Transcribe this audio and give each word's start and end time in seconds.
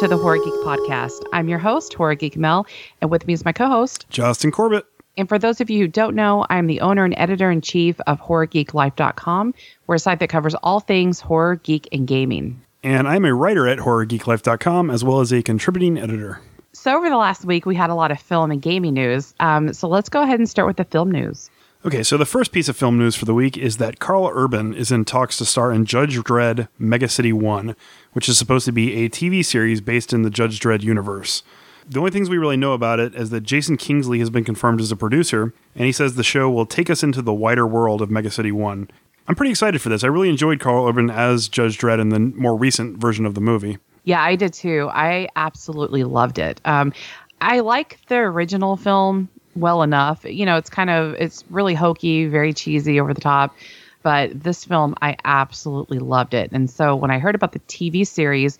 to 0.00 0.08
the 0.08 0.16
Horror 0.16 0.38
Geek 0.38 0.54
Podcast. 0.64 1.22
I'm 1.30 1.46
your 1.46 1.58
host, 1.58 1.92
Horror 1.92 2.14
Geek 2.14 2.34
Mel, 2.34 2.66
and 3.02 3.10
with 3.10 3.26
me 3.26 3.34
is 3.34 3.44
my 3.44 3.52
co 3.52 3.66
host, 3.66 4.06
Justin 4.08 4.50
Corbett. 4.50 4.86
And 5.18 5.28
for 5.28 5.38
those 5.38 5.60
of 5.60 5.68
you 5.68 5.78
who 5.78 5.88
don't 5.88 6.16
know, 6.16 6.46
I'm 6.48 6.68
the 6.68 6.80
owner 6.80 7.04
and 7.04 7.12
editor 7.18 7.50
in 7.50 7.60
chief 7.60 8.00
of 8.06 8.18
HorrorGeekLife.com. 8.18 9.52
We're 9.86 9.96
a 9.96 9.98
site 9.98 10.20
that 10.20 10.30
covers 10.30 10.54
all 10.54 10.80
things 10.80 11.20
horror, 11.20 11.56
geek, 11.56 11.86
and 11.92 12.08
gaming. 12.08 12.62
And 12.82 13.06
I'm 13.06 13.26
a 13.26 13.34
writer 13.34 13.68
at 13.68 13.76
HorrorGeekLife.com 13.76 14.88
as 14.88 15.04
well 15.04 15.20
as 15.20 15.34
a 15.34 15.42
contributing 15.42 15.98
editor. 15.98 16.40
So, 16.72 16.96
over 16.96 17.10
the 17.10 17.18
last 17.18 17.44
week, 17.44 17.66
we 17.66 17.74
had 17.74 17.90
a 17.90 17.94
lot 17.94 18.10
of 18.10 18.18
film 18.18 18.50
and 18.50 18.62
gaming 18.62 18.94
news. 18.94 19.34
Um, 19.38 19.74
so, 19.74 19.86
let's 19.86 20.08
go 20.08 20.22
ahead 20.22 20.38
and 20.38 20.48
start 20.48 20.66
with 20.66 20.78
the 20.78 20.84
film 20.84 21.10
news. 21.10 21.50
Okay, 21.82 22.02
so 22.02 22.18
the 22.18 22.26
first 22.26 22.52
piece 22.52 22.68
of 22.68 22.76
film 22.76 22.98
news 22.98 23.16
for 23.16 23.24
the 23.24 23.32
week 23.32 23.56
is 23.56 23.78
that 23.78 23.98
Karl 23.98 24.30
Urban 24.34 24.74
is 24.74 24.92
in 24.92 25.06
talks 25.06 25.38
to 25.38 25.46
star 25.46 25.72
in 25.72 25.86
Judge 25.86 26.18
Dredd 26.18 26.68
Mega 26.78 27.08
City 27.08 27.32
1, 27.32 27.74
which 28.12 28.28
is 28.28 28.38
supposed 28.38 28.64
to 28.66 28.72
be 28.72 29.04
a 29.04 29.08
TV 29.08 29.44
series 29.44 29.80
based 29.80 30.12
in 30.12 30.22
the 30.22 30.30
Judge 30.30 30.60
Dredd 30.60 30.82
universe. 30.82 31.42
The 31.88 31.98
only 31.98 32.10
things 32.10 32.30
we 32.30 32.38
really 32.38 32.56
know 32.56 32.72
about 32.72 33.00
it 33.00 33.14
is 33.14 33.30
that 33.30 33.42
Jason 33.42 33.76
Kingsley 33.76 34.18
has 34.20 34.30
been 34.30 34.44
confirmed 34.44 34.80
as 34.80 34.92
a 34.92 34.96
producer, 34.96 35.52
and 35.74 35.86
he 35.86 35.92
says 35.92 36.14
the 36.14 36.22
show 36.22 36.50
will 36.50 36.66
take 36.66 36.90
us 36.90 37.02
into 37.02 37.22
the 37.22 37.32
wider 37.32 37.66
world 37.66 38.00
of 38.00 38.10
Mega 38.10 38.30
City 38.30 38.52
1. 38.52 38.88
I'm 39.26 39.34
pretty 39.34 39.50
excited 39.50 39.80
for 39.80 39.88
this. 39.88 40.04
I 40.04 40.08
really 40.08 40.28
enjoyed 40.28 40.60
Karl 40.60 40.88
Urban 40.88 41.10
as 41.10 41.48
Judge 41.48 41.78
Dredd 41.78 42.00
in 42.00 42.08
the 42.10 42.18
more 42.18 42.56
recent 42.56 42.98
version 42.98 43.26
of 43.26 43.34
the 43.34 43.40
movie. 43.40 43.78
Yeah, 44.04 44.22
I 44.22 44.36
did 44.36 44.52
too. 44.52 44.88
I 44.92 45.28
absolutely 45.36 46.04
loved 46.04 46.38
it. 46.38 46.60
Um, 46.64 46.92
I 47.40 47.60
like 47.60 47.98
the 48.08 48.16
original 48.16 48.76
film 48.76 49.28
well 49.56 49.82
enough. 49.82 50.24
You 50.24 50.46
know, 50.46 50.56
it's 50.56 50.70
kind 50.70 50.90
of 50.90 51.14
it's 51.14 51.44
really 51.50 51.74
hokey, 51.74 52.26
very 52.26 52.52
cheesy, 52.52 53.00
over 53.00 53.14
the 53.14 53.20
top. 53.20 53.54
But 54.02 54.42
this 54.42 54.64
film, 54.64 54.94
I 55.02 55.16
absolutely 55.24 55.98
loved 55.98 56.34
it. 56.34 56.50
And 56.52 56.70
so 56.70 56.96
when 56.96 57.10
I 57.10 57.18
heard 57.18 57.34
about 57.34 57.52
the 57.52 57.58
TV 57.60 58.06
series, 58.06 58.58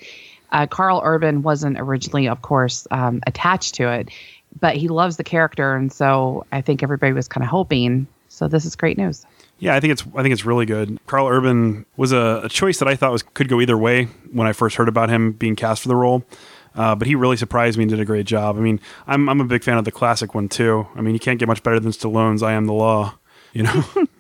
uh, 0.53 0.67
Karl 0.67 1.01
Urban 1.05 1.43
wasn't 1.43 1.79
originally, 1.81 2.29
of 2.29 2.43
course, 2.43 2.87
um, 2.91 3.23
attached 3.27 3.75
to 3.77 3.91
it, 3.91 4.11
but 4.59 4.77
he 4.77 4.89
loves 4.89 5.17
the 5.17 5.25
character, 5.25 5.75
and 5.77 5.93
so 5.93 6.45
I 6.51 6.61
think 6.61 6.83
everybody 6.83 7.13
was 7.13 7.29
kind 7.29 7.45
of 7.45 7.51
hoping. 7.51 8.07
So 8.29 8.49
this 8.49 8.65
is 8.65 8.77
great 8.77 8.99
news. 8.99 9.25
Yeah, 9.59 9.75
I 9.75 9.81
think 9.81 9.93
it's 9.93 10.05
I 10.15 10.23
think 10.23 10.33
it's 10.33 10.45
really 10.45 10.67
good. 10.67 10.99
Karl 11.07 11.29
Urban 11.29 11.85
was 11.97 12.13
a, 12.13 12.43
a 12.45 12.49
choice 12.49 12.79
that 12.79 12.89
I 12.89 12.97
thought 12.97 13.13
was 13.13 13.23
could 13.23 13.49
go 13.49 13.61
either 13.61 13.77
way 13.77 14.05
when 14.33 14.47
I 14.47 14.53
first 14.53 14.77
heard 14.77 14.89
about 14.89 15.11
him 15.11 15.33
being 15.33 15.55
cast 15.55 15.83
for 15.83 15.89
the 15.89 15.97
role. 15.97 16.25
Uh, 16.75 16.95
but 16.95 17.07
he 17.07 17.15
really 17.15 17.37
surprised 17.37 17.77
me 17.77 17.85
and 17.85 17.91
did 17.91 18.01
a 18.01 18.05
great 18.05 18.27
job. 18.27 18.57
I 18.57 18.61
mean, 18.61 18.81
I'm 19.07 19.29
I'm 19.29 19.41
a 19.41 19.45
big 19.45 19.63
fan 19.63 19.77
of 19.77 19.85
the 19.85 19.93
classic 19.93 20.35
one 20.35 20.49
too. 20.49 20.87
I 20.95 21.03
mean, 21.03 21.15
you 21.15 21.21
can't 21.21 21.39
get 21.39 21.49
much 21.49 21.63
better 21.63 21.79
than 21.79 21.93
Stallone's 21.93 22.43
"I 22.43 22.53
Am 22.53 22.67
the 22.67 22.73
Law." 22.73 23.19
You 23.53 23.65
know. 23.65 23.85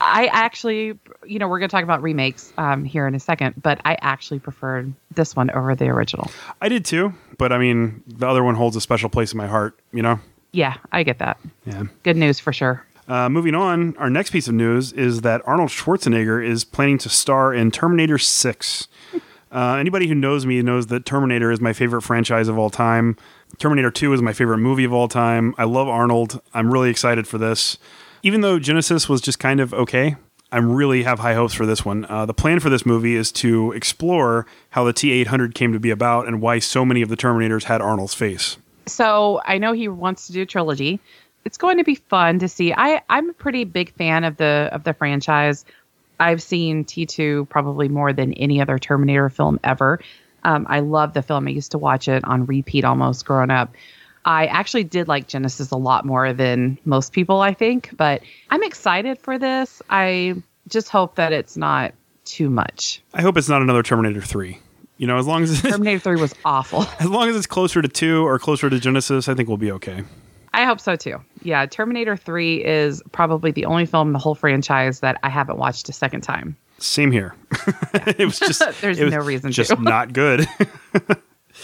I 0.00 0.28
actually, 0.32 0.98
you 1.24 1.38
know, 1.38 1.48
we're 1.48 1.58
going 1.58 1.68
to 1.68 1.74
talk 1.74 1.84
about 1.84 2.02
remakes 2.02 2.52
um, 2.58 2.84
here 2.84 3.06
in 3.06 3.14
a 3.14 3.20
second, 3.20 3.54
but 3.62 3.80
I 3.84 3.96
actually 4.00 4.40
preferred 4.40 4.92
this 5.14 5.36
one 5.36 5.50
over 5.50 5.74
the 5.74 5.88
original. 5.88 6.30
I 6.60 6.68
did 6.68 6.84
too, 6.84 7.14
but 7.38 7.52
I 7.52 7.58
mean, 7.58 8.02
the 8.06 8.26
other 8.26 8.42
one 8.42 8.54
holds 8.54 8.76
a 8.76 8.80
special 8.80 9.08
place 9.08 9.32
in 9.32 9.38
my 9.38 9.46
heart. 9.46 9.78
You 9.92 10.02
know. 10.02 10.20
Yeah, 10.52 10.76
I 10.92 11.02
get 11.02 11.18
that. 11.18 11.38
Yeah. 11.64 11.84
Good 12.02 12.16
news 12.16 12.38
for 12.38 12.52
sure. 12.52 12.86
Uh, 13.08 13.28
moving 13.28 13.54
on, 13.54 13.96
our 13.96 14.10
next 14.10 14.30
piece 14.30 14.48
of 14.48 14.54
news 14.54 14.92
is 14.92 15.22
that 15.22 15.42
Arnold 15.44 15.70
Schwarzenegger 15.70 16.44
is 16.44 16.64
planning 16.64 16.98
to 16.98 17.08
star 17.08 17.52
in 17.52 17.70
Terminator 17.70 18.18
6. 18.18 18.88
Uh, 19.52 19.74
anybody 19.74 20.08
who 20.08 20.14
knows 20.14 20.46
me 20.46 20.62
knows 20.62 20.86
that 20.86 21.04
Terminator 21.04 21.50
is 21.52 21.60
my 21.60 21.74
favorite 21.74 22.00
franchise 22.00 22.48
of 22.48 22.58
all 22.58 22.70
time. 22.70 23.18
Terminator 23.58 23.90
2 23.90 24.14
is 24.14 24.22
my 24.22 24.32
favorite 24.32 24.56
movie 24.56 24.84
of 24.84 24.94
all 24.94 25.08
time. 25.08 25.54
I 25.58 25.64
love 25.64 25.88
Arnold. 25.88 26.40
I'm 26.54 26.72
really 26.72 26.88
excited 26.88 27.28
for 27.28 27.36
this. 27.36 27.76
Even 28.22 28.40
though 28.40 28.58
Genisys 28.58 29.08
was 29.08 29.20
just 29.20 29.38
kind 29.38 29.60
of 29.60 29.74
okay, 29.74 30.16
I 30.52 30.58
really 30.58 31.02
have 31.02 31.18
high 31.18 31.34
hopes 31.34 31.54
for 31.54 31.66
this 31.66 31.84
one. 31.84 32.04
Uh, 32.08 32.26
the 32.26 32.34
plan 32.34 32.60
for 32.60 32.68
this 32.68 32.84
movie 32.84 33.16
is 33.16 33.32
to 33.32 33.72
explore 33.72 34.46
how 34.70 34.84
the 34.84 34.92
T 34.92 35.10
800 35.10 35.54
came 35.54 35.72
to 35.72 35.80
be 35.80 35.90
about 35.90 36.28
and 36.28 36.40
why 36.40 36.58
so 36.58 36.84
many 36.84 37.02
of 37.02 37.08
the 37.08 37.16
Terminators 37.16 37.64
had 37.64 37.80
Arnold's 37.80 38.14
face. 38.14 38.58
So 38.86 39.40
I 39.44 39.58
know 39.58 39.72
he 39.72 39.88
wants 39.88 40.26
to 40.26 40.32
do 40.32 40.42
a 40.42 40.46
trilogy. 40.46 41.00
It's 41.44 41.56
going 41.56 41.78
to 41.78 41.84
be 41.84 41.94
fun 41.94 42.38
to 42.40 42.48
see. 42.48 42.72
I, 42.72 43.02
I'm 43.08 43.30
a 43.30 43.32
pretty 43.32 43.64
big 43.64 43.92
fan 43.94 44.24
of 44.24 44.36
the 44.36 44.68
of 44.72 44.84
the 44.84 44.92
franchise. 44.92 45.64
I've 46.20 46.42
seen 46.42 46.84
T2 46.84 47.48
probably 47.48 47.88
more 47.88 48.12
than 48.12 48.32
any 48.34 48.60
other 48.60 48.78
Terminator 48.78 49.30
film 49.30 49.58
ever. 49.64 50.00
Um, 50.44 50.66
I 50.68 50.80
love 50.80 51.14
the 51.14 51.22
film. 51.22 51.48
I 51.48 51.50
used 51.50 51.72
to 51.72 51.78
watch 51.78 52.08
it 52.08 52.24
on 52.24 52.46
repeat 52.46 52.84
almost 52.84 53.24
growing 53.24 53.50
up. 53.50 53.74
I 54.24 54.46
actually 54.46 54.84
did 54.84 55.08
like 55.08 55.28
Genisys 55.28 55.72
a 55.72 55.76
lot 55.76 56.04
more 56.04 56.32
than 56.32 56.78
most 56.84 57.12
people, 57.12 57.40
I 57.40 57.54
think, 57.54 57.90
but 57.96 58.22
I'm 58.50 58.62
excited 58.62 59.18
for 59.18 59.38
this. 59.38 59.82
I 59.90 60.34
just 60.68 60.88
hope 60.88 61.16
that 61.16 61.32
it's 61.32 61.56
not 61.56 61.92
too 62.24 62.48
much. 62.48 63.02
I 63.14 63.22
hope 63.22 63.36
it's 63.36 63.48
not 63.48 63.62
another 63.62 63.82
Terminator 63.82 64.20
3. 64.20 64.58
You 64.98 65.06
know, 65.08 65.18
as 65.18 65.26
long 65.26 65.42
as 65.42 65.60
Terminator 65.60 65.98
3 65.98 66.20
was 66.20 66.34
awful. 66.44 66.86
As 67.00 67.08
long 67.08 67.28
as 67.28 67.34
it's 67.34 67.46
closer 67.46 67.82
to 67.82 67.88
2 67.88 68.24
or 68.24 68.38
closer 68.38 68.70
to 68.70 68.76
Genisys, 68.76 69.28
I 69.28 69.34
think 69.34 69.48
we'll 69.48 69.58
be 69.58 69.72
okay. 69.72 70.04
I 70.54 70.64
hope 70.64 70.80
so 70.80 70.96
too. 70.96 71.20
Yeah, 71.42 71.66
Terminator 71.66 72.16
3 72.16 72.64
is 72.64 73.02
probably 73.10 73.50
the 73.50 73.64
only 73.64 73.86
film 73.86 74.08
in 74.08 74.12
the 74.12 74.18
whole 74.18 74.34
franchise 74.34 75.00
that 75.00 75.18
I 75.22 75.30
haven't 75.30 75.56
watched 75.56 75.88
a 75.88 75.92
second 75.92 76.20
time. 76.20 76.56
Same 76.78 77.10
here. 77.10 77.34
it 77.94 78.24
was 78.24 78.38
just 78.38 78.60
there's 78.80 79.00
was 79.00 79.12
no 79.12 79.20
reason 79.20 79.50
just 79.50 79.70
to. 79.70 79.80
not 79.80 80.12
good. 80.12 80.46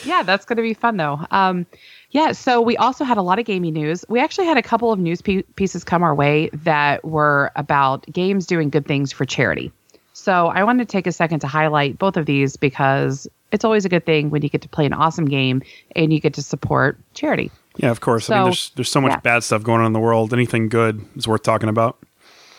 yeah, 0.04 0.22
that's 0.22 0.44
going 0.44 0.56
to 0.56 0.62
be 0.62 0.74
fun 0.74 0.96
though. 0.96 1.20
Um, 1.30 1.66
yeah, 2.10 2.32
so 2.32 2.60
we 2.60 2.76
also 2.76 3.04
had 3.04 3.18
a 3.18 3.22
lot 3.22 3.38
of 3.38 3.44
gaming 3.44 3.74
news. 3.74 4.04
We 4.08 4.20
actually 4.20 4.46
had 4.46 4.56
a 4.56 4.62
couple 4.62 4.92
of 4.92 4.98
news 4.98 5.20
pe- 5.22 5.42
pieces 5.56 5.84
come 5.84 6.02
our 6.02 6.14
way 6.14 6.48
that 6.52 7.04
were 7.04 7.50
about 7.56 8.06
games 8.12 8.46
doing 8.46 8.70
good 8.70 8.86
things 8.86 9.12
for 9.12 9.24
charity. 9.24 9.70
So 10.14 10.48
I 10.48 10.64
wanted 10.64 10.88
to 10.88 10.92
take 10.92 11.06
a 11.06 11.12
second 11.12 11.40
to 11.40 11.46
highlight 11.46 11.98
both 11.98 12.16
of 12.16 12.26
these 12.26 12.56
because 12.56 13.28
it's 13.52 13.64
always 13.64 13.84
a 13.84 13.88
good 13.88 14.04
thing 14.04 14.30
when 14.30 14.42
you 14.42 14.48
get 14.48 14.62
to 14.62 14.68
play 14.68 14.84
an 14.84 14.92
awesome 14.92 15.26
game 15.26 15.62
and 15.94 16.12
you 16.12 16.20
get 16.20 16.34
to 16.34 16.42
support 16.42 16.98
charity. 17.14 17.50
yeah, 17.76 17.90
of 17.90 18.00
course. 18.00 18.28
I 18.28 18.34
mean, 18.34 18.40
So, 18.42 18.44
there's 18.46 18.70
there's 18.76 18.90
so 18.90 19.00
much 19.00 19.12
yeah. 19.12 19.20
bad 19.20 19.44
stuff 19.44 19.62
going 19.62 19.80
on 19.80 19.86
in 19.86 19.92
the 19.92 20.00
world. 20.00 20.32
Anything 20.32 20.68
good 20.68 21.04
is 21.16 21.28
worth 21.28 21.42
talking 21.42 21.68
about. 21.68 21.98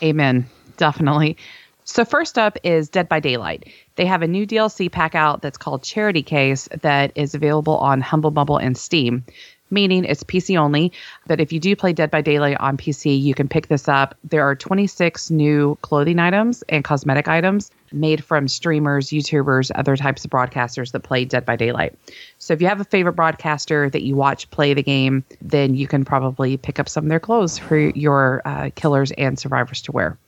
Amen. 0.02 0.46
Definitely. 0.78 1.36
So 1.92 2.06
first 2.06 2.38
up 2.38 2.56
is 2.64 2.88
Dead 2.88 3.10
by 3.10 3.20
Daylight. 3.20 3.68
They 3.96 4.06
have 4.06 4.22
a 4.22 4.28
new 4.28 4.46
DLC 4.46 4.92
pack 4.92 5.16
out 5.16 5.42
that's 5.42 5.58
called 5.58 5.82
Charity 5.82 6.22
Case 6.22 6.70
that 6.82 7.12
is 7.16 7.34
available 7.34 7.78
on 7.78 8.00
Humble 8.00 8.30
Bundle 8.30 8.58
and 8.58 8.78
Steam. 8.78 9.26
Meaning 9.72 10.06
it's 10.06 10.24
PC 10.24 10.56
only, 10.56 10.92
but 11.26 11.40
if 11.40 11.52
you 11.52 11.60
do 11.60 11.76
play 11.76 11.94
Dead 11.94 12.12
by 12.12 12.22
Daylight 12.22 12.58
on 12.60 12.78
PC, 12.78 13.20
you 13.20 13.34
can 13.34 13.48
pick 13.48 13.70
this 13.70 13.88
up. 13.88 14.14
There 14.24 14.44
are 14.44 14.56
26 14.56 15.32
new 15.32 15.80
clothing 15.82 16.20
items 16.20 16.64
and 16.70 16.84
cosmetic 16.84 17.28
items 17.28 17.72
made 17.92 18.24
from 18.24 18.48
streamers, 18.48 19.10
YouTubers, 19.10 19.72
other 19.74 19.98
types 19.98 20.24
of 20.24 20.30
broadcasters 20.30 20.92
that 20.92 21.00
play 21.00 21.26
Dead 21.26 21.44
by 21.44 21.56
Daylight. 21.56 21.98
So 22.38 22.54
if 22.54 22.62
you 22.62 22.68
have 22.68 22.82
a 22.82 22.86
favorite 22.86 23.14
broadcaster 23.14 23.90
that 23.90 24.04
you 24.04 24.16
watch 24.16 24.50
play 24.52 24.76
the 24.76 24.84
game, 24.84 25.24
then 25.42 25.74
you 25.74 25.88
can 25.88 26.06
probably 26.06 26.56
pick 26.56 26.80
up 26.80 26.88
some 26.88 27.06
of 27.06 27.10
their 27.10 27.20
clothes 27.20 27.58
for 27.58 27.78
your 27.78 28.44
uh, 28.46 28.70
killers 28.76 29.12
and 29.12 29.40
survivors 29.40 29.82
to 29.84 29.92
wear. 29.92 30.20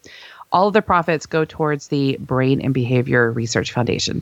All 0.52 0.68
of 0.68 0.74
the 0.74 0.82
profits 0.82 1.26
go 1.26 1.46
towards 1.46 1.88
the 1.88 2.18
Brain 2.20 2.62
and 2.62 2.74
Behavior 2.74 3.32
Research 3.32 3.72
Foundation. 3.72 4.22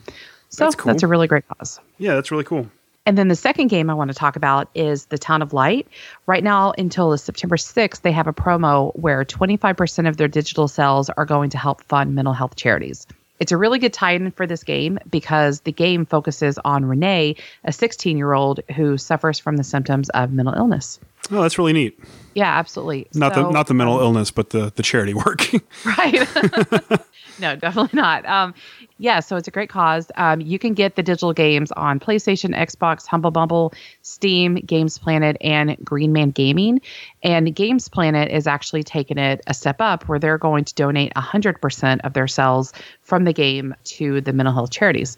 So 0.49 0.65
That's 0.65 0.83
that's, 0.83 1.03
a 1.03 1.07
really 1.07 1.27
great 1.27 1.47
cause. 1.47 1.79
Yeah, 1.97 2.15
that's 2.15 2.31
really 2.31 2.43
cool. 2.43 2.69
And 3.05 3.17
then 3.17 3.27
the 3.27 3.35
second 3.35 3.69
game 3.69 3.89
I 3.89 3.93
want 3.93 4.09
to 4.09 4.15
talk 4.15 4.35
about 4.35 4.69
is 4.75 5.05
The 5.05 5.17
Town 5.17 5.41
of 5.41 5.53
Light. 5.53 5.87
Right 6.27 6.43
now, 6.43 6.73
until 6.77 7.17
September 7.17 7.55
6th, 7.55 8.01
they 8.01 8.11
have 8.11 8.27
a 8.27 8.33
promo 8.33 8.95
where 8.95 9.25
25% 9.25 10.07
of 10.07 10.17
their 10.17 10.27
digital 10.27 10.67
sales 10.67 11.09
are 11.09 11.25
going 11.25 11.49
to 11.51 11.57
help 11.57 11.83
fund 11.83 12.13
mental 12.13 12.33
health 12.33 12.55
charities. 12.55 13.07
It's 13.39 13.51
a 13.51 13.57
really 13.57 13.79
good 13.79 13.93
tie 13.93 14.11
in 14.11 14.31
for 14.31 14.45
this 14.45 14.63
game 14.63 14.99
because 15.09 15.61
the 15.61 15.71
game 15.71 16.05
focuses 16.05 16.59
on 16.65 16.85
Renee, 16.85 17.35
a 17.63 17.71
16 17.71 18.17
year 18.17 18.33
old 18.33 18.59
who 18.75 18.97
suffers 18.97 19.39
from 19.39 19.57
the 19.57 19.63
symptoms 19.63 20.09
of 20.09 20.31
mental 20.31 20.53
illness. 20.53 20.99
Oh, 21.31 21.41
that's 21.41 21.57
really 21.57 21.73
neat. 21.73 21.99
Yeah, 22.33 22.57
absolutely. 22.57 23.07
Not 23.13 23.35
So, 23.35 23.43
the 23.43 23.51
not 23.51 23.67
the 23.67 23.73
mental 23.73 23.97
um, 23.97 24.01
illness, 24.03 24.31
but 24.31 24.49
the 24.49 24.71
the 24.75 24.83
charity 24.83 25.13
work. 25.13 25.49
right 25.85 26.27
no 27.41 27.55
definitely 27.55 27.97
not. 27.97 28.25
Um 28.25 28.53
yeah 28.97 29.19
so 29.19 29.35
it's 29.35 29.47
a 29.47 29.51
great 29.51 29.69
cause. 29.69 30.11
Um 30.15 30.41
you 30.41 30.59
can 30.59 30.73
get 30.73 30.95
the 30.95 31.03
digital 31.03 31.33
games 31.33 31.71
on 31.71 31.99
playstation 31.99 32.55
xbox 32.55 33.05
humble 33.05 33.31
bundle 33.31 33.73
steam 34.01 34.55
games 34.55 34.97
planet 34.97 35.37
and 35.41 35.77
green 35.83 36.13
man 36.13 36.31
gaming. 36.31 36.81
And 37.23 37.53
games 37.55 37.89
planet 37.89 38.31
is 38.31 38.47
actually 38.47 38.83
taking 38.83 39.17
it 39.17 39.41
a 39.47 39.53
step 39.53 39.77
up 39.79 40.07
where 40.07 40.19
they're 40.19 40.37
going 40.37 40.65
to 40.65 40.73
donate 40.75 41.13
100% 41.15 41.99
of 42.03 42.13
their 42.13 42.27
sales 42.27 42.73
from 43.01 43.23
the 43.23 43.33
game 43.33 43.75
to 43.83 44.21
the 44.21 44.33
mental 44.33 44.53
health 44.53 44.71
charities 44.71 45.17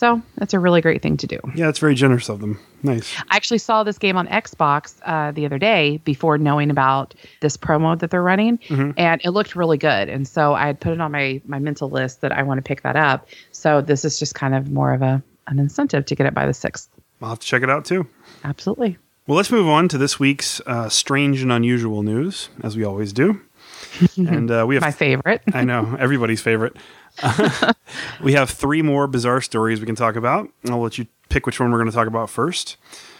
so 0.00 0.20
that's 0.38 0.54
a 0.54 0.58
really 0.58 0.80
great 0.80 1.02
thing 1.02 1.16
to 1.16 1.26
do 1.26 1.38
yeah, 1.54 1.68
it's 1.68 1.78
very 1.78 1.94
generous 1.94 2.28
of 2.28 2.40
them. 2.40 2.58
Nice. 2.82 3.14
I 3.28 3.36
actually 3.36 3.58
saw 3.58 3.84
this 3.84 3.98
game 3.98 4.16
on 4.16 4.26
Xbox 4.28 4.96
uh, 5.04 5.32
the 5.32 5.44
other 5.44 5.58
day 5.58 5.98
before 6.04 6.38
knowing 6.38 6.70
about 6.70 7.14
this 7.40 7.56
promo 7.56 7.98
that 7.98 8.10
they're 8.10 8.22
running, 8.22 8.58
and 8.96 9.20
it 9.22 9.30
looked 9.30 9.54
really 9.54 9.76
good. 9.76 10.08
And 10.08 10.26
so 10.26 10.54
I 10.54 10.66
had 10.66 10.80
put 10.80 10.92
it 10.92 11.00
on 11.00 11.12
my 11.12 11.42
my 11.44 11.58
mental 11.58 11.90
list 11.90 12.22
that 12.22 12.32
I 12.32 12.42
want 12.42 12.58
to 12.58 12.62
pick 12.62 12.82
that 12.82 12.96
up. 12.96 13.28
So 13.52 13.80
this 13.82 14.04
is 14.04 14.18
just 14.18 14.34
kind 14.34 14.54
of 14.54 14.70
more 14.70 14.94
of 14.94 15.02
a 15.02 15.22
an 15.46 15.58
incentive 15.58 16.06
to 16.06 16.14
get 16.14 16.26
it 16.26 16.34
by 16.34 16.46
the 16.46 16.54
sixth. 16.54 16.88
I'll 17.20 17.30
have 17.30 17.40
to 17.40 17.46
check 17.46 17.62
it 17.62 17.70
out 17.70 17.84
too. 17.84 18.06
Absolutely. 18.44 18.96
Well, 19.26 19.36
let's 19.36 19.50
move 19.50 19.68
on 19.68 19.88
to 19.88 19.98
this 19.98 20.18
week's 20.18 20.60
uh, 20.66 20.88
strange 20.88 21.42
and 21.42 21.52
unusual 21.52 22.02
news, 22.02 22.48
as 22.62 22.76
we 22.76 22.84
always 22.84 23.12
do. 23.12 23.40
And 24.16 24.50
uh, 24.50 24.64
we 24.66 24.74
have 24.74 24.82
My 24.90 24.90
favorite. 24.90 25.42
I 25.52 25.64
know 25.64 25.96
everybody's 25.98 26.40
favorite. 26.40 26.76
we 28.22 28.34
have 28.34 28.50
three 28.50 28.82
more 28.82 29.06
bizarre 29.06 29.40
stories 29.40 29.80
we 29.80 29.86
can 29.86 29.94
talk 29.94 30.16
about. 30.16 30.48
I'll 30.68 30.80
let 30.80 30.98
you 30.98 31.06
pick 31.28 31.46
which 31.46 31.60
one 31.60 31.70
we're 31.70 31.78
going 31.78 31.90
to 31.90 31.94
talk 31.94 32.06
about 32.06 32.30
first. 32.30 32.76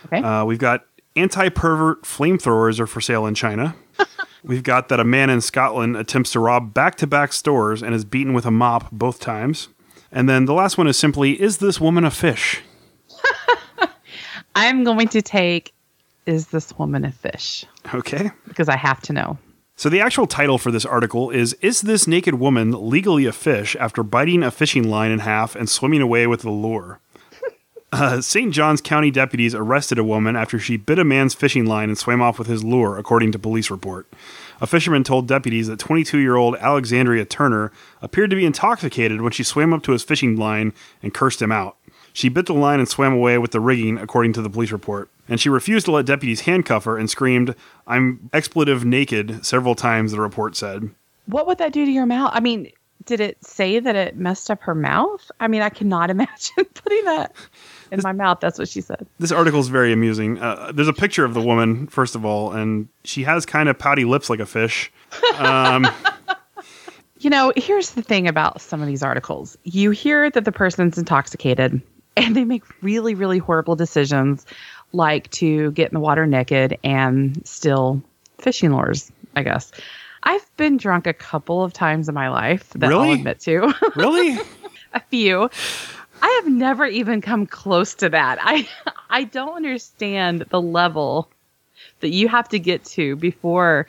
Okay. 0.06 0.18
Uh, 0.18 0.44
we've 0.44 0.58
got 0.58 0.84
anti-pervert 1.16 2.02
flamethrowers 2.02 2.78
are 2.78 2.86
for 2.86 3.00
sale 3.00 3.26
in 3.26 3.34
China. 3.34 3.74
we've 4.44 4.62
got 4.62 4.88
that 4.88 5.00
a 5.00 5.04
man 5.04 5.28
in 5.30 5.40
Scotland 5.40 5.96
attempts 5.96 6.32
to 6.32 6.40
rob 6.40 6.72
back-to-back 6.72 7.32
stores 7.32 7.82
and 7.82 7.94
is 7.94 8.04
beaten 8.04 8.32
with 8.32 8.46
a 8.46 8.50
mop 8.50 8.90
both 8.90 9.20
times. 9.20 9.68
And 10.12 10.28
then 10.28 10.44
the 10.46 10.54
last 10.54 10.78
one 10.78 10.86
is 10.86 10.96
simply, 10.96 11.40
is 11.40 11.58
this 11.58 11.80
woman 11.80 12.04
a 12.04 12.10
fish? 12.10 12.62
I'm 14.54 14.84
going 14.84 15.08
to 15.08 15.22
take 15.22 15.72
Is 16.26 16.48
This 16.48 16.76
Woman 16.78 17.04
a 17.04 17.12
Fish? 17.12 17.64
Okay. 17.94 18.30
Because 18.48 18.68
I 18.68 18.76
have 18.76 19.00
to 19.02 19.12
know. 19.12 19.38
So 19.80 19.88
the 19.88 20.02
actual 20.02 20.26
title 20.26 20.58
for 20.58 20.70
this 20.70 20.84
article 20.84 21.30
is 21.30 21.54
Is 21.62 21.80
this 21.80 22.06
naked 22.06 22.34
woman 22.34 22.90
legally 22.90 23.24
a 23.24 23.32
fish 23.32 23.74
after 23.80 24.02
biting 24.02 24.42
a 24.42 24.50
fishing 24.50 24.90
line 24.90 25.10
in 25.10 25.20
half 25.20 25.56
and 25.56 25.70
swimming 25.70 26.02
away 26.02 26.26
with 26.26 26.42
the 26.42 26.50
lure? 26.50 27.00
Uh, 27.92 28.20
St. 28.20 28.52
John's 28.52 28.80
County 28.80 29.10
deputies 29.10 29.52
arrested 29.52 29.98
a 29.98 30.04
woman 30.04 30.36
after 30.36 30.60
she 30.60 30.76
bit 30.76 31.00
a 31.00 31.04
man's 31.04 31.34
fishing 31.34 31.66
line 31.66 31.88
and 31.88 31.98
swam 31.98 32.22
off 32.22 32.38
with 32.38 32.46
his 32.46 32.62
lure, 32.62 32.96
according 32.96 33.32
to 33.32 33.38
police 33.38 33.68
report. 33.68 34.06
A 34.60 34.66
fisherman 34.68 35.02
told 35.02 35.26
deputies 35.26 35.66
that 35.66 35.80
22 35.80 36.18
year 36.18 36.36
old 36.36 36.54
Alexandria 36.60 37.24
Turner 37.24 37.72
appeared 38.00 38.30
to 38.30 38.36
be 38.36 38.46
intoxicated 38.46 39.22
when 39.22 39.32
she 39.32 39.42
swam 39.42 39.72
up 39.72 39.82
to 39.82 39.90
his 39.90 40.04
fishing 40.04 40.36
line 40.36 40.72
and 41.02 41.12
cursed 41.12 41.42
him 41.42 41.50
out. 41.50 41.78
She 42.12 42.28
bit 42.28 42.46
the 42.46 42.54
line 42.54 42.78
and 42.78 42.88
swam 42.88 43.12
away 43.12 43.38
with 43.38 43.52
the 43.52 43.60
rigging, 43.60 43.98
according 43.98 44.32
to 44.34 44.42
the 44.42 44.50
police 44.50 44.72
report. 44.72 45.10
And 45.28 45.40
she 45.40 45.48
refused 45.48 45.86
to 45.86 45.92
let 45.92 46.06
deputies 46.06 46.40
handcuff 46.42 46.84
her 46.84 46.96
and 46.96 47.08
screamed, 47.08 47.54
I'm 47.86 48.30
expletive 48.32 48.84
naked, 48.84 49.44
several 49.46 49.74
times, 49.74 50.12
the 50.12 50.20
report 50.20 50.56
said. 50.56 50.90
What 51.26 51.46
would 51.46 51.58
that 51.58 51.72
do 51.72 51.84
to 51.84 51.90
your 51.90 52.06
mouth? 52.06 52.30
I 52.34 52.40
mean, 52.40 52.70
did 53.06 53.20
it 53.20 53.44
say 53.44 53.78
that 53.78 53.94
it 53.96 54.16
messed 54.16 54.50
up 54.50 54.60
her 54.62 54.74
mouth? 54.74 55.30
I 55.38 55.48
mean, 55.48 55.62
I 55.62 55.68
cannot 55.68 56.10
imagine 56.10 56.64
putting 56.74 57.04
that 57.04 57.34
in 57.92 58.00
my 58.02 58.12
mouth. 58.12 58.40
That's 58.40 58.58
what 58.58 58.68
she 58.68 58.80
said. 58.80 59.06
This 59.18 59.32
article 59.32 59.60
is 59.60 59.68
very 59.68 59.92
amusing. 59.92 60.40
Uh, 60.40 60.72
there's 60.74 60.88
a 60.88 60.92
picture 60.92 61.24
of 61.24 61.34
the 61.34 61.40
woman, 61.40 61.86
first 61.86 62.14
of 62.14 62.24
all, 62.24 62.52
and 62.52 62.88
she 63.04 63.22
has 63.22 63.46
kind 63.46 63.68
of 63.68 63.78
pouty 63.78 64.04
lips 64.04 64.28
like 64.30 64.40
a 64.40 64.46
fish. 64.46 64.92
Um, 65.36 65.86
You 67.20 67.28
know, 67.28 67.52
here's 67.54 67.90
the 67.90 68.00
thing 68.00 68.26
about 68.26 68.62
some 68.62 68.80
of 68.80 68.86
these 68.86 69.02
articles. 69.02 69.58
You 69.64 69.90
hear 69.90 70.30
that 70.30 70.46
the 70.46 70.52
person's 70.52 70.96
intoxicated 70.96 71.82
and 72.16 72.34
they 72.36 72.44
make 72.44 72.64
really, 72.82 73.14
really 73.14 73.38
horrible 73.38 73.76
decisions 73.76 74.46
like 74.92 75.30
to 75.30 75.70
get 75.72 75.90
in 75.90 75.94
the 75.94 76.00
water 76.00 76.26
naked 76.26 76.78
and 76.82 77.40
steal 77.46 78.02
fishing 78.38 78.72
lures, 78.72 79.10
I 79.36 79.42
guess. 79.42 79.70
I've 80.22 80.56
been 80.56 80.76
drunk 80.76 81.06
a 81.06 81.14
couple 81.14 81.62
of 81.62 81.72
times 81.72 82.08
in 82.08 82.14
my 82.14 82.28
life 82.28 82.70
that 82.70 82.88
Really? 82.88 83.08
I'll 83.08 83.14
admit 83.14 83.40
to. 83.40 83.72
really? 83.96 84.38
a 84.92 85.00
few. 85.08 85.48
I 86.22 86.40
have 86.42 86.52
never 86.52 86.84
even 86.84 87.20
come 87.20 87.46
close 87.46 87.94
to 87.96 88.08
that. 88.10 88.38
I 88.42 88.68
I 89.08 89.24
don't 89.24 89.54
understand 89.56 90.44
the 90.50 90.60
level 90.60 91.30
that 92.00 92.10
you 92.10 92.28
have 92.28 92.48
to 92.50 92.58
get 92.58 92.84
to 92.84 93.16
before 93.16 93.86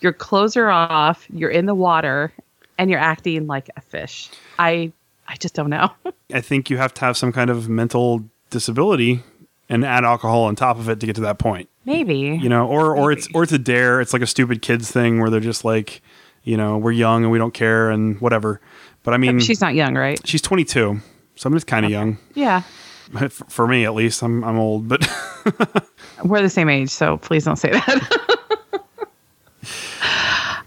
your 0.00 0.12
clothes 0.12 0.56
are 0.56 0.68
off, 0.70 1.26
you're 1.32 1.50
in 1.50 1.66
the 1.66 1.74
water, 1.74 2.32
and 2.78 2.90
you're 2.90 3.00
acting 3.00 3.46
like 3.46 3.70
a 3.76 3.80
fish. 3.80 4.30
I 4.58 4.92
I 5.30 5.36
just 5.36 5.54
don't 5.54 5.70
know. 5.70 5.90
I 6.34 6.40
think 6.40 6.68
you 6.70 6.76
have 6.76 6.92
to 6.94 7.00
have 7.02 7.16
some 7.16 7.32
kind 7.32 7.48
of 7.50 7.68
mental 7.68 8.24
disability 8.50 9.22
and 9.68 9.84
add 9.84 10.04
alcohol 10.04 10.42
on 10.42 10.56
top 10.56 10.76
of 10.78 10.88
it 10.88 10.98
to 11.00 11.06
get 11.06 11.14
to 11.14 11.20
that 11.22 11.38
point. 11.38 11.68
Maybe. 11.84 12.18
You 12.42 12.48
know, 12.48 12.66
or 12.68 12.94
or 12.96 13.12
it's 13.12 13.28
or 13.32 13.42
it's 13.44 13.52
a 13.52 13.58
dare. 13.58 14.00
It's 14.00 14.12
like 14.12 14.22
a 14.22 14.26
stupid 14.26 14.60
kids 14.60 14.90
thing 14.90 15.20
where 15.20 15.30
they're 15.30 15.40
just 15.40 15.64
like, 15.64 16.02
you 16.42 16.56
know, 16.56 16.76
we're 16.76 16.92
young 16.92 17.22
and 17.22 17.30
we 17.32 17.38
don't 17.38 17.54
care 17.54 17.90
and 17.90 18.20
whatever. 18.20 18.60
But 19.02 19.14
I 19.14 19.16
mean, 19.16 19.38
she's, 19.38 19.46
She's 19.46 19.60
not 19.60 19.74
young, 19.74 19.94
right? 19.96 20.20
She's 20.26 20.42
22, 20.42 21.00
so 21.36 21.46
I'm 21.46 21.54
just 21.54 21.66
kind 21.66 21.86
of 21.86 21.90
young 21.90 22.18
Yeah. 22.34 22.62
F- 23.14 23.42
for 23.48 23.66
me 23.66 23.84
at 23.86 23.94
least. 23.94 24.22
I'm 24.22 24.44
I'm 24.44 24.58
old, 24.58 24.88
but 24.88 25.00
We're 26.24 26.42
the 26.42 26.50
same 26.50 26.68
age, 26.68 26.90
so 26.90 27.16
please 27.16 27.44
don't 27.44 27.56
say 27.56 27.70
that. 27.70 28.80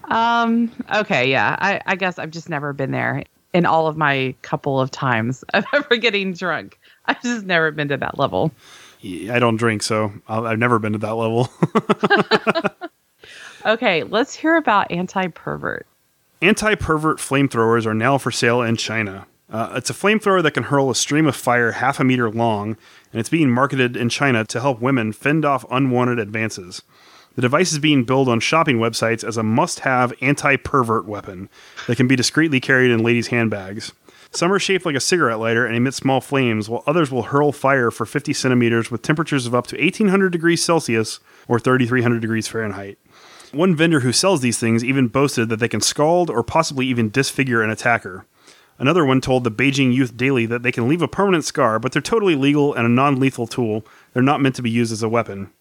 um, 0.06 0.72
okay, 0.96 1.30
yeah. 1.30 1.56
I, 1.60 1.82
I 1.86 1.96
guess 1.96 2.20
I've 2.20 2.32
just 2.32 2.50
never 2.50 2.74
been 2.74 2.92
there 2.92 3.24
in 3.54 3.66
all 3.66 3.88
of 3.88 3.98
my 3.98 4.36
couple 4.42 4.80
of 4.80 4.92
times 4.92 5.44
of 5.54 5.66
ever 5.74 5.98
getting 5.98 6.34
drunk. 6.34 6.80
I've 7.06 7.22
just 7.22 7.46
never 7.46 7.72
been 7.72 7.90
to 7.90 7.98
that 7.98 8.18
level. 8.18 8.52
I 9.04 9.38
don't 9.40 9.58
drink, 9.58 9.84
so 9.84 10.14
I'll, 10.30 10.48
I've 10.48 10.60
never 10.60 10.80
been 10.80 10.94
to 10.94 11.00
that 11.00 11.16
level. 11.16 11.50
Okay, 13.66 14.04
let's 14.04 14.36
hear 14.36 14.58
about 14.58 14.92
anti 14.92 15.28
pervert. 15.28 15.88
Anti 16.42 16.76
pervert 16.76 17.20
flamethrowers 17.20 17.86
are 17.86 17.94
now 17.94 18.18
for 18.18 18.32
sale 18.32 18.62
in 18.62 18.76
China. 18.76 19.26
Uh, 19.50 19.74
it's 19.76 19.90
a 19.90 19.94
flamethrower 19.94 20.42
that 20.44 20.54
can 20.54 20.64
hurl 20.64 20.90
a 20.90 20.96
stream 20.96 21.28
of 21.28 21.36
fire 21.36 21.74
half 21.74 22.00
a 22.00 22.04
meter 22.04 22.30
long, 22.30 22.76
and 23.12 23.20
it's 23.20 23.30
being 23.30 23.50
marketed 23.50 23.96
in 23.96 24.10
China 24.10 24.44
to 24.46 24.60
help 24.60 24.82
women 24.82 25.14
fend 25.14 25.46
off 25.46 25.64
unwanted 25.70 26.20
advances. 26.20 26.82
The 27.36 27.42
device 27.42 27.72
is 27.72 27.80
being 27.80 28.04
billed 28.04 28.30
on 28.30 28.40
shopping 28.40 28.78
websites 28.78 29.24
as 29.24 29.38
a 29.38 29.44
must 29.44 29.80
have 29.80 30.14
anti 30.22 30.56
pervert 30.56 31.06
weapon 31.06 31.50
that 31.88 31.98
can 31.98 32.08
be 32.08 32.16
discreetly 32.16 32.60
carried 32.60 32.92
in 32.92 33.04
ladies' 33.04 33.28
handbags. 33.28 33.92
Some 34.32 34.52
are 34.52 34.60
shaped 34.60 34.86
like 34.86 34.96
a 34.96 35.00
cigarette 35.00 35.40
lighter 35.40 35.66
and 35.66 35.76
emit 35.76 35.94
small 35.94 36.22
flames, 36.22 36.68
while 36.70 36.84
others 36.88 37.12
will 37.12 37.24
hurl 37.24 37.52
fire 37.52 37.92
for 37.92 38.06
50 38.06 38.34
centimeters 38.34 38.90
with 38.90 39.02
temperatures 39.02 39.46
of 39.46 39.54
up 39.54 39.68
to 39.68 39.78
1800 39.78 40.32
degrees 40.32 40.64
Celsius 40.64 41.20
or 41.48 41.60
3300 41.60 42.20
degrees 42.20 42.48
Fahrenheit. 42.48 42.98
One 43.52 43.76
vendor 43.76 44.00
who 44.00 44.12
sells 44.12 44.42
these 44.42 44.58
things 44.58 44.84
even 44.84 45.08
boasted 45.08 45.50
that 45.50 45.58
they 45.58 45.68
can 45.68 45.82
scald 45.82 46.32
or 46.32 46.44
possibly 46.44 46.88
even 46.88 47.12
disfigure 47.12 47.62
an 47.62 47.70
attacker. 47.70 48.26
Another 48.80 49.06
one 49.06 49.22
told 49.22 49.44
the 49.44 49.52
Beijing 49.52 49.94
Youth 49.94 50.18
Daily 50.18 50.48
that 50.48 50.64
they 50.64 50.72
can 50.72 50.88
leave 50.88 51.04
a 51.04 51.08
permanent 51.08 51.46
scar, 51.46 51.78
but 51.78 51.92
they're 51.92 52.02
totally 52.02 52.36
legal 52.36 52.74
and 52.74 52.86
a 52.86 52.90
non 52.90 53.20
lethal 53.20 53.46
tool. 53.46 53.86
They're 54.14 54.24
not 54.24 54.42
meant 54.42 54.56
to 54.56 54.64
be 54.64 54.72
used 54.72 54.92
as 54.92 55.04
a 55.04 55.10
weapon. 55.10 55.52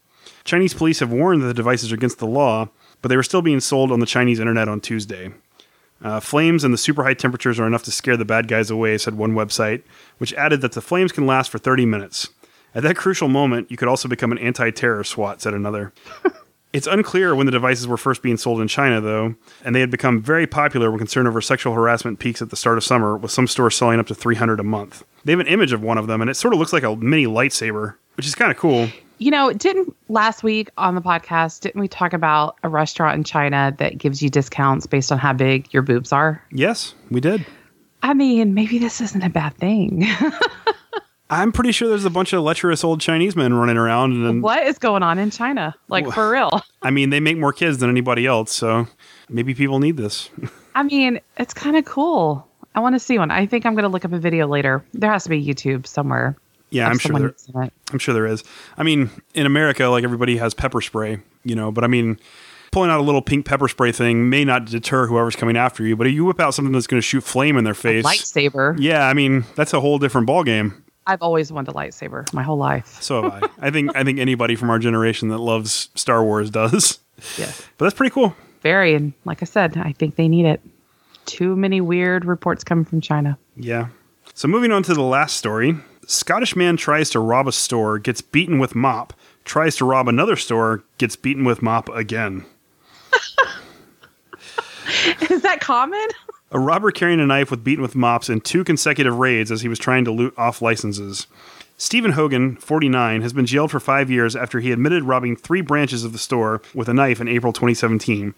Chinese 0.45 0.75
police 0.75 1.01
have 1.01 1.13
warned 1.13 1.43
that 1.43 1.47
the 1.47 1.55
devices 1.55 1.93
are 1.93 1.95
against 1.95 2.19
the 2.19 2.27
law, 2.27 2.69
but 3.01 3.09
they 3.09 3.17
were 3.17 3.23
still 3.23 3.43
being 3.43 3.61
sold 3.61 3.93
on 3.93 4.01
the 4.01 4.07
Chinese 4.07 4.41
internet 4.41 4.69
on 4.69 4.81
Tuesday. 4.81 5.33
Uh, 6.03 6.19
flames 6.19 6.65
and 6.65 6.75
the 6.75 6.79
super 6.79 7.05
high 7.05 7.15
temperatures 7.15 7.61
are 7.61 7.67
enough 7.67 7.85
to 7.85 7.93
scare 7.93 8.17
the 8.17 8.25
bad 8.25 8.49
guys 8.49 8.71
away, 8.71 8.99
said 8.99 9.17
one 9.17 9.35
website, 9.35 9.83
which 10.19 10.35
added 10.35 10.61
that 10.61 10.73
the 10.73 10.81
flames 10.81 11.13
can 11.13 11.27
last 11.27 11.51
for 11.51 11.59
30 11.59 11.87
minutes. 11.87 12.31
At 12.75 12.83
that 12.83 12.97
crucial 12.97 13.29
moment, 13.29 13.71
you 13.71 13.77
could 13.77 13.89
also 13.89 14.09
become 14.09 14.33
an 14.33 14.39
anti 14.39 14.71
terror 14.71 15.05
SWAT, 15.05 15.41
said 15.41 15.55
another. 15.55 15.93
It's 16.73 16.87
unclear 16.87 17.35
when 17.35 17.45
the 17.45 17.53
devices 17.53 17.87
were 17.87 17.99
first 17.99 18.23
being 18.23 18.39
sold 18.39 18.63
in 18.63 18.67
China, 18.67 18.99
though, 19.01 19.35
and 19.63 19.75
they 19.75 19.81
had 19.81 19.91
become 19.91 20.23
very 20.23 20.47
popular 20.47 20.91
when 20.91 20.99
concern 20.99 21.27
over 21.27 21.43
sexual 21.43 21.75
harassment 21.75 22.19
peaks 22.19 22.41
at 22.41 22.49
the 22.49 22.57
start 22.57 22.79
of 22.79 22.85
summer, 22.85 23.15
with 23.15 23.31
some 23.31 23.47
stores 23.47 23.77
selling 23.77 24.01
up 24.01 24.07
to 24.07 24.15
300 24.15 24.59
a 24.59 24.63
month. 24.63 25.05
They 25.25 25.33
have 25.33 25.41
an 25.41 25.47
image 25.49 25.73
of 25.73 25.83
one 25.83 25.99
of 25.99 26.07
them, 26.07 26.23
and 26.23 26.31
it 26.31 26.35
sort 26.35 26.55
of 26.55 26.59
looks 26.59 26.73
like 26.73 26.83
a 26.83 26.97
mini 26.97 27.27
lightsaber, 27.27 27.97
which 28.17 28.27
is 28.27 28.35
kind 28.35 28.51
of 28.51 28.57
cool. 28.57 28.89
You 29.23 29.31
know, 29.31 29.53
didn't 29.53 29.95
last 30.09 30.43
week 30.43 30.69
on 30.77 30.97
the 30.97 31.01
podcast, 31.01 31.61
didn't 31.61 31.81
we 31.81 31.87
talk 31.87 32.13
about 32.13 32.57
a 32.65 32.69
restaurant 32.69 33.15
in 33.15 33.23
China 33.23 33.73
that 33.79 33.97
gives 33.97 34.21
you 34.21 34.29
discounts 34.29 34.85
based 34.85 35.13
on 35.13 35.19
how 35.19 35.33
big 35.33 35.73
your 35.73 35.83
boobs 35.83 36.11
are? 36.11 36.43
Yes, 36.51 36.97
we 37.09 37.21
did. 37.21 37.47
I 38.03 38.15
mean, 38.15 38.53
maybe 38.53 38.81
this 38.81 39.01
isn't 39.01 39.23
a 39.23 39.31
bad 39.31 39.57
thing. 39.59 40.05
I'm 41.31 41.53
pretty 41.53 41.71
sure 41.71 41.89
there's 41.89 42.05
a 42.05 42.11
bunch 42.11 42.33
of 42.33 42.43
lecherous 42.43 42.83
old 42.83 43.01
Chinese 43.01 43.37
men 43.37 43.55
running 43.55 43.77
around, 43.77 44.27
and 44.27 44.43
what 44.43 44.67
is 44.67 44.77
going 44.79 45.05
on 45.05 45.21
in 45.21 45.31
China? 45.31 45.73
Like, 45.87 46.11
for 46.11 46.29
real. 46.29 46.61
I 46.83 46.91
mean, 46.91 47.11
they 47.11 47.21
make 47.21 47.39
more 47.39 47.53
kids 47.53 47.79
than 47.79 47.89
anybody 47.89 48.27
else, 48.27 48.51
so 48.51 48.89
maybe 49.29 49.55
people 49.55 49.79
need 49.79 49.97
this. 49.97 50.31
I 50.75 50.83
mean, 50.83 51.21
it's 51.39 51.55
kind 51.55 51.77
of 51.77 51.85
cool. 51.85 52.49
I 52.75 52.81
want 52.81 52.97
to 52.97 52.99
see 52.99 53.21
one. 53.21 53.31
I 53.31 53.47
think 53.47 53.67
I'm 53.67 53.75
going 53.75 53.85
to 53.85 53.89
look 53.89 54.05
up 54.05 54.13
a 54.13 54.19
video 54.19 54.49
later. 54.49 54.85
There 54.95 55.13
has 55.13 55.23
to 55.23 55.31
be 55.31 55.47
YouTube 55.47 55.87
somewhere. 55.87 56.37
Yeah, 56.73 56.89
I'm 56.89 56.99
sure 56.99 57.19
there. 57.19 57.71
I'm 57.93 57.99
sure 57.99 58.15
there 58.15 58.27
is. 58.27 58.43
I 58.77 58.83
mean, 58.83 59.11
in 59.35 59.47
America, 59.47 59.87
like 59.87 60.05
everybody 60.05 60.37
has 60.39 60.55
pepper 60.55 60.81
spray, 60.81 61.19
you 61.45 61.55
know, 61.55 61.71
but 61.71 61.85
I 61.85 61.87
mean, 61.87 62.19
pulling 62.71 62.91
out 62.91 62.99
a 62.99 63.03
little 63.03 63.23
pink 63.23 63.45
pepper 63.47 63.69
spray 63.69 63.93
thing 63.93 64.31
may 64.31 64.45
not 64.45 64.65
deter 64.65 65.07
whoever's 65.07 65.37
coming 65.37 65.57
after 65.57 65.85
you, 65.85 65.97
but 65.97 66.07
if 66.07 66.15
you 66.15 66.25
whip 66.25 66.41
out 66.41 66.55
something 66.55 66.73
that's 66.73 66.87
going 66.87 67.01
to 67.01 67.07
shoot 67.07 67.23
flame 67.23 67.57
in 67.57 67.65
their 67.65 67.75
face, 67.75 68.05
Lightsaber. 68.05 68.77
yeah, 68.79 69.07
I 69.07 69.15
mean, 69.15 69.45
that's 69.55 69.73
a 69.73 69.81
whole 69.81 69.99
different 69.99 70.29
ballgame. 70.29 70.75
I've 71.07 71.21
always 71.21 71.53
wanted 71.53 71.73
a 71.73 71.75
lightsaber 71.75 72.33
my 72.33 72.45
whole 72.45 72.57
life. 72.59 73.03
So 73.03 73.23
have 73.29 73.45
I. 73.45 73.67
I 73.67 73.71
think 73.71 73.95
I 73.97 74.05
think 74.05 74.19
anybody 74.21 74.55
from 74.55 74.71
our 74.71 74.79
generation 74.79 75.29
that 75.29 75.39
loves 75.39 75.89
Star 75.95 76.23
Wars 76.25 76.49
does. 76.51 77.01
Yes. 77.37 77.67
But 77.77 77.87
that's 77.87 77.95
pretty 77.97 78.13
cool. 78.13 78.35
Very. 78.63 78.95
And 78.95 79.13
like 79.25 79.43
I 79.43 79.45
said, 79.45 79.77
I 79.77 79.93
think 79.93 80.17
they 80.17 80.29
need 80.29 80.47
it. 80.47 80.61
Too 81.27 81.55
many 81.57 81.81
weird 81.81 82.25
reports 82.25 82.65
coming 82.65 82.85
from 82.85 83.01
China. 83.01 83.37
Yeah. 83.57 83.89
So 84.35 84.49
moving 84.49 84.73
on 84.73 84.83
to 84.85 84.95
the 84.95 85.03
last 85.03 85.37
story. 85.37 85.77
Scottish 86.13 86.55
man 86.55 86.77
tries 86.77 87.09
to 87.11 87.21
rob 87.21 87.49
a 87.49 87.53
store, 87.53 87.99
gets 87.99 88.21
beaten 88.21 88.59
with 88.59 88.75
mop, 88.75 89.15
tries 89.47 89.77
to 89.77 89.87
rob 89.87 90.09
another 90.09 90.37
store, 90.37 90.85
gets 90.99 91.17
beaten 91.17 91.45
with 91.45 91.63
mop 91.63 91.89
again. 91.89 92.45
Is 95.31 95.41
that 95.41 95.61
common? 95.61 96.07
A 96.51 96.61
robber 96.61 96.91
carrying 96.91 97.19
a 97.19 97.27
knife 97.27 97.51
was 97.51 97.61
beaten 97.61 97.81
with 97.81 97.97
mops 97.97 98.29
in 98.29 98.43
two 98.43 98.63
consecutive 98.63 99.17
raids 99.17 99.51
as 99.51 99.63
he 99.63 99.69
was 99.69 99.79
trying 99.79 100.05
to 100.05 100.13
loot 100.13 100.35
off 100.37 100.61
licenses. 100.61 101.27
Stephen 101.79 102.13
Hogan, 102.13 102.57
49, 102.57 103.23
has 103.23 103.33
been 103.33 103.47
jailed 103.47 103.71
for 103.71 103.81
five 103.81 104.11
years 104.11 104.37
after 104.37 104.61
he 104.61 104.71
admitted 104.71 105.05
robbing 105.05 105.35
three 105.35 105.63
branches 105.63 106.05
of 106.05 106.13
the 106.13 106.19
store 106.19 106.61
with 106.75 106.91
a 106.91 106.95
knife 106.95 107.23
in 107.23 107.27
April 107.27 107.55
2017. 107.55 108.35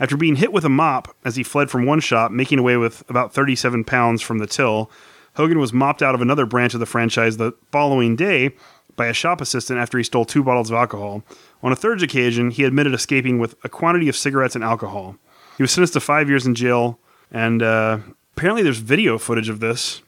After 0.00 0.16
being 0.16 0.36
hit 0.36 0.52
with 0.52 0.64
a 0.64 0.70
mop 0.70 1.14
as 1.26 1.36
he 1.36 1.42
fled 1.42 1.70
from 1.70 1.84
one 1.84 2.00
shop, 2.00 2.32
making 2.32 2.58
away 2.58 2.78
with 2.78 3.08
about 3.10 3.34
37 3.34 3.84
pounds 3.84 4.22
from 4.22 4.38
the 4.38 4.46
till, 4.46 4.90
Hogan 5.38 5.60
was 5.60 5.72
mopped 5.72 6.02
out 6.02 6.16
of 6.16 6.20
another 6.20 6.46
branch 6.46 6.74
of 6.74 6.80
the 6.80 6.86
franchise 6.86 7.36
the 7.36 7.52
following 7.70 8.16
day 8.16 8.50
by 8.96 9.06
a 9.06 9.12
shop 9.12 9.40
assistant 9.40 9.78
after 9.78 9.96
he 9.96 10.02
stole 10.02 10.24
two 10.24 10.42
bottles 10.42 10.68
of 10.68 10.74
alcohol. 10.74 11.22
On 11.62 11.70
a 11.70 11.76
third 11.76 12.02
occasion, 12.02 12.50
he 12.50 12.64
admitted 12.64 12.92
escaping 12.92 13.38
with 13.38 13.54
a 13.62 13.68
quantity 13.68 14.08
of 14.08 14.16
cigarettes 14.16 14.56
and 14.56 14.64
alcohol. 14.64 15.16
He 15.56 15.62
was 15.62 15.70
sentenced 15.70 15.92
to 15.92 16.00
five 16.00 16.28
years 16.28 16.44
in 16.44 16.56
jail, 16.56 16.98
and 17.30 17.62
uh, 17.62 17.98
apparently 18.36 18.64
there's 18.64 18.78
video 18.78 19.16
footage 19.16 19.48
of 19.48 19.60
this. 19.60 20.02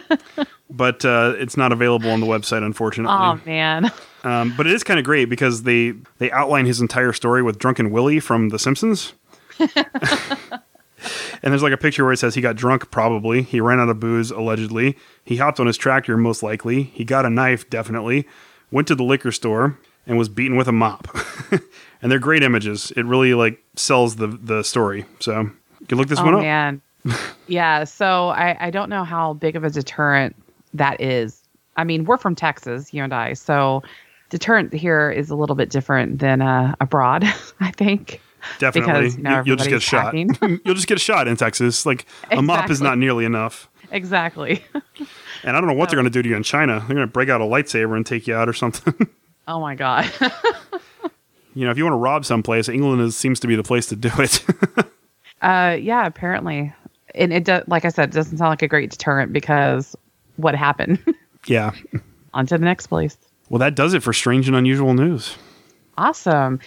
but 0.70 1.04
uh, 1.04 1.34
it's 1.36 1.58
not 1.58 1.70
available 1.70 2.10
on 2.10 2.20
the 2.20 2.26
website, 2.26 2.64
unfortunately. 2.64 3.14
Oh 3.14 3.38
man. 3.44 3.92
Um, 4.24 4.54
but 4.56 4.66
it 4.66 4.72
is 4.72 4.82
kind 4.82 4.98
of 4.98 5.04
great 5.04 5.26
because 5.26 5.64
they 5.64 5.92
they 6.16 6.30
outline 6.30 6.64
his 6.64 6.80
entire 6.80 7.12
story 7.12 7.42
with 7.42 7.58
Drunken 7.58 7.90
Willie 7.90 8.20
from 8.20 8.48
The 8.48 8.58
Simpsons. 8.58 9.12
and 11.42 11.52
there's 11.52 11.62
like 11.62 11.72
a 11.72 11.78
picture 11.78 12.04
where 12.04 12.12
it 12.12 12.18
says 12.18 12.34
he 12.34 12.40
got 12.40 12.56
drunk, 12.56 12.90
probably. 12.90 13.42
He 13.42 13.60
ran 13.60 13.80
out 13.80 13.88
of 13.88 14.00
booze, 14.00 14.30
allegedly. 14.30 14.96
He 15.24 15.36
hopped 15.36 15.60
on 15.60 15.66
his 15.66 15.76
tractor, 15.76 16.16
most 16.16 16.42
likely. 16.42 16.84
He 16.84 17.04
got 17.04 17.26
a 17.26 17.30
knife, 17.30 17.68
definitely. 17.70 18.26
Went 18.70 18.88
to 18.88 18.94
the 18.94 19.04
liquor 19.04 19.32
store 19.32 19.78
and 20.06 20.18
was 20.18 20.28
beaten 20.28 20.56
with 20.56 20.68
a 20.68 20.72
mop. 20.72 21.08
and 22.02 22.10
they're 22.10 22.18
great 22.18 22.42
images. 22.42 22.92
It 22.96 23.04
really 23.04 23.34
like 23.34 23.62
sells 23.74 24.16
the 24.16 24.28
the 24.28 24.62
story. 24.62 25.04
So 25.20 25.40
you 25.80 25.86
can 25.88 25.98
look 25.98 26.08
this 26.08 26.18
oh 26.20 26.24
one 26.24 26.34
up. 26.34 26.40
man. 26.40 26.80
yeah. 27.46 27.84
So 27.84 28.28
I 28.28 28.56
I 28.66 28.70
don't 28.70 28.88
know 28.88 29.04
how 29.04 29.34
big 29.34 29.56
of 29.56 29.64
a 29.64 29.70
deterrent 29.70 30.36
that 30.74 31.00
is. 31.00 31.42
I 31.76 31.84
mean, 31.84 32.04
we're 32.04 32.16
from 32.16 32.34
Texas, 32.34 32.94
you 32.94 33.02
and 33.02 33.12
I, 33.12 33.34
so 33.34 33.82
deterrent 34.30 34.72
here 34.72 35.10
is 35.10 35.30
a 35.30 35.36
little 35.36 35.56
bit 35.56 35.68
different 35.68 36.18
than 36.18 36.40
uh, 36.40 36.74
abroad. 36.80 37.24
I 37.60 37.70
think. 37.72 38.20
Definitely, 38.58 39.10
you 39.10 39.42
you'll 39.44 39.56
just 39.56 39.70
get 39.70 39.82
shot. 39.82 40.14
you'll 40.14 40.74
just 40.74 40.86
get 40.86 41.00
shot 41.00 41.28
in 41.28 41.36
Texas. 41.36 41.86
Like 41.86 42.06
a 42.30 42.42
mop 42.42 42.70
is 42.70 42.80
not 42.80 42.98
nearly 42.98 43.24
enough. 43.24 43.68
Exactly. 43.90 44.64
And 45.44 45.56
I 45.56 45.60
don't 45.60 45.68
know 45.68 45.74
what 45.74 45.90
they're 45.90 45.96
going 45.96 46.06
to 46.06 46.10
do 46.10 46.22
to 46.22 46.28
you 46.28 46.34
in 46.34 46.42
China. 46.42 46.80
They're 46.80 46.96
going 46.96 47.06
to 47.06 47.12
break 47.12 47.28
out 47.28 47.40
a 47.40 47.44
lightsaber 47.44 47.94
and 47.94 48.04
take 48.04 48.26
you 48.26 48.34
out 48.34 48.48
or 48.48 48.52
something. 48.52 49.08
oh 49.46 49.60
my 49.60 49.76
god. 49.76 50.10
you 51.54 51.64
know, 51.64 51.70
if 51.70 51.78
you 51.78 51.84
want 51.84 51.92
to 51.92 51.98
rob 51.98 52.24
someplace, 52.24 52.68
England 52.68 53.00
is, 53.02 53.16
seems 53.16 53.38
to 53.40 53.46
be 53.46 53.54
the 53.54 53.62
place 53.62 53.86
to 53.88 53.96
do 53.96 54.10
it. 54.18 54.42
Uh, 55.42 55.76
yeah, 55.78 56.06
apparently, 56.06 56.72
and 57.14 57.32
it 57.32 57.44
does. 57.44 57.62
Like 57.68 57.84
I 57.84 57.90
said, 57.90 58.08
it 58.08 58.12
doesn't 58.12 58.38
sound 58.38 58.48
like 58.48 58.62
a 58.62 58.68
great 58.68 58.90
deterrent 58.90 59.32
because 59.32 59.94
what 60.36 60.54
happened. 60.54 60.98
yeah. 61.46 61.72
On 62.34 62.46
to 62.46 62.58
the 62.58 62.64
next 62.64 62.88
place. 62.88 63.16
Well, 63.48 63.58
that 63.58 63.74
does 63.74 63.94
it 63.94 64.02
for 64.02 64.12
strange 64.12 64.48
and 64.48 64.56
unusual 64.56 64.94
news. 64.94 65.36
Awesome. 65.98 66.58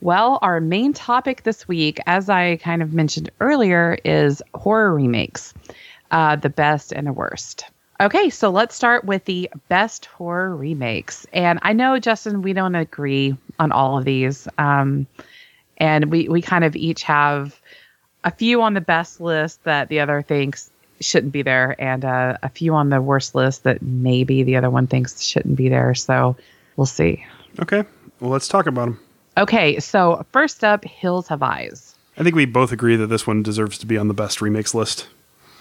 Well, 0.00 0.38
our 0.42 0.60
main 0.60 0.92
topic 0.92 1.42
this 1.42 1.66
week, 1.66 1.98
as 2.06 2.28
I 2.28 2.56
kind 2.56 2.82
of 2.82 2.92
mentioned 2.92 3.30
earlier, 3.40 3.98
is 4.04 4.42
horror 4.54 4.94
remakes, 4.94 5.54
uh, 6.10 6.36
the 6.36 6.50
best 6.50 6.92
and 6.92 7.06
the 7.06 7.12
worst. 7.12 7.64
Okay, 8.00 8.30
so 8.30 8.50
let's 8.50 8.76
start 8.76 9.04
with 9.04 9.24
the 9.24 9.50
best 9.68 10.06
horror 10.06 10.54
remakes. 10.54 11.26
And 11.32 11.58
I 11.62 11.72
know, 11.72 11.98
Justin, 11.98 12.42
we 12.42 12.52
don't 12.52 12.76
agree 12.76 13.36
on 13.58 13.72
all 13.72 13.98
of 13.98 14.04
these. 14.04 14.46
Um, 14.56 15.08
and 15.78 16.12
we, 16.12 16.28
we 16.28 16.42
kind 16.42 16.62
of 16.62 16.76
each 16.76 17.02
have 17.02 17.60
a 18.22 18.30
few 18.30 18.62
on 18.62 18.74
the 18.74 18.80
best 18.80 19.20
list 19.20 19.64
that 19.64 19.88
the 19.88 19.98
other 19.98 20.22
thinks 20.22 20.70
shouldn't 21.00 21.32
be 21.32 21.42
there, 21.42 21.76
and 21.80 22.04
uh, 22.04 22.36
a 22.42 22.48
few 22.48 22.74
on 22.74 22.88
the 22.88 23.00
worst 23.00 23.34
list 23.34 23.64
that 23.64 23.82
maybe 23.82 24.42
the 24.42 24.56
other 24.56 24.70
one 24.70 24.86
thinks 24.86 25.20
shouldn't 25.20 25.56
be 25.56 25.68
there. 25.68 25.94
So 25.94 26.36
we'll 26.76 26.86
see. 26.86 27.24
Okay. 27.60 27.84
Well, 28.20 28.30
let's 28.30 28.48
talk 28.48 28.66
about 28.66 28.86
them. 28.86 29.00
Okay, 29.38 29.78
so 29.78 30.26
first 30.32 30.64
up, 30.64 30.84
Hills 30.84 31.28
Have 31.28 31.44
Eyes. 31.44 31.94
I 32.16 32.24
think 32.24 32.34
we 32.34 32.44
both 32.44 32.72
agree 32.72 32.96
that 32.96 33.06
this 33.06 33.24
one 33.24 33.44
deserves 33.44 33.78
to 33.78 33.86
be 33.86 33.96
on 33.96 34.08
the 34.08 34.14
best 34.14 34.42
remakes 34.42 34.74
list. 34.74 35.06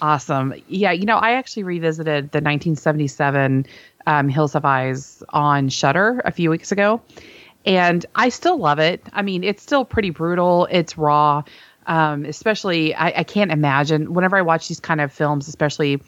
Awesome. 0.01 0.55
Yeah, 0.67 0.91
you 0.91 1.05
know, 1.05 1.17
I 1.17 1.33
actually 1.33 1.61
revisited 1.61 2.31
the 2.31 2.39
1977 2.39 3.67
um, 4.07 4.29
Hills 4.29 4.53
Have 4.53 4.65
Eyes 4.65 5.21
on 5.29 5.69
Shudder 5.69 6.23
a 6.25 6.31
few 6.31 6.49
weeks 6.49 6.71
ago, 6.71 7.01
and 7.67 8.03
I 8.15 8.29
still 8.29 8.57
love 8.57 8.79
it. 8.79 9.03
I 9.13 9.21
mean, 9.21 9.43
it's 9.43 9.61
still 9.61 9.85
pretty 9.85 10.09
brutal. 10.09 10.67
It's 10.71 10.97
raw, 10.97 11.43
um, 11.85 12.25
especially. 12.25 12.95
I, 12.95 13.19
I 13.19 13.23
can't 13.23 13.51
imagine 13.51 14.11
whenever 14.15 14.37
I 14.37 14.41
watch 14.41 14.67
these 14.67 14.79
kind 14.79 15.01
of 15.01 15.13
films, 15.13 15.47
especially 15.47 16.01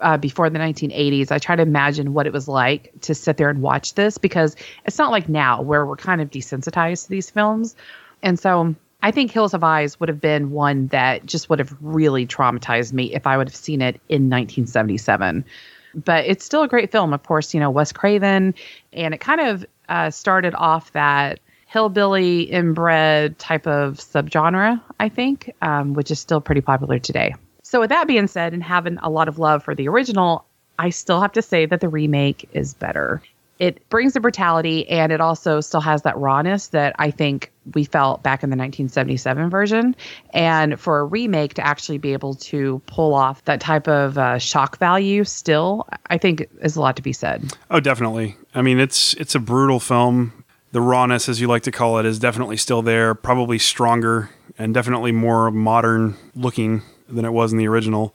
uh, 0.00 0.16
before 0.16 0.50
the 0.50 0.58
1980s. 0.58 1.30
I 1.30 1.38
try 1.38 1.56
to 1.56 1.62
imagine 1.62 2.12
what 2.12 2.26
it 2.26 2.32
was 2.32 2.48
like 2.48 2.92
to 3.02 3.14
sit 3.14 3.36
there 3.36 3.50
and 3.50 3.62
watch 3.62 3.94
this 3.94 4.18
because 4.18 4.56
it's 4.84 4.98
not 4.98 5.10
like 5.10 5.28
now 5.28 5.62
where 5.62 5.84
we're 5.84 5.96
kind 5.96 6.20
of 6.20 6.30
desensitized 6.30 7.04
to 7.04 7.10
these 7.10 7.30
films, 7.30 7.76
and 8.22 8.38
so. 8.38 8.74
I 9.02 9.10
think 9.10 9.30
Hills 9.30 9.52
of 9.52 9.62
Eyes 9.62 10.00
would 10.00 10.08
have 10.08 10.22
been 10.22 10.50
one 10.50 10.86
that 10.88 11.24
just 11.26 11.50
would 11.50 11.58
have 11.58 11.76
really 11.80 12.26
traumatized 12.26 12.94
me 12.94 13.14
if 13.14 13.26
I 13.26 13.36
would 13.36 13.46
have 13.46 13.54
seen 13.54 13.82
it 13.82 14.00
in 14.08 14.30
1977. 14.30 15.44
But 15.94 16.24
it's 16.24 16.44
still 16.44 16.62
a 16.62 16.68
great 16.68 16.90
film, 16.90 17.12
of 17.12 17.22
course. 17.22 17.52
You 17.52 17.60
know 17.60 17.70
Wes 17.70 17.92
Craven, 17.92 18.54
and 18.94 19.14
it 19.14 19.20
kind 19.20 19.40
of 19.42 19.66
uh, 19.88 20.10
started 20.10 20.54
off 20.54 20.92
that 20.92 21.40
hillbilly 21.66 22.42
inbred 22.42 23.38
type 23.38 23.66
of 23.66 23.98
subgenre, 23.98 24.80
I 24.98 25.08
think, 25.08 25.52
um, 25.60 25.94
which 25.94 26.10
is 26.10 26.18
still 26.18 26.40
pretty 26.40 26.60
popular 26.62 26.98
today. 26.98 27.34
So, 27.68 27.80
with 27.80 27.90
that 27.90 28.06
being 28.06 28.28
said, 28.28 28.52
and 28.52 28.62
having 28.62 28.96
a 28.98 29.10
lot 29.10 29.26
of 29.26 29.40
love 29.40 29.64
for 29.64 29.74
the 29.74 29.88
original, 29.88 30.44
I 30.78 30.90
still 30.90 31.20
have 31.20 31.32
to 31.32 31.42
say 31.42 31.66
that 31.66 31.80
the 31.80 31.88
remake 31.88 32.48
is 32.52 32.74
better. 32.74 33.20
It 33.58 33.88
brings 33.88 34.12
the 34.12 34.20
brutality 34.20 34.88
and 34.88 35.10
it 35.10 35.20
also 35.20 35.60
still 35.60 35.80
has 35.80 36.02
that 36.02 36.16
rawness 36.16 36.68
that 36.68 36.94
I 37.00 37.10
think 37.10 37.50
we 37.74 37.82
felt 37.82 38.22
back 38.22 38.44
in 38.44 38.50
the 38.50 38.56
1977 38.56 39.50
version. 39.50 39.96
And 40.32 40.78
for 40.78 41.00
a 41.00 41.04
remake 41.04 41.54
to 41.54 41.66
actually 41.66 41.98
be 41.98 42.12
able 42.12 42.34
to 42.34 42.80
pull 42.86 43.14
off 43.14 43.44
that 43.46 43.60
type 43.60 43.88
of 43.88 44.16
uh, 44.16 44.38
shock 44.38 44.78
value 44.78 45.24
still, 45.24 45.88
I 46.06 46.18
think 46.18 46.48
is 46.62 46.76
a 46.76 46.80
lot 46.80 46.94
to 46.94 47.02
be 47.02 47.12
said. 47.12 47.52
Oh, 47.68 47.80
definitely. 47.80 48.36
I 48.54 48.62
mean, 48.62 48.78
it's 48.78 49.14
it's 49.14 49.34
a 49.34 49.40
brutal 49.40 49.80
film. 49.80 50.44
The 50.70 50.80
rawness, 50.80 51.28
as 51.28 51.40
you 51.40 51.48
like 51.48 51.64
to 51.64 51.72
call 51.72 51.98
it, 51.98 52.06
is 52.06 52.20
definitely 52.20 52.58
still 52.58 52.82
there. 52.82 53.12
Probably 53.16 53.58
stronger 53.58 54.30
and 54.56 54.72
definitely 54.72 55.10
more 55.10 55.50
modern 55.50 56.16
looking 56.36 56.82
than 57.08 57.24
it 57.24 57.32
was 57.32 57.52
in 57.52 57.58
the 57.58 57.68
original. 57.68 58.14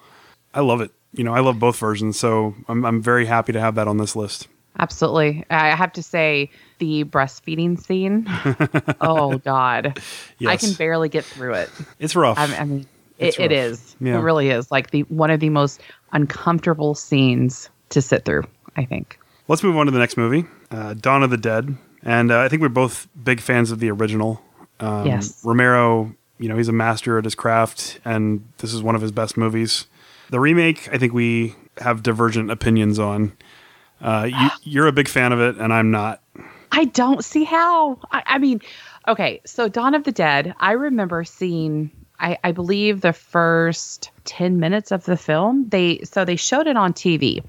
I 0.53 0.62
love 0.62 0.81
it. 0.81 0.91
You 1.13 1.24
know, 1.24 1.33
I 1.33 1.39
love 1.41 1.60
both 1.60 1.77
versions, 1.77 2.17
so 2.17 2.55
I'm 2.67 2.86
I'm 2.86 3.01
very 3.01 3.25
happy 3.25 3.51
to 3.53 3.60
have 3.60 3.75
that 3.75 3.88
on 3.88 3.98
this 3.98 4.15
list. 4.15 4.48
Absolutely. 4.79 5.43
I 5.50 5.75
have 5.75 5.91
to 5.93 6.03
say, 6.03 6.50
the 6.79 7.03
breastfeeding 7.03 7.79
scene, 7.79 8.25
oh, 9.01 9.38
God. 9.38 10.01
I 10.45 10.55
can 10.57 10.74
barely 10.74 11.10
get 11.10 11.25
through 11.25 11.55
it. 11.55 11.69
It's 12.00 12.15
rough. 12.15 12.39
I, 12.39 12.45
I 12.55 12.63
mean, 12.63 12.88
it, 13.17 13.38
it 13.38 13.51
is. 13.51 13.95
Yeah. 14.00 14.17
It 14.17 14.21
really 14.21 14.50
is. 14.50 14.71
Like 14.71 14.91
the 14.91 15.01
one 15.03 15.29
of 15.29 15.39
the 15.41 15.50
most 15.50 15.81
uncomfortable 16.13 16.95
scenes 16.95 17.69
to 17.89 18.01
sit 18.01 18.24
through, 18.25 18.43
I 18.77 18.86
think. 18.86 19.19
Let's 19.48 19.62
move 19.62 19.75
on 19.75 19.86
to 19.88 19.91
the 19.91 20.00
next 20.00 20.15
movie, 20.17 20.45
uh, 20.71 20.93
Dawn 20.93 21.21
of 21.24 21.29
the 21.29 21.38
Dead. 21.38 21.75
And 22.03 22.31
uh, 22.31 22.39
I 22.39 22.48
think 22.48 22.62
we're 22.62 22.69
both 22.69 23.07
big 23.21 23.41
fans 23.41 23.71
of 23.71 23.79
the 23.79 23.91
original. 23.91 24.41
Um, 24.79 25.05
Yes. 25.05 25.41
Romero, 25.43 26.15
you 26.41 26.50
know, 26.50 26.57
he's 26.57 26.67
a 26.67 26.74
master 26.74 27.17
at 27.17 27.24
his 27.24 27.36
craft, 27.36 28.00
and 28.03 28.43
this 28.57 28.74
is 28.74 28.81
one 28.81 28.95
of 28.95 29.01
his 29.01 29.12
best 29.12 29.38
movies. 29.38 29.86
The 30.31 30.39
remake, 30.39 30.89
I 30.91 30.98
think 30.98 31.13
we 31.13 31.55
have 31.77 32.01
divergent 32.01 32.50
opinions 32.50 32.98
on. 32.98 33.38
Uh, 34.01 34.27
you, 34.29 34.50
you're 34.63 34.88
a 34.88 34.91
big 34.91 35.07
fan 35.07 35.31
of 35.31 35.39
it, 35.39 35.57
and 35.57 35.71
I'm 35.71 35.91
not. 35.91 36.21
I 36.71 36.86
don't 36.86 37.24
see 37.24 37.43
how. 37.43 38.00
I, 38.12 38.24
I 38.25 38.38
mean, 38.39 38.60
okay, 39.07 39.39
so 39.45 39.69
Dawn 39.69 39.93
of 39.93 40.03
the 40.03 40.12
Dead, 40.12 40.55
I 40.60 40.71
remember 40.71 41.24
seeing 41.24 41.91
I, 42.19 42.38
I 42.43 42.51
believe 42.51 43.01
the 43.01 43.13
first 43.13 44.12
10 44.25 44.60
minutes 44.60 44.91
of 44.91 45.05
the 45.05 45.17
film. 45.17 45.67
They 45.69 46.00
so 46.03 46.25
they 46.25 46.36
showed 46.36 46.67
it 46.67 46.77
on 46.77 46.93
TV. 46.93 47.43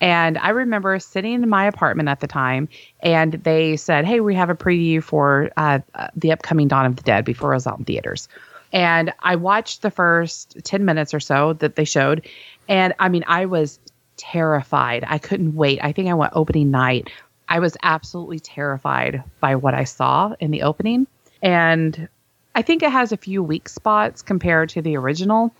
And 0.00 0.36
I 0.38 0.50
remember 0.50 0.98
sitting 0.98 1.42
in 1.42 1.48
my 1.48 1.66
apartment 1.66 2.08
at 2.08 2.20
the 2.20 2.26
time, 2.26 2.68
and 3.00 3.32
they 3.32 3.76
said, 3.76 4.04
"Hey, 4.04 4.20
we 4.20 4.34
have 4.34 4.50
a 4.50 4.54
preview 4.54 5.02
for 5.02 5.50
uh, 5.56 5.78
uh, 5.94 6.08
the 6.14 6.32
upcoming 6.32 6.68
Dawn 6.68 6.86
of 6.86 6.96
the 6.96 7.02
Dead 7.02 7.24
before 7.24 7.52
it 7.52 7.56
was 7.56 7.66
out 7.66 7.78
in 7.78 7.84
theaters." 7.84 8.28
And 8.72 9.12
I 9.20 9.36
watched 9.36 9.82
the 9.82 9.90
first 9.90 10.58
ten 10.64 10.84
minutes 10.84 11.14
or 11.14 11.20
so 11.20 11.54
that 11.54 11.76
they 11.76 11.84
showed, 11.84 12.26
and 12.68 12.92
I 12.98 13.08
mean, 13.08 13.24
I 13.26 13.46
was 13.46 13.78
terrified. 14.18 15.04
I 15.06 15.18
couldn't 15.18 15.54
wait. 15.54 15.80
I 15.82 15.92
think 15.92 16.08
I 16.08 16.14
went 16.14 16.32
opening 16.34 16.70
night. 16.70 17.10
I 17.48 17.60
was 17.60 17.76
absolutely 17.82 18.40
terrified 18.40 19.22
by 19.40 19.54
what 19.54 19.72
I 19.72 19.84
saw 19.84 20.34
in 20.40 20.50
the 20.50 20.62
opening, 20.62 21.06
and 21.40 22.08
I 22.54 22.60
think 22.60 22.82
it 22.82 22.92
has 22.92 23.12
a 23.12 23.16
few 23.16 23.42
weak 23.42 23.68
spots 23.68 24.20
compared 24.20 24.68
to 24.70 24.82
the 24.82 24.98
original, 24.98 25.54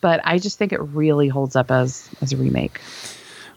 but 0.00 0.20
I 0.22 0.38
just 0.38 0.58
think 0.58 0.72
it 0.72 0.80
really 0.80 1.26
holds 1.26 1.56
up 1.56 1.72
as 1.72 2.08
as 2.20 2.32
a 2.32 2.36
remake. 2.36 2.80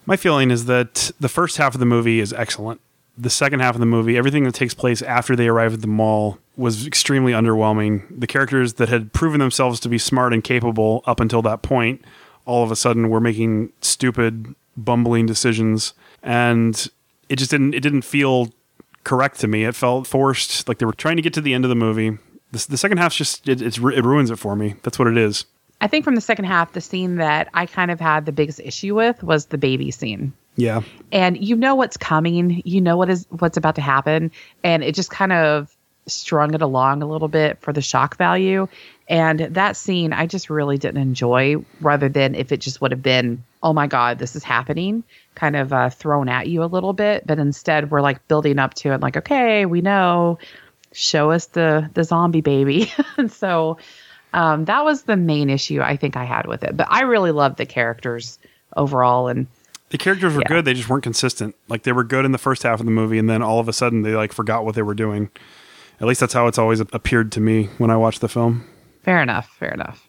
My 0.05 0.17
feeling 0.17 0.51
is 0.51 0.65
that 0.65 1.11
the 1.19 1.29
first 1.29 1.57
half 1.57 1.73
of 1.73 1.79
the 1.79 1.85
movie 1.85 2.19
is 2.19 2.33
excellent. 2.33 2.81
The 3.17 3.29
second 3.29 3.59
half 3.59 3.75
of 3.75 3.79
the 3.79 3.85
movie, 3.85 4.17
everything 4.17 4.43
that 4.45 4.55
takes 4.55 4.73
place 4.73 5.01
after 5.01 5.35
they 5.35 5.47
arrive 5.47 5.73
at 5.73 5.81
the 5.81 5.87
mall, 5.87 6.39
was 6.57 6.85
extremely 6.85 7.31
underwhelming. 7.31 8.03
The 8.19 8.27
characters 8.27 8.73
that 8.75 8.89
had 8.89 9.13
proven 9.13 9.39
themselves 9.39 9.79
to 9.81 9.89
be 9.89 9.97
smart 9.97 10.33
and 10.33 10.43
capable 10.43 11.03
up 11.05 11.19
until 11.19 11.41
that 11.43 11.61
point, 11.61 12.03
all 12.45 12.63
of 12.63 12.71
a 12.71 12.75
sudden 12.75 13.09
were 13.09 13.19
making 13.19 13.71
stupid, 13.81 14.55
bumbling 14.75 15.25
decisions. 15.25 15.93
And 16.21 16.87
it 17.29 17.37
just 17.37 17.51
didn't 17.51 17.73
it 17.73 17.81
didn't 17.81 18.01
feel 18.01 18.49
correct 19.03 19.39
to 19.39 19.47
me. 19.47 19.63
It 19.63 19.75
felt 19.75 20.07
forced, 20.07 20.67
like 20.67 20.79
they 20.79 20.85
were 20.85 20.93
trying 20.93 21.15
to 21.15 21.21
get 21.21 21.33
to 21.33 21.41
the 21.41 21.53
end 21.53 21.65
of 21.65 21.69
the 21.69 21.75
movie. 21.75 22.17
The, 22.51 22.65
the 22.69 22.77
second 22.77 22.97
half's 22.97 23.15
just 23.15 23.47
it, 23.47 23.61
it 23.61 23.79
ruins 23.79 24.31
it 24.31 24.39
for 24.39 24.55
me. 24.55 24.75
That's 24.83 24.99
what 24.99 25.07
it 25.07 25.17
is. 25.17 25.45
I 25.83 25.87
think 25.87 26.05
from 26.05 26.15
the 26.15 26.21
second 26.21 26.45
half, 26.45 26.71
the 26.71 26.79
scene 26.79 27.17
that 27.17 27.49
I 27.53 27.65
kind 27.65 27.91
of 27.91 27.99
had 27.99 28.25
the 28.25 28.31
biggest 28.31 28.61
issue 28.61 28.95
with 28.95 29.21
was 29.21 29.47
the 29.47 29.57
baby 29.57 29.91
scene. 29.91 30.31
Yeah. 30.55 30.81
And 31.11 31.37
you 31.43 31.57
know 31.57 31.75
what's 31.75 31.97
coming, 31.97 32.61
you 32.63 32.79
know 32.79 32.95
what 32.95 33.09
is 33.09 33.27
what's 33.31 33.57
about 33.57 33.75
to 33.75 33.81
happen, 33.81 34.31
and 34.63 34.81
it 34.81 34.95
just 34.95 35.09
kind 35.09 35.33
of 35.33 35.75
strung 36.07 36.53
it 36.53 36.61
along 36.61 37.03
a 37.03 37.05
little 37.05 37.27
bit 37.27 37.59
for 37.59 37.73
the 37.73 37.81
shock 37.81 38.15
value. 38.15 38.69
And 39.09 39.41
that 39.41 39.75
scene 39.75 40.13
I 40.13 40.25
just 40.25 40.49
really 40.49 40.77
didn't 40.77 41.01
enjoy 41.01 41.57
rather 41.81 42.07
than 42.07 42.33
if 42.33 42.53
it 42.53 42.61
just 42.61 42.79
would 42.79 42.91
have 42.91 43.03
been, 43.03 43.43
oh 43.61 43.73
my 43.73 43.87
God, 43.87 44.19
this 44.19 44.37
is 44.37 44.43
happening, 44.45 45.03
kind 45.35 45.57
of 45.57 45.73
uh, 45.73 45.89
thrown 45.89 46.29
at 46.29 46.47
you 46.47 46.63
a 46.63 46.65
little 46.65 46.93
bit. 46.93 47.27
But 47.27 47.39
instead, 47.39 47.91
we're 47.91 47.99
like 47.99 48.25
building 48.29 48.57
up 48.57 48.73
to 48.75 48.93
it, 48.93 49.01
like, 49.01 49.17
okay, 49.17 49.65
we 49.65 49.81
know, 49.81 50.39
show 50.93 51.31
us 51.31 51.47
the 51.47 51.89
the 51.93 52.05
zombie 52.05 52.41
baby. 52.41 52.89
and 53.17 53.29
so 53.29 53.77
um, 54.33 54.65
that 54.65 54.83
was 54.85 55.03
the 55.03 55.15
main 55.17 55.49
issue 55.49 55.81
I 55.81 55.95
think 55.95 56.17
I 56.17 56.23
had 56.25 56.47
with 56.47 56.63
it. 56.63 56.75
But 56.75 56.87
I 56.89 57.01
really 57.01 57.31
loved 57.31 57.57
the 57.57 57.65
characters 57.65 58.37
overall. 58.75 59.27
And 59.27 59.47
the 59.89 59.97
characters 59.97 60.33
were 60.33 60.41
Yeah. 60.41 60.47
good. 60.47 60.65
They 60.65 60.73
just 60.73 60.89
weren't 60.89 61.03
consistent. 61.03 61.55
Like 61.69 61.83
they 61.83 61.91
were 61.91 62.03
good 62.03 62.25
in 62.25 62.31
the 62.31 62.37
first 62.37 62.63
half 62.63 62.79
of 62.79 62.85
the 62.85 62.91
movie, 62.91 63.17
and 63.19 63.29
then 63.29 63.41
all 63.41 63.59
of 63.59 63.67
a 63.69 63.73
sudden 63.73 64.01
they 64.01 64.15
like 64.15 64.33
forgot 64.33 64.65
what 64.65 64.75
they 64.75 64.81
were 64.81 64.95
doing. 64.95 65.29
At 66.01 66.07
least 66.07 66.19
that's 66.19 66.33
how 66.33 66.47
it's 66.47 66.57
always 66.57 66.79
appeared 66.79 67.31
to 67.33 67.39
me 67.39 67.69
when 67.77 67.89
I 67.91 67.95
watched 67.97 68.21
the 68.21 68.27
film. 68.29 68.65
fair 69.03 69.21
enough, 69.21 69.47
fair 69.59 69.71
enough. 69.71 70.07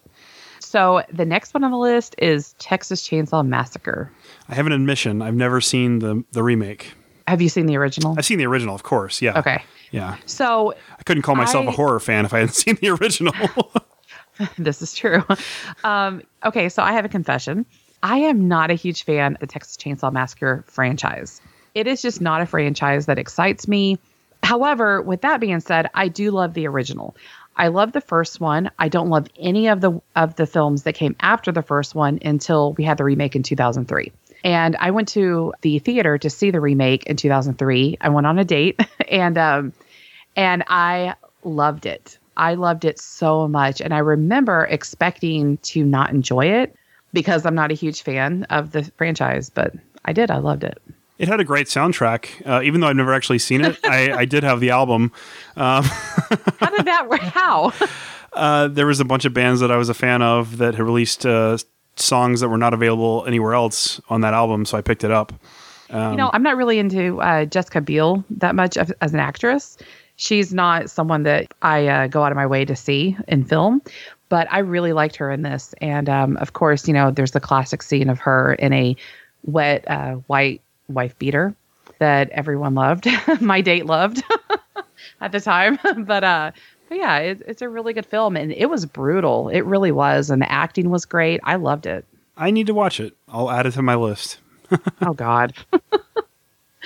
So 0.59 1.03
the 1.13 1.25
next 1.25 1.53
one 1.53 1.63
on 1.63 1.71
the 1.71 1.77
list 1.77 2.15
is 2.17 2.53
Texas 2.59 3.07
Chainsaw 3.07 3.45
Massacre. 3.47 4.11
I 4.49 4.55
have 4.55 4.65
an 4.65 4.71
admission. 4.71 5.21
I've 5.21 5.35
never 5.35 5.61
seen 5.61 5.99
the 5.99 6.23
the 6.31 6.41
remake. 6.43 6.93
Have 7.27 7.41
you 7.41 7.49
seen 7.49 7.65
the 7.65 7.77
original? 7.77 8.15
I've 8.17 8.25
seen 8.25 8.37
the 8.39 8.45
original, 8.47 8.75
of 8.75 8.83
course. 8.83 9.21
Yeah. 9.21 9.37
Okay. 9.39 9.63
Yeah. 9.91 10.17
So 10.25 10.73
I 10.99 11.03
couldn't 11.03 11.23
call 11.23 11.35
myself 11.35 11.65
a 11.65 11.69
I- 11.69 11.73
horror 11.73 11.99
fan 11.99 12.25
if 12.25 12.33
I 12.33 12.39
hadn't 12.39 12.55
seen 12.63 12.77
the 12.81 12.89
original. 12.89 13.33
this 14.57 14.81
is 14.81 14.93
true. 14.93 15.23
Um, 15.83 16.23
okay, 16.43 16.69
so 16.69 16.83
I 16.83 16.93
have 16.93 17.05
a 17.05 17.09
confession. 17.09 17.65
I 18.03 18.17
am 18.17 18.47
not 18.47 18.71
a 18.71 18.75
huge 18.75 19.03
fan 19.03 19.33
of 19.33 19.39
the 19.39 19.47
Texas 19.47 19.77
Chainsaw 19.77 20.11
Massacre 20.11 20.63
franchise. 20.67 21.41
It 21.73 21.87
is 21.87 22.01
just 22.01 22.21
not 22.21 22.41
a 22.41 22.45
franchise 22.45 23.07
that 23.07 23.19
excites 23.19 23.67
me. 23.67 23.99
However, 24.43 25.01
with 25.01 25.21
that 25.21 25.39
being 25.39 25.59
said, 25.59 25.89
I 25.93 26.07
do 26.07 26.31
love 26.31 26.53
the 26.53 26.67
original. 26.67 27.15
I 27.55 27.69
love 27.69 27.93
the 27.93 28.01
first 28.01 28.39
one. 28.39 28.69
I 28.77 28.89
don't 28.89 29.09
love 29.09 29.27
any 29.39 29.67
of 29.67 29.81
the 29.81 30.01
of 30.15 30.35
the 30.35 30.45
films 30.45 30.83
that 30.83 30.93
came 30.93 31.15
after 31.19 31.51
the 31.51 31.61
first 31.61 31.95
one 31.95 32.19
until 32.23 32.73
we 32.73 32.83
had 32.83 32.97
the 32.97 33.05
remake 33.05 33.35
in 33.35 33.43
2003. 33.43 34.11
And 34.43 34.75
I 34.75 34.91
went 34.91 35.07
to 35.09 35.53
the 35.61 35.79
theater 35.79 36.17
to 36.17 36.29
see 36.29 36.51
the 36.51 36.59
remake 36.59 37.05
in 37.05 37.15
2003. 37.15 37.97
I 38.01 38.09
went 38.09 38.27
on 38.27 38.37
a 38.37 38.45
date 38.45 38.79
and 39.09 39.37
um 39.37 39.73
and 40.35 40.63
I 40.67 41.15
loved 41.43 41.85
it. 41.85 42.19
I 42.37 42.55
loved 42.55 42.85
it 42.85 42.99
so 42.99 43.47
much. 43.47 43.81
And 43.81 43.93
I 43.93 43.99
remember 43.99 44.65
expecting 44.69 45.57
to 45.59 45.83
not 45.83 46.09
enjoy 46.11 46.45
it 46.47 46.75
because 47.13 47.45
I'm 47.45 47.55
not 47.55 47.71
a 47.71 47.75
huge 47.75 48.01
fan 48.03 48.43
of 48.49 48.71
the 48.71 48.83
franchise, 48.97 49.49
but 49.49 49.73
I 50.05 50.13
did. 50.13 50.29
I 50.31 50.37
loved 50.37 50.63
it. 50.63 50.81
it 51.17 51.27
had 51.27 51.39
a 51.39 51.43
great 51.45 51.67
soundtrack. 51.67 52.45
Uh, 52.45 52.61
even 52.61 52.81
though 52.81 52.87
I've 52.87 52.95
never 52.95 53.13
actually 53.13 53.39
seen 53.39 53.63
it, 53.63 53.77
I, 53.85 54.11
I 54.11 54.25
did 54.25 54.43
have 54.43 54.59
the 54.59 54.71
album. 54.71 55.11
How 55.55 55.81
did 55.81 56.85
that 56.85 57.07
work? 57.09 57.21
How? 57.21 57.71
Uh, 58.33 58.67
there 58.67 58.85
was 58.85 58.99
a 58.99 59.05
bunch 59.05 59.23
of 59.23 59.33
bands 59.33 59.61
that 59.61 59.71
I 59.71 59.77
was 59.77 59.87
a 59.87 59.93
fan 59.93 60.21
of 60.21 60.57
that 60.57 60.75
had 60.75 60.83
released 60.83 61.25
uh, 61.25 61.57
songs 61.95 62.41
that 62.41 62.49
were 62.49 62.57
not 62.57 62.73
available 62.73 63.23
anywhere 63.25 63.53
else 63.53 64.01
on 64.09 64.21
that 64.21 64.33
album, 64.33 64.65
so 64.65 64.77
I 64.77 64.81
picked 64.81 65.05
it 65.05 65.11
up. 65.11 65.31
you 65.89 66.15
know, 66.17 66.29
I'm 66.33 66.43
not 66.43 66.57
really 66.57 66.79
into 66.79 67.21
uh, 67.21 67.45
Jessica 67.45 67.79
Biel 67.79 68.25
that 68.31 68.53
much 68.55 68.75
as 68.75 69.13
an 69.13 69.19
actress. 69.19 69.77
She's 70.17 70.53
not 70.53 70.89
someone 70.89 71.23
that 71.23 71.53
I 71.61 71.87
uh, 71.87 72.07
go 72.07 72.23
out 72.23 72.31
of 72.31 72.35
my 72.35 72.45
way 72.45 72.65
to 72.65 72.75
see 72.75 73.17
in 73.27 73.43
film, 73.43 73.81
but 74.29 74.47
I 74.51 74.59
really 74.59 74.93
liked 74.93 75.15
her 75.17 75.29
in 75.29 75.41
this. 75.41 75.73
And 75.81 76.09
um, 76.09 76.37
of 76.37 76.53
course, 76.53 76.87
you 76.87 76.93
know, 76.93 77.11
there's 77.11 77.31
the 77.31 77.39
classic 77.39 77.81
scene 77.81 78.09
of 78.09 78.19
her 78.19 78.53
in 78.53 78.73
a 78.73 78.95
wet 79.43 79.89
uh, 79.89 80.13
white 80.27 80.61
wife 80.87 81.17
beater 81.19 81.55
that 81.99 82.29
everyone 82.31 82.75
loved. 82.75 83.07
my 83.41 83.61
date 83.61 83.85
loved 83.85 84.23
at 85.21 85.31
the 85.31 85.39
time, 85.39 85.79
but 86.05 86.23
uh, 86.23 86.51
but 86.89 86.97
yeah, 86.97 87.17
it, 87.17 87.41
it's 87.47 87.61
a 87.61 87.69
really 87.69 87.93
good 87.93 88.05
film, 88.05 88.35
and 88.37 88.51
it 88.51 88.67
was 88.67 88.85
brutal. 88.85 89.49
It 89.49 89.61
really 89.61 89.91
was, 89.91 90.29
and 90.29 90.41
the 90.41 90.51
acting 90.51 90.89
was 90.89 91.05
great. 91.05 91.39
I 91.43 91.55
loved 91.55 91.85
it. 91.85 92.05
I 92.37 92.51
need 92.51 92.67
to 92.67 92.73
watch 92.73 92.99
it. 92.99 93.15
I'll 93.29 93.49
add 93.49 93.65
it 93.65 93.71
to 93.71 93.81
my 93.81 93.95
list. 93.95 94.39
Oh 95.01 95.13
God. 95.13 95.53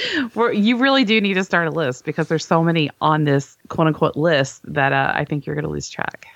We're, 0.35 0.51
you 0.51 0.77
really 0.77 1.03
do 1.03 1.19
need 1.19 1.35
to 1.35 1.43
start 1.43 1.67
a 1.67 1.71
list 1.71 2.05
because 2.05 2.27
there's 2.27 2.45
so 2.45 2.63
many 2.63 2.89
on 3.01 3.23
this 3.23 3.57
quote 3.67 3.87
unquote 3.87 4.15
list 4.15 4.61
that 4.65 4.93
uh, 4.93 5.11
I 5.13 5.25
think 5.25 5.45
you're 5.45 5.55
going 5.55 5.65
to 5.65 5.71
lose 5.71 5.89
track. 5.89 6.27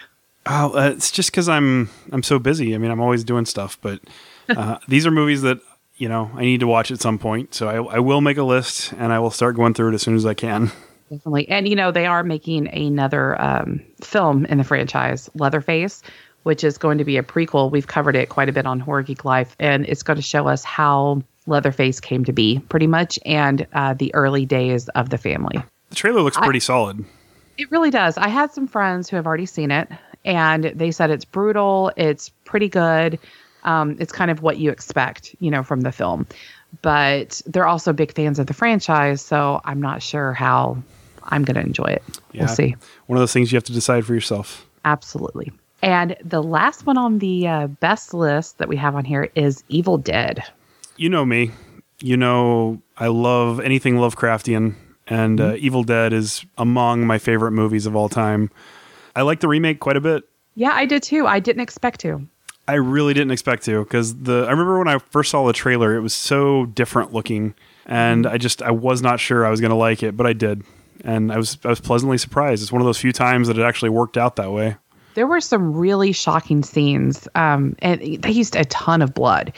Oh, 0.45 0.77
uh, 0.77 0.89
it's 0.89 1.11
just 1.11 1.31
because 1.31 1.47
I'm 1.47 1.89
I'm 2.11 2.23
so 2.23 2.39
busy. 2.39 2.75
I 2.75 2.77
mean, 2.77 2.91
I'm 2.91 2.99
always 2.99 3.23
doing 3.23 3.45
stuff, 3.45 3.77
but 3.81 4.01
uh, 4.49 4.77
these 4.87 5.05
are 5.05 5.11
movies 5.11 5.41
that 5.43 5.59
you 5.95 6.09
know 6.09 6.31
I 6.35 6.41
need 6.41 6.59
to 6.59 6.67
watch 6.67 6.91
at 6.91 6.99
some 6.99 7.17
point. 7.17 7.53
So 7.53 7.67
I, 7.67 7.95
I 7.95 7.99
will 7.99 8.21
make 8.21 8.37
a 8.37 8.43
list 8.43 8.93
and 8.93 9.13
I 9.13 9.19
will 9.19 9.31
start 9.31 9.55
going 9.55 9.73
through 9.73 9.91
it 9.91 9.95
as 9.95 10.01
soon 10.01 10.15
as 10.15 10.25
I 10.25 10.33
can. 10.33 10.71
Definitely. 11.09 11.47
And, 11.49 11.67
you 11.67 11.75
know, 11.75 11.91
they 11.91 12.05
are 12.07 12.23
making 12.23 12.67
another 12.69 13.39
um, 13.39 13.81
film 14.01 14.45
in 14.45 14.57
the 14.57 14.63
franchise, 14.63 15.29
Leatherface, 15.35 16.01
which 16.43 16.63
is 16.63 16.77
going 16.77 16.97
to 16.97 17.03
be 17.03 17.17
a 17.17 17.23
prequel. 17.23 17.71
We've 17.71 17.85
covered 17.85 18.15
it 18.15 18.29
quite 18.29 18.49
a 18.49 18.51
bit 18.51 18.65
on 18.65 18.79
Horror 18.79 19.03
Geek 19.03 19.23
Life, 19.23 19.55
and 19.59 19.85
it's 19.85 20.01
going 20.01 20.17
to 20.17 20.23
show 20.23 20.47
us 20.47 20.63
how 20.63 21.21
Leatherface 21.45 21.99
came 21.99 22.25
to 22.25 22.33
be, 22.33 22.59
pretty 22.69 22.87
much, 22.87 23.19
and 23.25 23.67
uh, 23.73 23.93
the 23.93 24.13
early 24.13 24.45
days 24.45 24.87
of 24.89 25.09
the 25.09 25.17
family. 25.17 25.61
The 25.89 25.95
trailer 25.95 26.21
looks 26.21 26.37
I- 26.37 26.43
pretty 26.43 26.59
solid. 26.59 27.03
It 27.57 27.69
really 27.69 27.91
does. 27.91 28.17
I 28.17 28.29
had 28.29 28.51
some 28.51 28.67
friends 28.67 29.09
who 29.09 29.15
have 29.15 29.27
already 29.27 29.45
seen 29.45 29.69
it, 29.69 29.87
and 30.25 30.65
they 30.65 30.89
said 30.89 31.11
it's 31.11 31.25
brutal. 31.25 31.91
It's 31.95 32.29
pretty 32.45 32.67
good. 32.67 33.19
Um, 33.63 33.95
it's 33.99 34.11
kind 34.11 34.31
of 34.31 34.41
what 34.41 34.57
you 34.57 34.71
expect, 34.71 35.35
you 35.39 35.51
know, 35.51 35.61
from 35.61 35.81
the 35.81 35.91
film. 35.91 36.25
But 36.81 37.43
they're 37.45 37.67
also 37.67 37.93
big 37.93 38.13
fans 38.13 38.39
of 38.39 38.47
the 38.47 38.53
franchise, 38.55 39.21
so 39.21 39.61
I'm 39.65 39.79
not 39.79 40.01
sure 40.01 40.33
how 40.33 40.81
I'm 41.25 41.43
going 41.43 41.55
to 41.55 41.61
enjoy 41.61 41.85
it. 41.85 42.03
Yeah. 42.31 42.45
We'll 42.45 42.55
see. 42.55 42.75
One 43.05 43.17
of 43.17 43.21
those 43.21 43.31
things 43.33 43.51
you 43.51 43.55
have 43.57 43.63
to 43.65 43.73
decide 43.73 44.05
for 44.05 44.15
yourself. 44.15 44.67
Absolutely. 44.83 45.51
And 45.83 46.15
the 46.23 46.41
last 46.41 46.85
one 46.85 46.97
on 46.97 47.19
the 47.19 47.47
uh, 47.47 47.67
best 47.67 48.13
list 48.13 48.57
that 48.57 48.67
we 48.67 48.77
have 48.77 48.95
on 48.95 49.05
here 49.05 49.29
is 49.35 49.63
Evil 49.69 49.97
Dead. 49.97 50.43
You 50.97 51.09
know 51.09 51.25
me. 51.25 51.51
You 52.01 52.17
know 52.17 52.81
I 52.97 53.07
love 53.07 53.59
anything 53.59 53.95
Lovecraftian, 53.95 54.75
and 55.07 55.39
uh, 55.41 55.55
Evil 55.57 55.83
Dead 55.83 56.13
is 56.13 56.45
among 56.57 57.07
my 57.07 57.17
favorite 57.17 57.51
movies 57.51 57.85
of 57.85 57.95
all 57.95 58.09
time. 58.09 58.51
I 59.15 59.21
like 59.21 59.39
the 59.39 59.47
remake 59.47 59.79
quite 59.79 59.97
a 59.97 60.01
bit. 60.01 60.23
Yeah, 60.55 60.71
I 60.73 60.85
did 60.85 61.01
too. 61.03 61.25
I 61.25 61.39
didn't 61.39 61.61
expect 61.61 61.99
to. 62.01 62.27
I 62.67 62.75
really 62.75 63.13
didn't 63.13 63.31
expect 63.31 63.63
to 63.65 63.83
because 63.83 64.15
the 64.15 64.45
I 64.47 64.51
remember 64.51 64.77
when 64.79 64.87
I 64.87 64.97
first 64.99 65.31
saw 65.31 65.45
the 65.47 65.53
trailer, 65.53 65.95
it 65.95 66.01
was 66.01 66.13
so 66.13 66.65
different 66.67 67.13
looking, 67.13 67.55
and 67.85 68.25
I 68.27 68.37
just 68.37 68.61
I 68.61 68.71
was 68.71 69.01
not 69.01 69.19
sure 69.19 69.45
I 69.45 69.49
was 69.49 69.59
going 69.61 69.71
to 69.71 69.75
like 69.75 70.03
it, 70.03 70.15
but 70.15 70.25
I 70.27 70.33
did, 70.33 70.63
and 71.03 71.31
I 71.31 71.37
was 71.37 71.57
I 71.63 71.69
was 71.69 71.79
pleasantly 71.79 72.17
surprised. 72.17 72.61
It's 72.63 72.71
one 72.71 72.81
of 72.81 72.85
those 72.85 72.99
few 72.99 73.11
times 73.11 73.47
that 73.47 73.57
it 73.57 73.63
actually 73.63 73.89
worked 73.89 74.17
out 74.17 74.35
that 74.37 74.51
way. 74.51 74.77
there 75.15 75.27
were 75.27 75.41
some 75.41 75.73
really 75.73 76.11
shocking 76.11 76.63
scenes 76.63 77.27
um, 77.35 77.75
and 77.79 78.01
they 78.21 78.31
used 78.31 78.55
a 78.55 78.65
ton 78.65 79.01
of 79.01 79.13
blood 79.13 79.53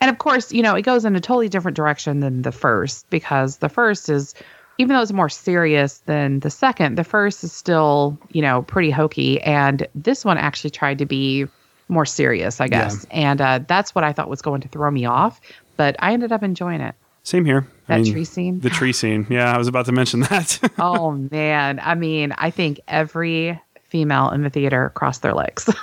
and 0.00 0.10
of 0.10 0.18
course 0.18 0.52
you 0.52 0.62
know 0.62 0.74
it 0.74 0.82
goes 0.82 1.04
in 1.04 1.14
a 1.16 1.20
totally 1.20 1.48
different 1.48 1.76
direction 1.76 2.20
than 2.20 2.42
the 2.42 2.52
first 2.52 3.08
because 3.10 3.58
the 3.58 3.68
first 3.68 4.08
is 4.08 4.34
even 4.78 4.96
though 4.96 5.02
it's 5.02 5.12
more 5.12 5.28
serious 5.28 5.98
than 6.06 6.40
the 6.40 6.50
second 6.50 6.96
the 6.96 7.04
first 7.04 7.44
is 7.44 7.52
still 7.52 8.18
you 8.32 8.42
know 8.42 8.62
pretty 8.62 8.90
hokey 8.90 9.40
and 9.42 9.86
this 9.94 10.24
one 10.24 10.38
actually 10.38 10.70
tried 10.70 10.98
to 10.98 11.06
be 11.06 11.46
more 11.88 12.06
serious 12.06 12.60
i 12.60 12.68
guess 12.68 13.04
and 13.10 13.40
uh, 13.40 13.60
that's 13.66 13.94
what 13.94 14.04
i 14.04 14.12
thought 14.12 14.28
was 14.28 14.42
going 14.42 14.60
to 14.60 14.68
throw 14.68 14.90
me 14.90 15.04
off 15.04 15.40
but 15.76 15.96
i 15.98 16.12
ended 16.12 16.32
up 16.32 16.42
enjoying 16.42 16.80
it 16.80 16.94
Same 17.22 17.44
here. 17.44 17.66
That 17.88 18.06
tree 18.06 18.24
scene? 18.24 18.60
The 18.60 18.70
tree 18.70 18.92
scene. 18.92 19.26
Yeah, 19.28 19.52
I 19.52 19.58
was 19.58 19.66
about 19.66 19.86
to 19.86 19.92
mention 19.92 20.20
that. 20.20 20.58
oh 20.78 21.10
man 21.12 21.80
i 21.82 21.94
mean 21.94 22.32
i 22.38 22.50
think 22.50 22.80
every 22.86 23.60
female 23.88 24.30
in 24.30 24.42
the 24.44 24.50
theater 24.50 24.92
crossed 24.94 25.22
their 25.22 25.34
legs 25.34 25.68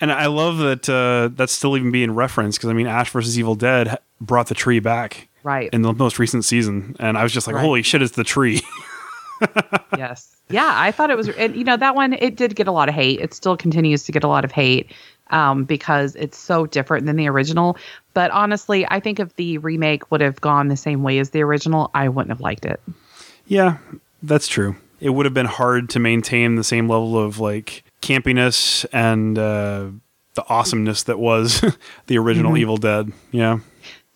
and 0.00 0.12
I 0.12 0.26
love 0.26 0.58
that 0.58 0.88
uh, 0.88 1.30
that's 1.34 1.52
still 1.52 1.76
even 1.76 1.90
being 1.90 2.12
referenced 2.14 2.58
because 2.58 2.70
I 2.70 2.72
mean, 2.74 2.86
Ash 2.86 3.10
versus 3.10 3.38
Evil 3.38 3.54
Dead 3.54 3.98
brought 4.20 4.48
the 4.48 4.54
tree 4.54 4.80
back 4.80 5.28
right 5.42 5.70
in 5.72 5.82
the 5.82 5.92
most 5.92 6.18
recent 6.18 6.44
season, 6.44 6.96
and 6.98 7.16
I 7.18 7.22
was 7.22 7.32
just 7.32 7.46
like, 7.46 7.56
Right. 7.56 7.62
holy 7.64 7.82
shit, 7.82 8.02
it's 8.02 8.16
the 8.16 8.24
tree. 8.24 8.60
yes. 9.96 10.32
Yeah, 10.48 10.70
I 10.74 10.92
thought 10.92 11.10
it 11.10 11.16
was, 11.16 11.28
and 11.30 11.56
you 11.56 11.64
know, 11.64 11.76
that 11.76 11.94
one 11.96 12.12
it 12.14 12.36
did 12.36 12.54
get 12.54 12.68
a 12.68 12.72
lot 12.72 12.88
of 12.88 12.94
hate. 12.94 13.20
It 13.20 13.34
still 13.34 13.56
continues 13.56 14.04
to 14.04 14.12
get 14.12 14.22
a 14.22 14.28
lot 14.28 14.44
of 14.44 14.52
hate 14.52 14.92
um, 15.30 15.64
because 15.64 16.14
it's 16.14 16.38
so 16.38 16.66
different 16.66 17.04
than 17.06 17.16
the 17.16 17.26
original. 17.28 17.76
But 18.14 18.30
honestly, 18.30 18.86
I 18.88 19.00
think 19.00 19.18
if 19.18 19.34
the 19.34 19.58
remake 19.58 20.08
would 20.12 20.20
have 20.20 20.40
gone 20.40 20.68
the 20.68 20.76
same 20.76 21.02
way 21.02 21.18
as 21.18 21.30
the 21.30 21.42
original, 21.42 21.90
I 21.94 22.08
wouldn't 22.08 22.30
have 22.30 22.40
liked 22.40 22.64
it. 22.64 22.80
Yeah, 23.46 23.78
that's 24.22 24.46
true. 24.46 24.76
It 25.00 25.10
would 25.10 25.26
have 25.26 25.34
been 25.34 25.46
hard 25.46 25.90
to 25.90 25.98
maintain 25.98 26.54
the 26.54 26.64
same 26.64 26.88
level 26.88 27.18
of 27.18 27.40
like 27.40 27.82
campiness 28.02 28.86
and 28.92 29.38
uh, 29.38 29.88
the 30.34 30.44
awesomeness 30.48 31.04
that 31.04 31.18
was 31.18 31.64
the 32.06 32.18
original 32.18 32.56
Evil 32.56 32.76
Dead. 32.76 33.12
Yeah. 33.32 33.58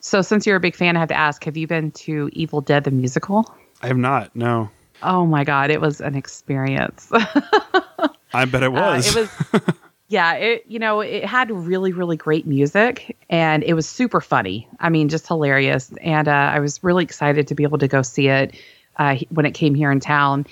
So, 0.01 0.23
since 0.23 0.47
you're 0.47 0.57
a 0.57 0.61
big 0.61 0.77
fan, 0.77 0.97
I 0.97 1.01
have 1.01 1.09
to 1.09 1.19
ask 1.19 1.45
have 1.45 1.57
you 1.57 1.67
been 1.67 1.91
to 1.93 2.31
Evil 2.33 2.61
Dead 2.61 2.85
the 2.85 2.91
musical? 2.91 3.55
I 3.83 3.89
have 3.89 3.99
not. 3.99 4.35
No. 4.35 4.71
Oh 5.03 5.27
my 5.27 5.45
God, 5.45 5.71
it 5.71 5.81
was 5.81 6.01
an 6.01 6.15
experience. 6.15 7.11
I 8.33 8.45
bet 8.45 8.63
it 8.63 8.73
was. 8.73 9.17
Uh, 9.17 9.21
it 9.21 9.31
was, 9.53 9.75
yeah, 10.09 10.35
it, 10.35 10.65
you 10.67 10.79
know, 10.79 11.01
it 11.01 11.25
had 11.25 11.51
really, 11.51 11.93
really 11.93 12.17
great 12.17 12.47
music 12.47 13.17
and 13.29 13.63
it 13.63 13.75
was 13.75 13.89
super 13.89 14.21
funny. 14.21 14.69
I 14.79 14.91
mean, 14.91 15.09
just 15.09 15.27
hilarious. 15.27 15.93
And 16.03 16.29
uh, 16.29 16.33
I 16.33 16.61
was 16.61 16.83
really 16.85 17.05
excited 17.05 17.49
to 17.49 17.55
be 17.55 17.63
able 17.63 17.79
to 17.79 17.89
go 17.89 18.03
see 18.03 18.29
it 18.29 18.55
uh, 18.97 19.17
when 19.31 19.47
it 19.47 19.53
came 19.53 19.75
here 19.75 19.91
in 19.91 20.01
town. 20.01 20.47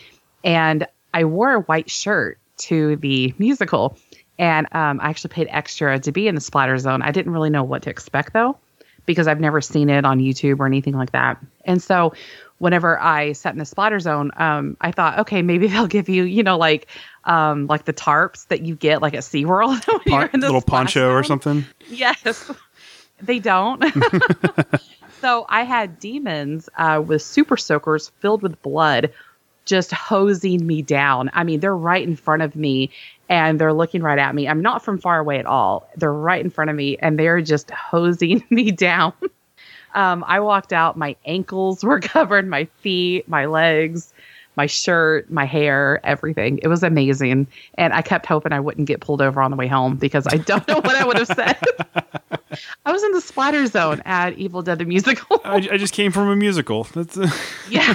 And 0.45 0.87
I 1.13 1.25
wore 1.25 1.53
a 1.53 1.61
white 1.61 1.91
shirt 1.91 2.39
to 2.59 2.97
the 2.97 3.35
musical. 3.39 3.97
And 4.39 4.67
um, 4.73 5.01
I 5.01 5.09
actually 5.11 5.31
paid 5.31 5.49
extra 5.51 5.99
to 5.99 6.13
be 6.13 6.29
in 6.29 6.35
the 6.35 6.41
splatter 6.41 6.79
zone. 6.79 7.03
I 7.03 7.11
didn't 7.11 7.33
really 7.33 7.51
know 7.51 7.65
what 7.65 7.83
to 7.83 7.91
expect 7.91 8.33
though, 8.33 8.57
because 9.07 9.27
I've 9.27 9.41
never 9.41 9.61
seen 9.61 9.91
it 9.91 10.05
on 10.05 10.21
YouTube 10.21 10.61
or 10.61 10.67
anything 10.67 10.95
like 10.95 11.13
that. 11.13 11.39
And 11.65 11.83
so 11.83 12.13
whenever 12.59 12.99
I 13.01 13.33
sat 13.33 13.53
in 13.53 13.59
the 13.59 13.65
splatter 13.65 13.99
zone, 13.99 14.31
um, 14.37 14.77
I 14.81 14.93
thought, 14.93 15.21
okay, 15.21 15.43
maybe 15.43 15.67
they'll 15.69 15.87
give 15.87 16.09
you, 16.09 16.25
you 16.25 16.43
know, 16.43 16.57
like 16.57 16.87
um, 17.25 17.67
like 17.67 17.85
the 17.85 17.93
tarps 17.93 18.47
that 18.49 18.63
you 18.63 18.75
get 18.75 19.03
like 19.03 19.15
at 19.15 19.23
SeaWorld 19.23 19.85
Pon- 19.87 20.01
you're 20.07 20.31
in 20.33 20.41
the 20.41 20.47
little 20.47 20.63
poncho 20.63 21.11
or 21.11 21.25
something. 21.25 21.65
Yes, 21.89 22.51
they 23.21 23.39
don't. 23.39 23.85
so 25.21 25.47
I 25.49 25.65
had 25.65 25.99
demons 25.99 26.69
uh, 26.77 27.03
with 27.05 27.23
super 27.23 27.57
soakers 27.57 28.11
filled 28.21 28.43
with 28.43 28.61
blood 28.63 29.13
just 29.69 29.93
hosing 29.93 30.67
me 30.67 30.83
down. 30.83 31.31
I 31.35 31.45
mean, 31.45 31.61
they're 31.61 31.77
right 31.77 32.07
in 32.07 32.17
front 32.17 32.43
of 32.43 32.57
me 32.57 32.91
and 33.29 33.61
they're 33.61 33.75
looking 33.75 34.03
right 34.03 34.19
at 34.19 34.35
me. 34.35 34.49
I'm 34.49 34.63
not 34.63 34.85
from 34.85 34.99
far 34.99 35.19
away 35.19 35.39
at 35.39 35.47
all. 35.47 35.89
They're 35.97 36.13
right 36.13 36.43
in 36.43 36.51
front 36.51 36.71
of 36.71 36.77
me 36.77 36.97
and 36.97 37.19
they're 37.19 37.43
just 37.43 37.71
hosing 37.71 38.43
me 38.51 38.73
down. 38.73 39.13
Um, 39.95 40.25
I 40.27 40.41
walked 40.41 40.73
out, 40.73 40.97
my 40.97 41.15
ankles 41.25 41.85
were 41.85 42.01
covered, 42.01 42.49
my 42.49 42.65
feet, 42.81 43.29
my 43.29 43.47
legs, 43.47 44.13
my 44.57 44.67
shirt, 44.67 45.31
my 45.31 45.45
hair, 45.45 46.01
everything. 46.03 46.59
It 46.63 46.69
was 46.69 46.83
amazing. 46.83 47.47
And 47.75 47.93
I 47.93 48.03
kept 48.03 48.27
hoping 48.27 48.53
I 48.53 48.61
wouldn't 48.61 48.89
get 48.89 49.01
pulled 49.01 49.23
over 49.23 49.41
on 49.41 49.51
the 49.51 49.57
way 49.57 49.69
home 49.69 49.97
because 49.97 50.27
I 50.27 50.39
don't 50.39 50.67
know 50.67 50.77
what 50.77 50.97
I 50.97 51.05
would 51.05 51.19
have 51.19 51.29
said. 51.29 51.57
I 52.85 52.93
was 52.93 53.03
in 53.05 53.13
the 53.13 53.21
splatter 53.21 53.67
zone 53.67 54.03
at 54.05 54.37
Evil 54.39 54.63
Dead 54.63 54.79
the 54.79 54.85
Musical. 54.85 55.41
I, 55.45 55.57
I 55.57 55.77
just 55.77 55.95
came 55.95 56.11
from 56.11 56.29
a 56.29 56.37
musical. 56.37 56.85
That's 56.85 57.17
uh, 57.17 57.31
yeah. 57.71 57.95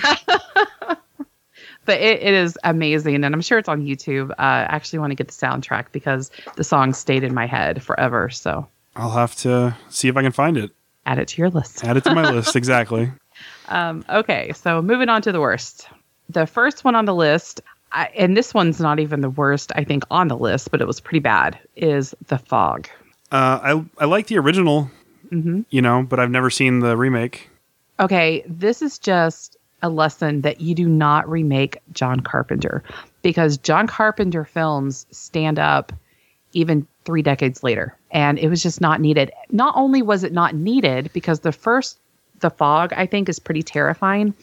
But 1.86 2.00
it, 2.00 2.22
it 2.22 2.34
is 2.34 2.58
amazing. 2.64 3.16
And 3.24 3.34
I'm 3.34 3.42
sure 3.42 3.58
it's 3.58 3.70
on 3.70 3.82
YouTube. 3.86 4.32
Uh, 4.32 4.34
I 4.40 4.60
actually 4.70 5.00
want 5.00 5.12
to 5.12 5.16
get 5.16 5.28
the 5.28 5.34
soundtrack 5.34 5.88
because 5.92 6.32
the 6.56 6.64
song 6.64 6.94
stayed 6.94 7.24
in 7.24 7.34
my 7.34 7.46
head 7.46 7.82
forever. 7.84 8.30
So 8.30 8.68
I'll 8.96 9.12
have 9.12 9.36
to 9.38 9.76
see 9.90 10.08
if 10.08 10.18
I 10.18 10.22
can 10.22 10.32
find 10.32 10.58
it. 10.58 10.72
add 11.06 11.20
it 11.20 11.28
to 11.30 11.42
your 11.42 11.50
list. 11.50 11.84
Add 11.84 11.98
it 11.98 12.04
to 12.06 12.14
my 12.16 12.30
list. 12.32 12.56
Exactly. 12.64 13.12
Um, 13.70 14.06
okay, 14.10 14.52
so 14.54 14.82
moving 14.82 15.10
on 15.10 15.22
to 15.24 15.32
the 15.32 15.40
worst. 15.42 15.88
The 16.30 16.46
first 16.46 16.84
one 16.84 16.96
on 16.96 17.06
the 17.06 17.16
list, 17.16 17.62
I, 17.92 18.06
and 18.16 18.36
this 18.38 18.54
one's 18.54 18.80
not 18.80 19.00
even 19.00 19.22
the 19.22 19.30
worst, 19.30 19.72
I 19.76 19.84
think, 19.84 20.04
on 20.12 20.28
the 20.28 20.38
list, 20.38 20.70
but 20.72 20.82
it 20.82 20.88
was 20.88 21.00
pretty 21.00 21.20
bad, 21.20 21.58
is 21.76 22.14
The 22.28 22.38
Fog. 22.38 22.88
Uh, 23.32 23.60
I 23.64 23.86
I 24.00 24.06
like 24.06 24.28
the 24.28 24.38
original, 24.38 24.92
Mm-hmm. 25.32 25.62
you 25.72 25.82
know, 25.82 26.04
but 26.08 26.20
I've 26.20 26.30
never 26.30 26.50
seen 26.52 26.80
the 26.80 26.96
remake. 26.96 27.50
Okay, 28.00 28.44
this 28.48 28.82
is 28.84 29.00
just 29.00 29.58
a 29.84 29.90
lesson 29.90 30.42
that 30.42 30.62
you 30.62 30.74
do 30.74 30.88
not 30.88 31.30
remake 31.30 31.78
John 31.92 32.22
Carpenter 32.22 32.84
because 33.22 33.58
John 33.58 33.86
Carpenter 33.86 34.46
films 34.46 35.06
stand 35.12 35.60
up 35.60 35.94
even 36.54 36.88
three 37.06 37.22
decades 37.22 37.64
later. 37.64 37.96
And 38.12 38.40
it 38.40 38.48
was 38.48 38.64
just 38.64 38.80
not 38.82 39.02
needed. 39.02 39.32
Not 39.52 39.76
only 39.76 40.02
was 40.02 40.24
it 40.24 40.34
not 40.34 40.56
needed 40.56 41.12
because 41.14 41.42
the 41.42 41.52
first, 41.52 42.00
The 42.40 42.50
Fog, 42.50 42.94
I 42.94 43.06
think, 43.06 43.30
is 43.30 43.40
pretty 43.40 43.64
terrifying. 43.64 44.34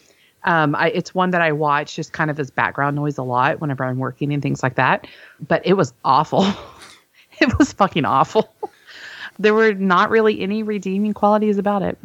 Um, 0.43 0.75
I, 0.75 0.89
it's 0.89 1.13
one 1.13 1.31
that 1.31 1.41
I 1.41 1.51
watch 1.51 1.95
just 1.95 2.13
kind 2.13 2.29
of 2.31 2.39
as 2.39 2.49
background 2.49 2.95
noise 2.95 3.17
a 3.17 3.23
lot 3.23 3.61
whenever 3.61 3.83
I'm 3.83 3.99
working 3.99 4.33
and 4.33 4.41
things 4.41 4.63
like 4.63 4.75
that. 4.75 5.07
But 5.47 5.65
it 5.65 5.73
was 5.73 5.93
awful. 6.03 6.45
it 7.39 7.57
was 7.57 7.73
fucking 7.73 8.05
awful. 8.05 8.53
there 9.39 9.53
were 9.53 9.73
not 9.73 10.09
really 10.09 10.41
any 10.41 10.63
redeeming 10.63 11.13
qualities 11.13 11.57
about 11.57 11.81
it. 11.83 11.97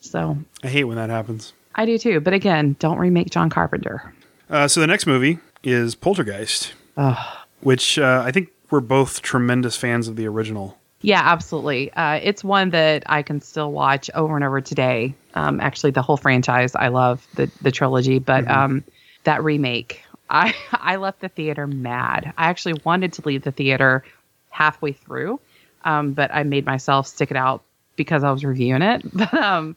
So 0.00 0.38
I 0.62 0.68
hate 0.68 0.84
when 0.84 0.96
that 0.96 1.10
happens. 1.10 1.52
I 1.78 1.86
do 1.86 1.96
too. 1.96 2.20
But 2.20 2.34
again, 2.34 2.76
don't 2.80 2.98
remake 2.98 3.30
John 3.30 3.48
Carpenter. 3.48 4.12
Uh, 4.50 4.66
so 4.66 4.80
the 4.80 4.86
next 4.86 5.06
movie 5.06 5.38
is 5.62 5.94
Poltergeist, 5.94 6.74
Ugh. 6.96 7.36
which 7.60 7.98
uh, 7.98 8.22
I 8.26 8.32
think 8.32 8.50
we're 8.70 8.80
both 8.80 9.22
tremendous 9.22 9.76
fans 9.76 10.08
of 10.08 10.16
the 10.16 10.26
original. 10.26 10.76
Yeah, 11.02 11.22
absolutely. 11.24 11.92
Uh, 11.92 12.14
it's 12.14 12.42
one 12.42 12.70
that 12.70 13.04
I 13.06 13.22
can 13.22 13.40
still 13.40 13.70
watch 13.70 14.10
over 14.14 14.34
and 14.34 14.44
over 14.44 14.60
today. 14.60 15.14
Um, 15.34 15.60
actually, 15.60 15.92
the 15.92 16.02
whole 16.02 16.16
franchise, 16.16 16.74
I 16.74 16.88
love 16.88 17.24
the 17.36 17.48
the 17.62 17.70
trilogy, 17.70 18.18
but 18.18 18.50
um, 18.50 18.82
that 19.22 19.44
remake, 19.44 20.02
I 20.28 20.54
I 20.72 20.96
left 20.96 21.20
the 21.20 21.28
theater 21.28 21.68
mad. 21.68 22.32
I 22.36 22.48
actually 22.48 22.74
wanted 22.84 23.12
to 23.14 23.22
leave 23.24 23.42
the 23.42 23.52
theater 23.52 24.02
halfway 24.50 24.92
through, 24.92 25.38
um, 25.84 26.12
but 26.14 26.34
I 26.34 26.42
made 26.42 26.66
myself 26.66 27.06
stick 27.06 27.30
it 27.30 27.36
out 27.36 27.62
because 27.94 28.24
I 28.24 28.32
was 28.32 28.44
reviewing 28.44 28.82
it. 28.82 29.02
But 29.12 29.32
um, 29.34 29.76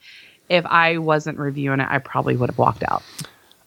if 0.51 0.65
I 0.65 0.97
wasn't 0.97 1.39
reviewing 1.39 1.79
it, 1.79 1.87
I 1.89 1.97
probably 1.99 2.35
would 2.35 2.49
have 2.49 2.57
walked 2.57 2.83
out. 2.89 3.03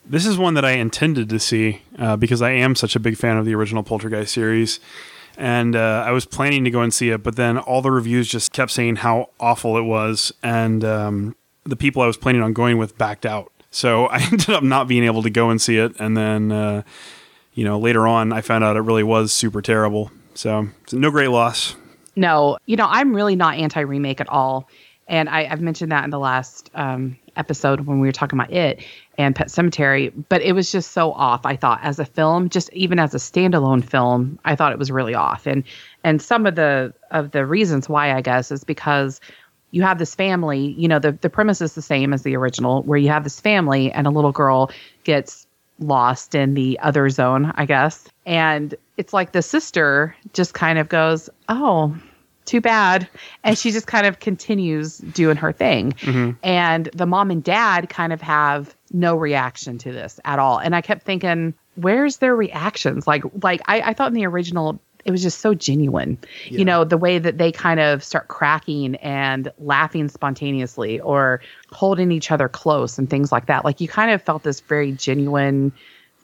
This 0.05 0.27
is 0.27 0.37
one 0.37 0.53
that 0.55 0.67
I 0.67 0.73
intended 0.73 1.31
to 1.31 1.41
see 1.41 1.81
uh, 1.99 2.17
because 2.17 2.43
I 2.43 2.51
am 2.51 2.77
such 2.77 2.95
a 2.95 3.01
big 3.01 3.17
fan 3.17 3.39
of 3.39 3.47
the 3.47 3.55
original 3.55 3.83
Poltergeist 3.83 4.35
series. 4.35 4.81
And 5.39 5.75
uh, 5.75 6.05
I 6.07 6.11
was 6.13 6.27
planning 6.27 6.63
to 6.65 6.71
go 6.71 6.83
and 6.83 6.93
see 6.93 7.09
it, 7.09 7.23
but 7.23 7.37
then 7.37 7.57
all 7.57 7.81
the 7.81 7.91
reviews 7.91 8.29
just 8.29 8.53
kept 8.53 8.71
saying 8.71 8.97
how 8.97 9.31
awful 9.41 9.79
it 9.79 9.83
was. 9.83 10.31
And 10.43 10.85
um, 10.85 11.37
the 11.65 11.75
people 11.75 12.03
I 12.03 12.07
was 12.07 12.19
planning 12.19 12.43
on 12.43 12.53
going 12.53 12.77
with 12.77 12.99
backed 12.99 13.25
out. 13.25 13.51
So 13.71 14.07
I 14.09 14.23
ended 14.23 14.51
up 14.51 14.63
not 14.63 14.87
being 14.87 15.05
able 15.05 15.23
to 15.23 15.31
go 15.31 15.49
and 15.49 15.61
see 15.61 15.79
it. 15.79 15.99
And 15.99 16.15
then, 16.15 16.53
uh, 16.53 16.83
you 17.55 17.65
know, 17.65 17.79
later 17.79 18.07
on, 18.07 18.31
I 18.31 18.43
found 18.43 18.63
out 18.63 18.77
it 18.77 18.83
really 18.83 19.03
was 19.03 19.33
super 19.33 19.63
terrible. 19.63 20.13
So, 20.35 20.69
so 20.87 20.99
no 20.99 21.11
great 21.11 21.29
loss. 21.29 21.77
No, 22.15 22.59
you 22.67 22.77
know, 22.77 22.87
I'm 22.89 23.17
really 23.17 23.37
not 23.37 23.57
anti 23.57 23.81
remake 23.81 24.21
at 24.21 24.29
all. 24.29 24.69
And 25.09 25.29
I, 25.29 25.47
I've 25.51 25.61
mentioned 25.61 25.93
that 25.93 26.05
in 26.05 26.11
the 26.11 26.19
last 26.19 26.71
um, 26.75 27.19
episode 27.37 27.81
when 27.81 28.01
we 28.01 28.09
were 28.09 28.13
talking 28.13 28.39
about 28.39 28.53
it 28.53 28.83
and 29.19 29.35
Pet 29.35 29.49
Sematary, 29.49 30.13
but 30.29 30.41
it 30.43 30.53
was 30.53 30.73
just 30.73 30.93
so 30.93 31.13
off. 31.13 31.45
I 31.45 31.57
thought 31.57 31.81
as 31.83 31.99
a 31.99 32.05
film, 32.05 32.49
just 32.49 32.73
even 32.73 32.99
as 32.99 33.15
a 33.15 33.19
standalone 33.19 33.85
film, 33.85 34.39
I 34.45 34.57
thought 34.57 34.73
it 34.73 34.79
was 34.79 34.91
really 34.91 35.15
off. 35.15 35.47
And 35.47 35.65
and 36.03 36.21
some 36.21 36.47
of 36.47 36.55
the 36.55 36.93
of 37.11 37.33
the 37.33 37.47
reasons 37.47 37.89
why 37.89 38.13
I 38.15 38.21
guess 38.21 38.51
is 38.51 38.65
because 38.65 39.21
you 39.71 39.83
have 39.83 39.99
this 39.99 40.15
family, 40.15 40.75
you 40.79 40.89
know, 40.89 40.99
the 40.99 41.13
the 41.13 41.31
premise 41.31 41.61
is 41.61 41.75
the 41.75 41.83
same 41.83 42.13
as 42.13 42.23
the 42.23 42.37
original, 42.37 42.83
where 42.85 42.99
you 42.99 43.09
have 43.09 43.25
this 43.25 43.41
family 43.41 43.93
and 43.93 44.07
a 44.07 44.11
little 44.11 44.33
girl 44.33 44.71
gets 45.05 45.47
lost 45.81 46.35
in 46.35 46.55
the 46.55 46.79
other 46.81 47.09
zone, 47.11 47.53
I 47.57 47.67
guess. 47.67 48.09
And 48.25 48.75
it's 48.97 49.13
like 49.13 49.33
the 49.33 49.43
sister 49.43 50.15
just 50.33 50.55
kind 50.55 50.79
of 50.79 50.89
goes, 50.89 51.29
"Oh, 51.49 51.97
too 52.45 52.61
bad," 52.61 53.09
and 53.43 53.57
she 53.57 53.71
just 53.71 53.87
kind 53.87 54.07
of 54.07 54.21
continues 54.21 54.99
doing 54.99 55.37
her 55.37 55.53
thing. 55.53 55.93
Mm-hmm. 55.93 56.31
And 56.43 56.87
the 56.95 57.07
mom 57.07 57.31
and 57.31 57.43
dad 57.43 57.89
kind 57.89 58.13
of 58.13 58.21
have 58.21 58.75
no 58.93 59.17
reaction 59.17 59.79
to 59.79 59.93
this 59.93 60.21
at 60.25 60.39
all. 60.39 60.59
And 60.59 60.75
I 60.75 60.81
kept 60.81 61.03
thinking, 61.03 61.55
"Where's 61.77 62.19
their 62.19 62.37
reactions?" 62.37 63.07
Like, 63.07 63.25
like 63.43 63.61
I, 63.67 63.81
I 63.81 63.93
thought 63.95 64.09
in 64.09 64.15
the 64.15 64.27
original. 64.27 64.81
It 65.05 65.11
was 65.11 65.23
just 65.23 65.41
so 65.41 65.53
genuine, 65.53 66.17
you 66.47 66.65
know, 66.65 66.85
the 66.85 66.97
way 66.97 67.19
that 67.19 67.37
they 67.37 67.53
kind 67.53 67.79
of 67.79 68.03
start 68.03 68.29
cracking 68.29 68.95
and 68.97 69.53
laughing 69.59 70.09
spontaneously 70.09 70.99
or 70.99 71.43
holding 71.71 72.11
each 72.11 72.31
other 72.31 72.49
close 72.49 72.97
and 72.97 73.11
things 73.11 73.31
like 73.31 73.45
that. 73.45 73.67
Like 73.67 73.83
you 73.83 73.87
kind 73.87 74.13
of 74.13 74.23
felt 74.23 74.45
this 74.45 74.61
very 74.61 74.93
genuine 74.93 75.73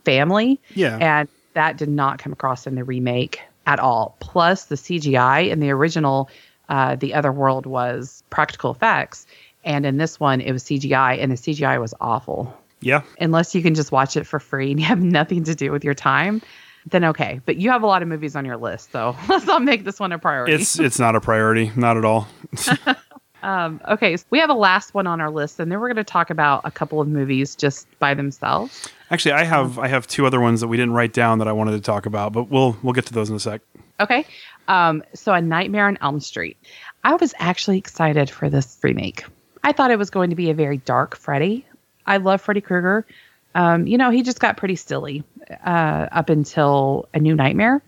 family. 0.07 0.59
Yeah. 0.75 0.97
And 0.97 1.29
that 1.53 1.77
did 1.77 1.91
not 1.91 2.21
come 2.21 2.33
across 2.33 2.67
in 2.67 2.75
the 2.75 2.83
remake 2.83 3.43
at 3.66 3.79
all. 3.79 4.16
Plus, 4.20 4.64
the 4.64 4.75
CGI 4.75 5.51
in 5.51 5.61
the 5.61 5.70
original, 5.70 6.31
uh, 6.68 6.96
The 6.96 7.14
Other 7.14 7.33
World 7.33 7.66
was 7.66 8.23
practical 8.31 8.70
effects. 8.70 9.27
And 9.64 9.85
in 9.85 9.99
this 9.99 10.18
one, 10.18 10.40
it 10.40 10.53
was 10.53 10.64
CGI, 10.64 11.23
and 11.23 11.31
the 11.31 11.37
CGI 11.37 11.81
was 11.81 11.94
awful. 12.01 12.57
Yeah. 12.81 13.03
Unless 13.20 13.55
you 13.55 13.62
can 13.62 13.75
just 13.75 13.92
watch 13.92 14.16
it 14.16 14.27
for 14.27 14.40
free 14.40 14.70
and 14.70 14.81
you 14.81 14.87
have 14.87 15.03
nothing 15.03 15.44
to 15.44 15.55
do 15.55 15.70
with 15.70 15.85
your 15.85 15.94
time, 15.94 16.40
then 16.87 17.05
okay. 17.05 17.40
But 17.44 17.57
you 17.57 17.70
have 17.70 17.83
a 17.83 17.87
lot 17.87 18.03
of 18.03 18.09
movies 18.09 18.37
on 18.37 18.44
your 18.44 18.57
list, 18.57 18.90
so 18.92 19.14
let's 19.29 19.46
not 19.46 19.62
make 19.62 19.85
this 19.85 20.01
one 20.01 20.12
a 20.12 20.18
priority. 20.18 20.55
It's 20.55 20.79
it's 20.79 20.99
not 20.99 21.14
a 21.14 21.20
priority, 21.20 21.73
not 21.77 21.96
at 21.96 22.05
all. 22.05 22.27
Um, 23.42 23.81
okay, 23.88 24.16
so 24.16 24.24
we 24.31 24.38
have 24.38 24.50
a 24.50 24.55
last 24.55 24.94
one 24.94 25.07
on 25.07 25.20
our 25.20 25.31
list, 25.31 25.61
and 25.61 25.70
then 25.70 25.81
we're 25.81 25.88
going 25.88 25.96
to 25.96 26.05
talk 26.05 26.31
about 26.31 26.62
a 26.64 26.70
couple 26.70 27.00
of 27.00 27.09
movies 27.09 27.57
just 27.57 27.87
by 27.98 28.14
themselves. 28.14 28.88
Actually, 29.11 29.33
I 29.33 29.44
have 29.44 29.79
I 29.79 29.88
have 29.88 30.07
two 30.07 30.26
other 30.26 30.40
ones 30.40 30.61
that 30.61 30.68
we 30.68 30.76
didn't 30.76 30.94
write 30.94 31.12
down 31.12 31.38
that 31.38 31.48
I 31.48 31.53
wanted 31.53 31.72
to 31.72 31.81
talk 31.81 32.07
about, 32.07 32.33
but 32.33 32.50
we'll 32.50 32.76
we'll 32.83 32.92
get 32.92 33.07
to 33.07 33.14
those 33.14 33.31
in 33.31 33.37
a 33.37 33.40
sec. 33.40 33.62
Okay. 33.98 34.26
Um, 34.68 35.03
so 35.14 35.33
A 35.33 35.40
Nightmare 35.40 35.88
on 35.88 35.98
Elm 36.00 36.20
Street. 36.20 36.57
I 37.03 37.14
was 37.14 37.35
actually 37.38 37.79
excited 37.79 38.31
for 38.31 38.48
this 38.48 38.79
remake. 38.83 39.24
I 39.64 39.72
thought 39.72 39.90
it 39.90 39.98
was 39.98 40.11
going 40.11 40.31
to 40.31 40.37
be 40.37 40.50
a 40.50 40.55
very 40.55 40.79
dark 40.79 41.16
Freddy. 41.16 41.66
I 42.07 42.18
love 42.18 42.40
Freddy 42.40 42.61
Krueger. 42.61 43.07
Um, 43.55 43.87
you 43.87 43.98
know, 43.98 44.11
he 44.11 44.22
just 44.22 44.38
got 44.38 44.57
pretty 44.57 44.76
silly 44.76 45.24
uh, 45.64 46.07
up 46.12 46.31
until 46.31 47.09
A 47.14 47.18
New 47.18 47.35
Nightmare. 47.35 47.83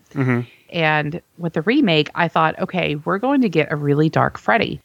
And 0.70 1.22
with 1.38 1.52
the 1.52 1.62
remake, 1.62 2.10
I 2.14 2.28
thought, 2.28 2.58
okay, 2.58 2.96
we're 2.96 3.18
going 3.18 3.42
to 3.42 3.48
get 3.48 3.70
a 3.70 3.76
really 3.76 4.08
dark 4.08 4.38
Freddy. 4.38 4.80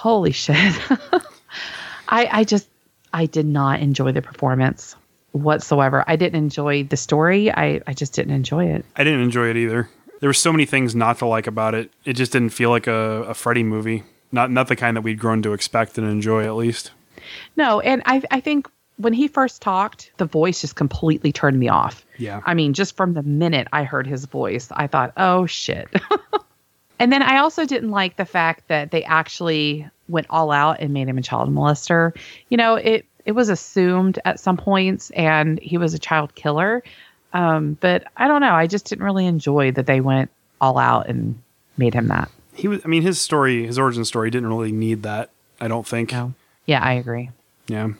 Holy 0.00 0.32
shit. 0.32 0.56
I, 2.08 2.26
I 2.32 2.44
just 2.44 2.66
I 3.12 3.26
did 3.26 3.44
not 3.44 3.80
enjoy 3.80 4.12
the 4.12 4.22
performance 4.22 4.96
whatsoever. 5.32 6.04
I 6.06 6.16
didn't 6.16 6.38
enjoy 6.38 6.84
the 6.84 6.96
story. 6.96 7.52
I, 7.52 7.82
I 7.86 7.92
just 7.92 8.14
didn't 8.14 8.32
enjoy 8.32 8.64
it. 8.64 8.86
I 8.96 9.04
didn't 9.04 9.20
enjoy 9.20 9.50
it 9.50 9.58
either. 9.58 9.90
There 10.20 10.30
were 10.30 10.32
so 10.32 10.52
many 10.52 10.64
things 10.64 10.94
not 10.94 11.18
to 11.18 11.26
like 11.26 11.46
about 11.46 11.74
it. 11.74 11.90
It 12.06 12.14
just 12.14 12.32
didn't 12.32 12.48
feel 12.48 12.70
like 12.70 12.86
a, 12.86 13.24
a 13.28 13.34
Freddy 13.34 13.62
movie. 13.62 14.04
Not 14.32 14.50
not 14.50 14.68
the 14.68 14.76
kind 14.76 14.96
that 14.96 15.02
we'd 15.02 15.18
grown 15.18 15.42
to 15.42 15.52
expect 15.52 15.98
and 15.98 16.08
enjoy 16.08 16.44
at 16.44 16.56
least. 16.56 16.92
No, 17.58 17.80
and 17.80 18.00
I 18.06 18.22
I 18.30 18.40
think 18.40 18.70
when 18.96 19.12
he 19.12 19.28
first 19.28 19.60
talked, 19.60 20.12
the 20.16 20.24
voice 20.24 20.62
just 20.62 20.76
completely 20.76 21.30
turned 21.30 21.58
me 21.58 21.68
off. 21.68 22.06
Yeah. 22.16 22.40
I 22.46 22.54
mean, 22.54 22.72
just 22.72 22.96
from 22.96 23.12
the 23.12 23.22
minute 23.22 23.68
I 23.70 23.84
heard 23.84 24.06
his 24.06 24.24
voice, 24.24 24.68
I 24.72 24.86
thought, 24.86 25.12
oh 25.18 25.44
shit. 25.44 25.88
and 27.00 27.10
then 27.10 27.22
I 27.22 27.38
also 27.38 27.64
didn't 27.64 27.90
like 27.90 28.16
the 28.16 28.26
fact 28.26 28.68
that 28.68 28.90
they 28.90 29.02
actually 29.02 29.88
went 30.08 30.26
all 30.28 30.52
out 30.52 30.80
and 30.80 30.92
made 30.92 31.08
him 31.08 31.16
a 31.16 31.22
child 31.22 31.48
molester. 31.48 32.14
You 32.50 32.58
know, 32.58 32.76
it 32.76 33.06
it 33.24 33.32
was 33.32 33.48
assumed 33.48 34.18
at 34.24 34.38
some 34.38 34.56
points 34.56 35.10
and 35.10 35.58
he 35.60 35.78
was 35.78 35.94
a 35.94 35.98
child 35.98 36.34
killer. 36.34 36.84
Um, 37.32 37.78
but 37.80 38.04
I 38.16 38.28
don't 38.28 38.40
know. 38.40 38.52
I 38.52 38.66
just 38.66 38.86
didn't 38.86 39.04
really 39.04 39.26
enjoy 39.26 39.72
that 39.72 39.86
they 39.86 40.00
went 40.00 40.30
all 40.60 40.78
out 40.78 41.08
and 41.08 41.40
made 41.76 41.94
him 41.94 42.08
that. 42.08 42.30
He 42.54 42.68
was 42.68 42.82
I 42.84 42.88
mean 42.88 43.02
his 43.02 43.18
story, 43.18 43.66
his 43.66 43.78
origin 43.78 44.04
story 44.04 44.30
didn't 44.30 44.50
really 44.50 44.72
need 44.72 45.02
that, 45.02 45.30
I 45.58 45.68
don't 45.68 45.86
think. 45.86 46.12
No. 46.12 46.34
Yeah, 46.66 46.82
I 46.82 46.92
agree. 46.92 47.30
Yeah. 47.66 47.92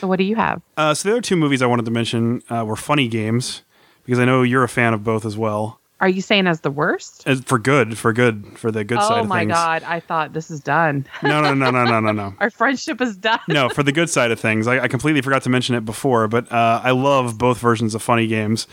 So 0.00 0.06
what 0.06 0.16
do 0.16 0.24
you 0.24 0.36
have? 0.36 0.62
Uh, 0.78 0.94
so 0.94 1.08
the 1.08 1.14
other 1.14 1.20
two 1.20 1.36
movies 1.36 1.60
I 1.60 1.66
wanted 1.66 1.84
to 1.84 1.90
mention 1.90 2.42
uh, 2.48 2.64
were 2.64 2.76
funny 2.76 3.06
games 3.06 3.62
because 4.06 4.18
I 4.18 4.24
know 4.24 4.42
you're 4.42 4.64
a 4.64 4.68
fan 4.68 4.94
of 4.94 5.04
both 5.04 5.26
as 5.26 5.36
well. 5.36 5.78
Are 6.04 6.08
you 6.08 6.20
saying 6.20 6.46
as 6.46 6.60
the 6.60 6.70
worst? 6.70 7.26
As 7.26 7.40
for 7.40 7.58
good, 7.58 7.96
for 7.96 8.12
good, 8.12 8.58
for 8.58 8.70
the 8.70 8.84
good 8.84 8.98
side 8.98 9.04
of 9.04 9.16
things. 9.20 9.24
Oh 9.24 9.26
my 9.26 9.46
god, 9.46 9.82
I 9.84 10.00
thought 10.00 10.34
this 10.34 10.50
is 10.50 10.60
done. 10.60 11.06
No, 11.22 11.40
no, 11.40 11.54
no, 11.54 11.70
no, 11.70 11.82
no, 11.86 11.98
no, 11.98 12.12
no. 12.12 12.34
Our 12.40 12.50
friendship 12.50 13.00
is 13.00 13.16
done. 13.16 13.40
no, 13.48 13.70
for 13.70 13.82
the 13.82 13.90
good 13.90 14.10
side 14.10 14.30
of 14.30 14.38
things. 14.38 14.66
I, 14.66 14.80
I 14.80 14.88
completely 14.88 15.22
forgot 15.22 15.44
to 15.44 15.48
mention 15.48 15.74
it 15.76 15.86
before, 15.86 16.28
but 16.28 16.52
uh, 16.52 16.82
I 16.84 16.90
love 16.90 17.38
both 17.38 17.56
versions 17.56 17.94
of 17.94 18.02
Funny 18.02 18.26
Games. 18.26 18.66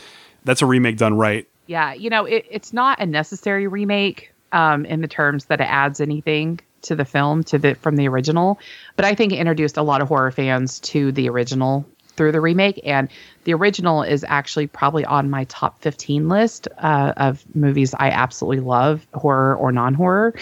That's 0.43 0.61
a 0.61 0.65
remake 0.65 0.97
done 0.97 1.13
right. 1.13 1.47
Yeah, 1.67 1.93
you 1.93 2.09
know, 2.09 2.25
it, 2.25 2.45
it's 2.49 2.73
not 2.73 2.99
a 2.99 3.05
necessary 3.05 3.65
remake 3.65 4.33
um, 4.51 4.83
in 4.83 4.99
the 4.99 5.07
terms 5.07 5.45
that 5.45 5.61
it 5.61 5.69
adds 5.69 6.01
anything 6.01 6.59
to 6.81 6.97
the 6.97 7.05
film 7.05 7.45
to 7.45 7.57
the 7.57 7.75
from 7.75 7.95
the 7.95 8.09
original, 8.09 8.59
but 8.97 9.05
I 9.05 9.15
think 9.15 9.31
it 9.31 9.37
introduced 9.37 9.77
a 9.77 9.83
lot 9.83 10.01
of 10.01 10.09
horror 10.09 10.31
fans 10.31 10.81
to 10.81 11.13
the 11.13 11.29
original 11.29 11.85
through 12.21 12.31
the 12.31 12.39
remake, 12.39 12.79
and 12.83 13.09
the 13.45 13.53
original 13.55 14.03
is 14.03 14.23
actually 14.27 14.67
probably 14.67 15.03
on 15.05 15.27
my 15.27 15.45
top 15.45 15.81
15 15.81 16.29
list 16.29 16.67
uh, 16.77 17.13
of 17.17 17.43
movies 17.55 17.95
I 17.97 18.11
absolutely 18.11 18.59
love, 18.59 19.07
horror 19.15 19.55
or 19.55 19.71
non-horror, 19.71 20.35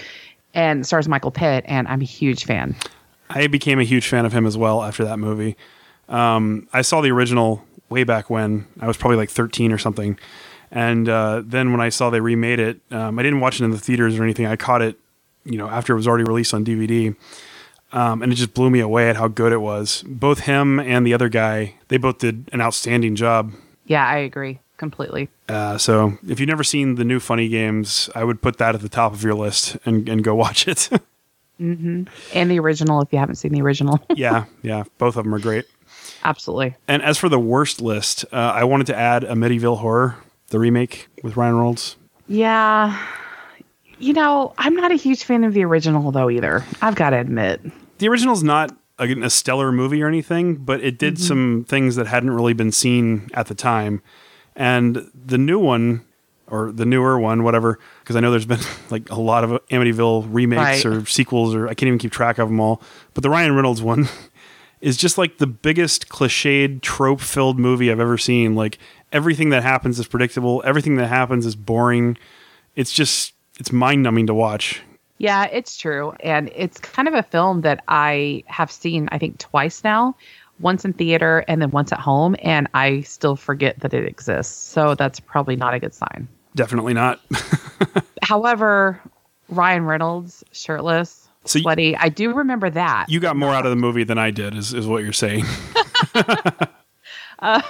and 0.54 0.86
stars 0.86 1.08
Michael 1.08 1.32
Pitt, 1.32 1.64
and 1.70 1.88
I'm 1.88 2.02
a 2.02 2.06
huge 2.06 2.44
fan. 2.44 2.76
I 3.30 3.48
became 3.48 3.80
a 3.80 3.86
huge 3.86 4.10
fan 4.10 4.26
of 4.26 4.34
him 4.34 4.46
as 4.46 4.58
well 4.58 4.84
after 4.84 5.06
that 5.06 5.20
movie. 5.20 5.56
Um, 6.10 6.68
I 6.74 6.82
saw 6.82 7.00
the 7.00 7.12
original 7.12 7.64
way 7.88 8.04
back 8.04 8.30
when 8.30 8.68
I 8.82 8.88
was 8.88 8.98
probably 8.98 9.16
like 9.16 9.30
13 9.30 9.72
or 9.72 9.78
something. 9.78 10.20
And 10.72 11.08
uh, 11.08 11.44
then 11.46 11.72
when 11.72 11.80
I 11.80 11.88
saw 11.88 12.10
they 12.10 12.20
remade 12.20 12.60
it, 12.60 12.82
um, 12.92 13.18
I 13.18 13.24
didn't 13.24 13.40
watch 13.40 13.62
it 13.62 13.64
in 13.64 13.72
the 13.72 13.80
theaters 13.80 14.20
or 14.20 14.24
anything. 14.26 14.48
I 14.48 14.58
caught 14.58 14.82
it, 14.82 15.00
you 15.46 15.58
know, 15.58 15.70
after 15.70 15.94
it 15.94 15.96
was 15.96 16.10
already 16.10 16.26
released 16.26 16.54
on 16.54 16.66
DVD. 16.66 17.16
Um, 17.92 18.22
and 18.22 18.32
it 18.32 18.36
just 18.36 18.54
blew 18.54 18.70
me 18.70 18.80
away 18.82 19.10
at 19.10 19.16
how 19.16 19.28
good 19.28 19.52
it 19.52 19.62
was. 19.62 20.04
Both 20.08 20.42
him 20.42 20.80
and 20.80 21.06
the 21.08 21.14
other 21.14 21.28
guy, 21.30 21.76
they 21.88 21.98
both 21.98 22.20
did 22.20 22.48
an 22.54 22.62
outstanding 22.62 23.16
job. 23.16 23.52
Yeah, 23.86 24.06
I 24.08 24.18
agree 24.18 24.60
completely. 24.78 25.28
Uh, 25.50 25.78
so 25.78 26.18
if 26.28 26.40
you've 26.40 26.48
never 26.50 26.64
seen 26.64 26.96
the 26.96 27.04
new 27.04 27.20
Funny 27.20 27.50
Games, 27.50 28.10
I 28.14 28.24
would 28.24 28.42
put 28.42 28.58
that 28.60 28.76
at 28.76 28.82
the 28.82 28.90
top 28.90 29.14
of 29.14 29.24
your 29.24 29.34
list 29.34 29.76
and, 29.86 30.08
and 30.08 30.24
go 30.24 30.36
watch 30.46 30.68
it. 30.68 30.90
And 31.60 32.08
the 32.32 32.60
original, 32.60 33.02
if 33.02 33.12
you 33.12 33.20
haven't 33.20 33.36
seen 33.36 33.52
the 33.52 33.62
original, 33.62 34.00
yeah, 34.16 34.46
yeah, 34.62 34.84
both 34.98 35.18
of 35.18 35.26
them 35.26 35.34
are 35.36 35.40
great. 35.40 35.66
absolutely. 36.24 36.76
And 36.88 37.02
as 37.02 37.18
for 37.18 37.28
the 37.28 37.40
worst 37.40 37.82
list, 37.82 38.24
uh, 38.32 38.36
I 38.38 38.64
wanted 38.64 38.88
to 38.88 38.96
add 38.96 39.24
Amityville 39.24 39.80
Horror, 39.80 40.16
the 40.50 40.60
remake 40.60 41.08
with 41.24 41.36
Ryan 41.36 41.56
Reynolds. 41.56 41.96
Yeah. 42.28 42.98
You 44.00 44.14
know, 44.14 44.54
I'm 44.58 44.76
not 44.76 44.92
a 44.92 44.96
huge 44.96 45.24
fan 45.24 45.44
of 45.44 45.54
the 45.54 45.64
original 45.64 46.12
though 46.12 46.30
either. 46.30 46.66
I've 46.82 46.96
got 46.96 47.12
to 47.12 47.18
admit. 47.18 47.62
The 48.00 48.08
original's 48.08 48.44
not 48.44 48.76
a, 48.98 49.12
a 49.24 49.30
stellar 49.30 49.72
movie 49.72 50.02
or 50.02 50.08
anything, 50.08 50.56
but 50.56 50.82
it 50.82 50.98
did 50.98 51.16
mm-hmm. 51.16 51.24
some 51.24 51.66
things 51.68 51.96
that 51.96 52.08
hadn't 52.08 52.32
really 52.32 52.54
been 52.54 52.72
seen 52.72 53.30
at 53.34 53.48
the 53.48 53.56
time. 53.56 54.02
And 54.56 55.10
the 55.14 55.38
new 55.38 55.60
one, 55.60 56.06
or 56.48 56.72
the 56.72 56.86
newer 56.86 57.20
one, 57.20 57.44
whatever, 57.44 57.80
because 58.02 58.16
I 58.16 58.20
know 58.20 58.32
there's 58.32 58.46
been 58.46 58.60
like 58.90 59.10
a 59.10 59.20
lot 59.20 59.44
of 59.44 59.52
Amityville 59.68 60.28
remakes 60.30 60.86
Right. 60.86 60.86
or 60.86 61.06
sequels, 61.06 61.56
or 61.56 61.68
I 61.68 61.74
can't 61.74 61.88
even 61.88 62.00
keep 62.00 62.12
track 62.12 62.38
of 62.38 62.50
them 62.50 62.60
all. 62.60 62.82
But 63.14 63.24
the 63.24 63.30
Ryan 63.30 63.56
Reynolds 63.56 63.82
one 63.82 64.08
is 64.82 64.98
just 64.98 65.18
like 65.18 65.38
the 65.38 65.48
biggest 65.48 66.10
cliched, 66.10 66.82
trope 66.82 67.22
filled 67.22 67.60
movie 67.60 67.92
I've 67.92 68.00
ever 68.00 68.18
seen. 68.18 68.56
Like 68.56 68.80
everything 69.12 69.50
that 69.50 69.64
happens 69.64 70.00
is 70.00 70.08
predictable, 70.08 70.62
everything 70.66 70.96
that 70.96 71.08
happens 71.08 71.46
is 71.46 71.56
boring. 71.56 72.18
It's 72.76 72.92
just, 72.94 73.34
it's 73.60 73.72
mind 73.72 74.04
numbing 74.04 74.28
to 74.28 74.34
watch. 74.34 74.82
Yeah, 75.18 75.46
it's 75.46 75.78
true. 75.78 76.14
And 76.22 76.50
it's 76.56 76.80
kind 76.80 77.08
of 77.08 77.14
a 77.14 77.24
film 77.24 77.62
that 77.62 77.84
I 77.88 78.44
have 78.48 78.72
seen, 78.72 79.10
I 79.12 79.18
think, 79.18 79.38
twice 79.38 79.84
now 79.84 80.16
once 80.60 80.84
in 80.84 80.94
theater 80.94 81.46
and 81.48 81.62
then 81.62 81.72
once 81.72 81.92
at 81.92 82.00
home. 82.00 82.36
And 82.42 82.68
I 82.74 83.02
still 83.02 83.36
forget 83.36 83.80
that 83.82 83.94
it 83.94 84.06
exists. 84.06 84.56
So 84.56 84.96
that's 84.96 85.20
probably 85.20 85.56
not 85.56 85.74
a 85.74 85.80
good 85.80 85.94
sign. 85.94 86.28
Definitely 86.56 86.94
not. 86.94 87.20
However, 88.24 89.02
Ryan 89.50 89.86
Reynolds, 89.86 90.44
shirtless, 90.52 91.30
So 91.46 91.60
sweaty, 91.60 91.96
I 91.96 92.10
do 92.10 92.34
remember 92.34 92.70
that. 92.70 93.08
You 93.10 93.20
got 93.20 93.36
more 93.36 93.54
out 93.54 93.66
of 93.66 93.72
the 93.72 93.76
movie 93.76 94.04
than 94.04 94.18
I 94.18 94.32
did, 94.32 94.56
is, 94.56 94.74
is 94.74 94.88
what 94.88 95.04
you're 95.04 95.14
saying. 95.14 95.46
Uh, 97.40 97.62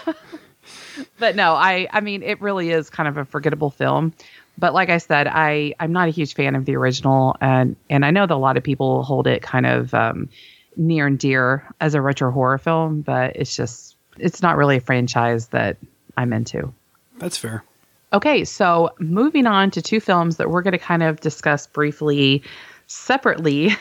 but 1.20 1.36
no, 1.36 1.54
I 1.54 1.88
I 1.92 2.02
mean 2.02 2.24
it 2.24 2.42
really 2.42 2.72
is 2.72 2.90
kind 2.90 3.08
of 3.08 3.18
a 3.18 3.26
forgettable 3.26 3.70
film. 3.70 4.14
But 4.60 4.74
like 4.74 4.90
I 4.90 4.98
said, 4.98 5.28
I 5.28 5.74
I'm 5.80 5.94
not 5.94 6.08
a 6.08 6.12
huge 6.12 6.34
fan 6.34 6.56
of 6.56 6.66
the 6.66 6.76
original, 6.76 7.36
and 7.40 7.76
and 7.90 8.06
I 8.06 8.12
know 8.12 8.26
that 8.28 8.34
a 8.34 8.36
lot 8.36 8.58
of 8.58 8.64
people 8.64 9.04
hold 9.04 9.26
it 9.26 9.42
kind 9.42 9.66
of 9.66 9.94
um, 9.94 10.30
near 10.76 11.08
and 11.08 11.18
dear 11.18 11.68
as 11.80 11.96
a 11.96 12.02
retro 12.02 12.32
horror 12.32 12.58
film, 12.58 13.02
but 13.02 13.36
it's 13.36 13.56
just 13.56 13.96
it's 14.18 14.42
not 14.42 14.58
really 14.58 14.78
a 14.78 14.82
franchise 14.82 15.48
that 15.48 15.78
I'm 16.18 16.34
into. 16.34 16.74
That's 17.18 17.38
fair. 17.38 17.64
Okay, 18.12 18.44
so 18.44 18.90
moving 19.00 19.46
on 19.46 19.72
to 19.72 19.82
two 19.82 20.00
films 20.00 20.38
that 20.38 20.50
we're 20.50 20.64
going 20.64 20.74
to 20.74 20.80
kind 20.80 21.04
of 21.04 21.22
discuss 21.22 21.68
briefly 21.68 22.44
separately 22.88 23.76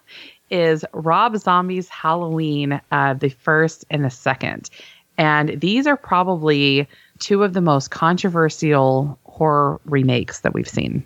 is 0.50 0.84
Rob 0.92 1.36
Zombie's 1.36 1.88
Halloween, 1.88 2.80
uh, 2.90 3.14
the 3.14 3.28
first 3.28 3.84
and 3.90 4.04
the 4.04 4.10
second. 4.10 4.70
And 5.18 5.60
these 5.60 5.86
are 5.86 5.96
probably 5.96 6.88
two 7.18 7.44
of 7.44 7.52
the 7.52 7.60
most 7.60 7.90
controversial 7.90 9.18
horror 9.34 9.80
remakes 9.84 10.40
that 10.40 10.54
we've 10.54 10.68
seen. 10.68 11.04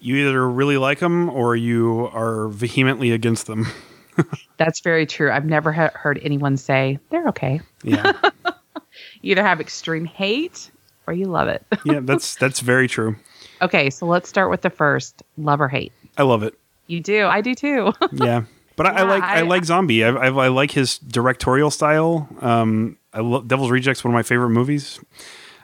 You 0.00 0.16
either 0.16 0.48
really 0.50 0.76
like 0.76 0.98
them 0.98 1.30
or 1.30 1.56
you 1.56 2.08
are 2.12 2.48
vehemently 2.48 3.12
against 3.12 3.46
them. 3.46 3.66
That's 4.56 4.80
very 4.80 5.06
true. 5.06 5.30
I've 5.30 5.44
never 5.46 5.72
he- 5.72 5.88
heard 5.94 6.18
anyone 6.22 6.56
say 6.56 6.98
they're 7.10 7.28
okay. 7.28 7.60
Yeah, 7.82 8.12
You 9.22 9.32
either 9.32 9.42
have 9.42 9.60
extreme 9.60 10.04
hate 10.06 10.70
or 11.06 11.12
you 11.14 11.26
love 11.26 11.48
it. 11.48 11.64
yeah, 11.84 12.00
that's 12.00 12.34
that's 12.36 12.60
very 12.60 12.88
true. 12.88 13.16
okay, 13.62 13.90
so 13.90 14.06
let's 14.06 14.28
start 14.28 14.50
with 14.50 14.62
the 14.62 14.70
first 14.70 15.22
love 15.36 15.60
or 15.60 15.68
hate. 15.68 15.92
I 16.16 16.22
love 16.22 16.42
it. 16.42 16.54
You 16.86 17.00
do. 17.00 17.26
I 17.26 17.40
do 17.42 17.54
too. 17.54 17.92
Yeah, 18.12 18.44
but 18.76 18.86
I, 18.86 18.90
I 18.90 19.02
like 19.02 19.22
I, 19.22 19.38
I- 19.38 19.42
like 19.42 19.64
Zombie. 19.64 20.02
I, 20.04 20.08
I, 20.10 20.26
I 20.28 20.48
like 20.48 20.70
his 20.72 20.98
directorial 20.98 21.70
style. 21.70 22.28
Um, 22.40 22.96
I 23.12 23.20
love 23.20 23.48
Devil's 23.48 23.70
Rejects, 23.70 24.02
one 24.04 24.12
of 24.12 24.14
my 24.14 24.22
favorite 24.22 24.50
movies. 24.50 24.98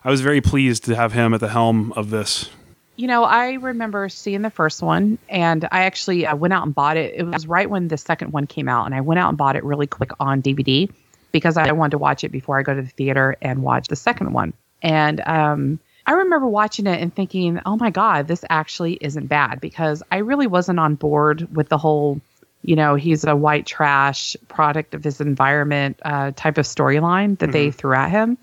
I 0.04 0.10
was 0.10 0.20
very 0.20 0.40
pleased 0.40 0.84
to 0.84 0.96
have 0.96 1.12
him 1.12 1.32
at 1.34 1.40
the 1.40 1.48
helm 1.48 1.92
of 1.92 2.10
this. 2.10 2.50
You 2.96 3.06
know, 3.06 3.24
I 3.24 3.54
remember 3.54 4.08
seeing 4.08 4.42
the 4.42 4.50
first 4.50 4.82
one, 4.82 5.18
and 5.28 5.66
I 5.72 5.84
actually 5.84 6.26
I 6.26 6.34
went 6.34 6.52
out 6.52 6.64
and 6.64 6.74
bought 6.74 6.96
it. 6.96 7.14
It 7.16 7.24
was 7.24 7.46
right 7.46 7.68
when 7.70 7.88
the 7.88 7.96
second 7.96 8.32
one 8.32 8.46
came 8.46 8.68
out, 8.68 8.84
and 8.84 8.94
I 8.94 9.00
went 9.00 9.18
out 9.18 9.28
and 9.28 9.38
bought 9.38 9.56
it 9.56 9.64
really 9.64 9.86
quick 9.86 10.10
on 10.20 10.42
DVD 10.42 10.90
because 11.30 11.56
I 11.56 11.72
wanted 11.72 11.92
to 11.92 11.98
watch 11.98 12.22
it 12.22 12.28
before 12.28 12.58
I 12.58 12.62
go 12.62 12.74
to 12.74 12.82
the 12.82 12.88
theater 12.88 13.36
and 13.40 13.62
watch 13.62 13.88
the 13.88 13.96
second 13.96 14.34
one. 14.34 14.52
And 14.82 15.20
um, 15.26 15.80
I 16.06 16.12
remember 16.12 16.46
watching 16.46 16.86
it 16.86 17.00
and 17.00 17.14
thinking, 17.14 17.60
"Oh 17.64 17.76
my 17.76 17.90
God, 17.90 18.28
this 18.28 18.44
actually 18.50 18.94
isn't 19.00 19.26
bad," 19.26 19.60
because 19.60 20.02
I 20.12 20.18
really 20.18 20.46
wasn't 20.46 20.78
on 20.78 20.96
board 20.96 21.48
with 21.56 21.70
the 21.70 21.78
whole, 21.78 22.20
you 22.62 22.76
know, 22.76 22.94
he's 22.94 23.24
a 23.24 23.34
white 23.34 23.64
trash 23.64 24.36
product 24.48 24.94
of 24.94 25.02
his 25.02 25.20
environment 25.20 25.98
uh, 26.04 26.32
type 26.36 26.58
of 26.58 26.66
storyline 26.66 27.38
that 27.38 27.52
they 27.52 27.70
threw 27.70 27.94
at 27.94 28.10
him. 28.10 28.36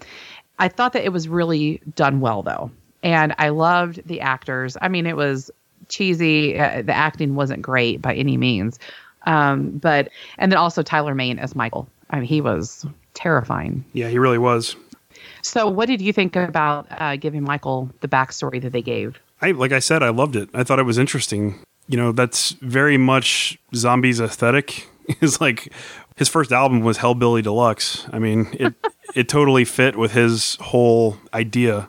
I 0.59 0.67
thought 0.67 0.93
that 0.93 1.03
it 1.03 1.13
was 1.13 1.27
really 1.27 1.81
done 1.95 2.19
well 2.19 2.43
though. 2.43 2.71
And 3.01 3.33
I 3.37 3.49
loved 3.49 4.01
the 4.05 4.21
actors. 4.21 4.77
I 4.81 4.89
mean, 4.89 5.05
it 5.05 5.15
was 5.15 5.49
cheesy. 5.87 6.59
Uh, 6.59 6.81
the 6.81 6.93
acting 6.93 7.35
wasn't 7.35 7.61
great 7.61 8.01
by 8.01 8.13
any 8.13 8.37
means. 8.37 8.77
Um, 9.25 9.71
but, 9.71 10.09
and 10.37 10.51
then 10.51 10.57
also 10.57 10.83
Tyler 10.83 11.15
Mane 11.15 11.39
as 11.39 11.55
Michael. 11.55 11.87
I 12.09 12.17
mean, 12.17 12.25
he 12.25 12.41
was 12.41 12.85
terrifying. 13.13 13.85
Yeah, 13.93 14.09
he 14.09 14.19
really 14.19 14.37
was. 14.37 14.75
So, 15.41 15.67
what 15.67 15.87
did 15.87 16.01
you 16.01 16.13
think 16.13 16.35
about 16.35 16.87
uh, 16.91 17.15
giving 17.15 17.43
Michael 17.43 17.89
the 18.01 18.07
backstory 18.07 18.61
that 18.61 18.71
they 18.71 18.81
gave? 18.81 19.19
I 19.41 19.51
like 19.51 19.71
I 19.71 19.79
said, 19.79 20.03
I 20.03 20.09
loved 20.09 20.35
it. 20.35 20.49
I 20.53 20.63
thought 20.63 20.79
it 20.79 20.83
was 20.83 20.97
interesting. 20.97 21.59
You 21.87 21.97
know, 21.97 22.11
that's 22.11 22.51
very 22.61 22.97
much 22.97 23.57
Zombie's 23.73 24.19
aesthetic 24.19 24.87
is 25.21 25.39
like 25.41 25.73
his 26.19 26.27
first 26.27 26.51
album 26.51 26.81
was 26.81 26.97
Hellbilly 26.97 27.41
Deluxe. 27.41 28.05
I 28.11 28.19
mean, 28.19 28.49
it 28.51 28.75
it 29.15 29.29
totally 29.29 29.63
fit 29.63 29.95
with 29.95 30.11
his 30.11 30.57
whole 30.57 31.17
idea. 31.33 31.87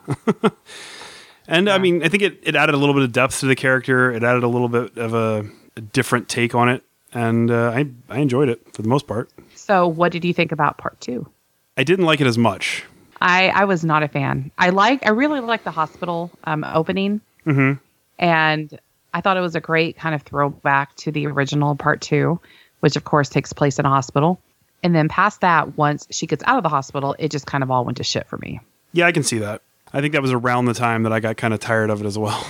and 1.49 1.67
yeah. 1.67 1.75
I 1.75 1.77
mean, 1.77 2.01
I 2.01 2.07
think 2.07 2.23
it, 2.23 2.39
it 2.41 2.55
added 2.55 2.73
a 2.73 2.77
little 2.77 2.95
bit 2.95 3.03
of 3.03 3.11
depth 3.11 3.41
to 3.41 3.45
the 3.45 3.57
character. 3.57 4.09
It 4.09 4.23
added 4.23 4.43
a 4.43 4.47
little 4.47 4.69
bit 4.69 4.97
of 4.97 5.13
a, 5.13 5.45
a 5.75 5.81
different 5.81 6.29
take 6.29 6.55
on 6.55 6.69
it, 6.69 6.81
and 7.13 7.51
uh, 7.51 7.71
I 7.75 7.89
I 8.09 8.19
enjoyed 8.19 8.47
it 8.47 8.73
for 8.73 8.81
the 8.81 8.87
most 8.87 9.05
part. 9.05 9.29
So, 9.53 9.85
what 9.85 10.13
did 10.13 10.23
you 10.23 10.33
think 10.33 10.53
about 10.53 10.77
part 10.77 10.99
two? 11.01 11.27
I 11.75 11.83
didn't 11.83 12.05
like 12.05 12.21
it 12.21 12.27
as 12.27 12.37
much. 12.37 12.85
I 13.19 13.49
I 13.49 13.65
was 13.65 13.83
not 13.83 14.01
a 14.01 14.07
fan. 14.07 14.49
I 14.57 14.69
like 14.69 15.05
I 15.05 15.09
really 15.09 15.41
like 15.41 15.65
the 15.65 15.71
hospital 15.71 16.31
um, 16.45 16.63
opening, 16.63 17.19
mm-hmm. 17.45 17.73
and 18.17 18.79
I 19.13 19.19
thought 19.19 19.35
it 19.35 19.41
was 19.41 19.55
a 19.55 19.61
great 19.61 19.97
kind 19.97 20.15
of 20.15 20.21
throwback 20.21 20.95
to 20.95 21.11
the 21.11 21.27
original 21.27 21.75
part 21.75 21.99
two, 21.99 22.39
which 22.81 22.95
of 22.95 23.03
course 23.03 23.29
takes 23.29 23.53
place 23.53 23.79
in 23.79 23.85
a 23.85 23.89
hospital. 23.89 24.39
And 24.83 24.93
then 24.93 25.07
past 25.09 25.41
that, 25.41 25.77
once 25.77 26.07
she 26.11 26.27
gets 26.27 26.43
out 26.45 26.57
of 26.57 26.63
the 26.63 26.69
hospital, 26.69 27.15
it 27.17 27.31
just 27.31 27.45
kind 27.45 27.63
of 27.63 27.71
all 27.71 27.85
went 27.85 27.97
to 27.97 28.03
shit 28.03 28.27
for 28.27 28.37
me. 28.37 28.59
Yeah, 28.93 29.07
I 29.07 29.11
can 29.11 29.23
see 29.23 29.39
that. 29.39 29.61
I 29.93 30.01
think 30.01 30.13
that 30.13 30.21
was 30.21 30.31
around 30.31 30.65
the 30.65 30.73
time 30.73 31.03
that 31.03 31.13
I 31.13 31.19
got 31.19 31.37
kind 31.37 31.53
of 31.53 31.59
tired 31.59 31.89
of 31.89 32.01
it 32.01 32.05
as 32.05 32.17
well. 32.17 32.45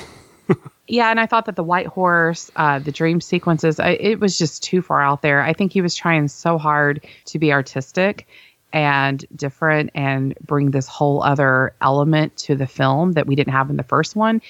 yeah, 0.87 1.09
and 1.09 1.19
I 1.19 1.25
thought 1.25 1.45
that 1.45 1.55
the 1.55 1.63
white 1.63 1.87
horse, 1.87 2.51
uh, 2.55 2.79
the 2.79 2.91
dream 2.91 3.21
sequences, 3.21 3.79
I, 3.79 3.91
it 3.91 4.19
was 4.19 4.37
just 4.37 4.63
too 4.63 4.81
far 4.81 5.01
out 5.01 5.21
there. 5.21 5.41
I 5.41 5.53
think 5.53 5.73
he 5.73 5.81
was 5.81 5.95
trying 5.95 6.27
so 6.27 6.57
hard 6.57 7.05
to 7.25 7.39
be 7.39 7.51
artistic 7.51 8.27
and 8.73 9.25
different 9.35 9.89
and 9.95 10.35
bring 10.45 10.71
this 10.71 10.87
whole 10.87 11.23
other 11.23 11.73
element 11.81 12.37
to 12.37 12.55
the 12.55 12.67
film 12.67 13.13
that 13.13 13.27
we 13.27 13.35
didn't 13.35 13.53
have 13.53 13.69
in 13.69 13.77
the 13.77 13.83
first 13.83 14.15
one. 14.15 14.41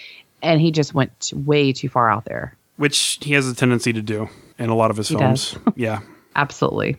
And 0.42 0.60
he 0.60 0.72
just 0.72 0.94
went 0.94 1.32
way 1.36 1.74
too 1.74 1.90
far 1.90 2.10
out 2.10 2.26
there. 2.26 2.56
Which 2.82 3.20
he 3.22 3.34
has 3.34 3.48
a 3.48 3.54
tendency 3.54 3.94
to 3.94 4.02
do 4.02 4.28
in 4.58 4.72
a 4.72 4.76
lot 4.76 4.90
of 4.90 4.98
his 4.98 5.08
he 5.08 5.16
films. 5.16 5.56
yeah. 5.76 6.00
Absolutely. 6.36 6.98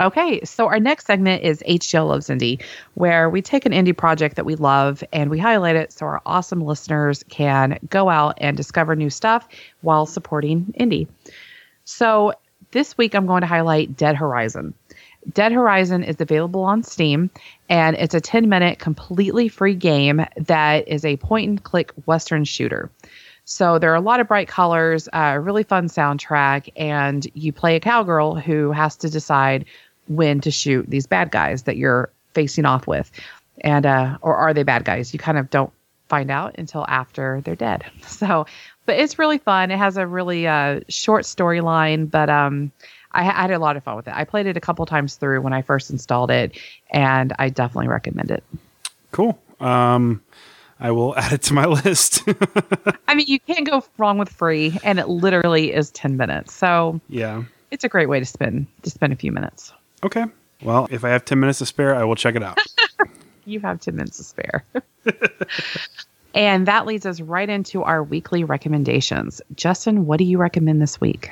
Okay, 0.00 0.40
so 0.44 0.68
our 0.68 0.78
next 0.78 1.06
segment 1.06 1.42
is 1.42 1.64
HGL 1.66 2.06
Loves 2.06 2.28
Indie, 2.28 2.62
where 2.94 3.28
we 3.28 3.42
take 3.42 3.66
an 3.66 3.72
indie 3.72 3.96
project 3.96 4.36
that 4.36 4.44
we 4.44 4.54
love 4.54 5.02
and 5.12 5.28
we 5.28 5.40
highlight 5.40 5.74
it 5.74 5.92
so 5.92 6.06
our 6.06 6.22
awesome 6.26 6.60
listeners 6.60 7.24
can 7.28 7.76
go 7.90 8.08
out 8.08 8.38
and 8.40 8.56
discover 8.56 8.94
new 8.94 9.10
stuff 9.10 9.48
while 9.80 10.06
supporting 10.06 10.72
indie. 10.78 11.08
So 11.86 12.32
this 12.70 12.96
week 12.96 13.16
I'm 13.16 13.26
going 13.26 13.40
to 13.40 13.48
highlight 13.48 13.96
Dead 13.96 14.14
Horizon. 14.14 14.74
Dead 15.32 15.50
Horizon 15.50 16.04
is 16.04 16.20
available 16.20 16.62
on 16.62 16.84
Steam, 16.84 17.30
and 17.68 17.96
it's 17.96 18.14
a 18.14 18.20
10 18.20 18.48
minute 18.48 18.78
completely 18.78 19.48
free 19.48 19.74
game 19.74 20.24
that 20.36 20.86
is 20.86 21.04
a 21.04 21.16
point 21.16 21.48
and 21.48 21.64
click 21.64 21.90
Western 22.04 22.44
shooter. 22.44 22.92
So 23.46 23.78
there 23.78 23.92
are 23.92 23.96
a 23.96 24.00
lot 24.00 24.18
of 24.18 24.26
bright 24.26 24.48
colors, 24.48 25.08
a 25.08 25.18
uh, 25.18 25.34
really 25.36 25.62
fun 25.62 25.86
soundtrack, 25.86 26.68
and 26.76 27.26
you 27.34 27.52
play 27.52 27.76
a 27.76 27.80
cowgirl 27.80 28.34
who 28.34 28.72
has 28.72 28.96
to 28.96 29.08
decide 29.08 29.64
when 30.08 30.40
to 30.40 30.50
shoot 30.50 30.84
these 30.88 31.06
bad 31.06 31.30
guys 31.30 31.62
that 31.62 31.76
you're 31.76 32.10
facing 32.34 32.64
off 32.64 32.88
with. 32.88 33.10
And, 33.60 33.86
uh, 33.86 34.18
or 34.20 34.34
are 34.34 34.52
they 34.52 34.64
bad 34.64 34.84
guys? 34.84 35.12
You 35.12 35.20
kind 35.20 35.38
of 35.38 35.48
don't 35.48 35.72
find 36.08 36.28
out 36.28 36.56
until 36.58 36.84
after 36.88 37.40
they're 37.44 37.56
dead. 37.56 37.84
So, 38.06 38.46
but 38.84 38.96
it's 38.98 39.18
really 39.18 39.38
fun. 39.38 39.70
It 39.70 39.78
has 39.78 39.96
a 39.96 40.06
really 40.06 40.46
uh, 40.46 40.80
short 40.88 41.24
storyline, 41.24 42.10
but 42.10 42.30
um, 42.30 42.72
I, 43.12 43.20
I, 43.20 43.42
had 43.42 43.50
a 43.50 43.58
lot 43.58 43.76
of 43.76 43.84
fun 43.84 43.96
with 43.96 44.08
it. 44.08 44.14
I 44.14 44.24
played 44.24 44.46
it 44.46 44.56
a 44.56 44.60
couple 44.60 44.86
times 44.86 45.16
through 45.16 45.40
when 45.42 45.52
I 45.52 45.62
first 45.62 45.90
installed 45.90 46.30
it, 46.30 46.56
and 46.90 47.32
I 47.38 47.50
definitely 47.50 47.88
recommend 47.88 48.30
it. 48.30 48.42
Cool. 49.10 49.38
Um, 49.60 50.22
I 50.78 50.90
will 50.90 51.16
add 51.16 51.32
it 51.32 51.42
to 51.42 51.54
my 51.54 51.66
list. 51.84 52.22
I 53.08 53.14
mean, 53.14 53.26
you 53.28 53.40
can't 53.40 53.68
go 53.68 53.84
wrong 53.98 54.18
with 54.18 54.28
free, 54.28 54.78
and 54.84 54.98
it 54.98 55.08
literally 55.08 55.72
is 55.72 55.90
ten 55.90 56.16
minutes. 56.16 56.54
So 56.54 57.00
yeah, 57.08 57.44
it's 57.70 57.84
a 57.84 57.88
great 57.88 58.08
way 58.08 58.20
to 58.20 58.26
spend 58.26 58.66
to 58.82 58.90
spend 58.90 59.12
a 59.12 59.16
few 59.16 59.32
minutes. 59.32 59.72
Okay. 60.02 60.24
Well, 60.62 60.88
if 60.90 61.04
I 61.04 61.10
have 61.10 61.24
ten 61.24 61.40
minutes 61.40 61.58
to 61.60 61.66
spare, 61.66 61.94
I 61.94 62.04
will 62.04 62.16
check 62.16 62.34
it 62.34 62.42
out. 62.42 62.58
you 63.44 63.60
have 63.60 63.80
ten 63.80 63.96
minutes 63.96 64.18
to 64.18 64.24
spare. 64.24 64.64
and 66.34 66.66
that 66.66 66.86
leads 66.86 67.06
us 67.06 67.20
right 67.20 67.48
into 67.48 67.82
our 67.82 68.02
weekly 68.02 68.44
recommendations. 68.44 69.40
Justin, 69.54 70.06
what 70.06 70.18
do 70.18 70.24
you 70.24 70.38
recommend 70.38 70.82
this 70.82 71.00
week? 71.00 71.30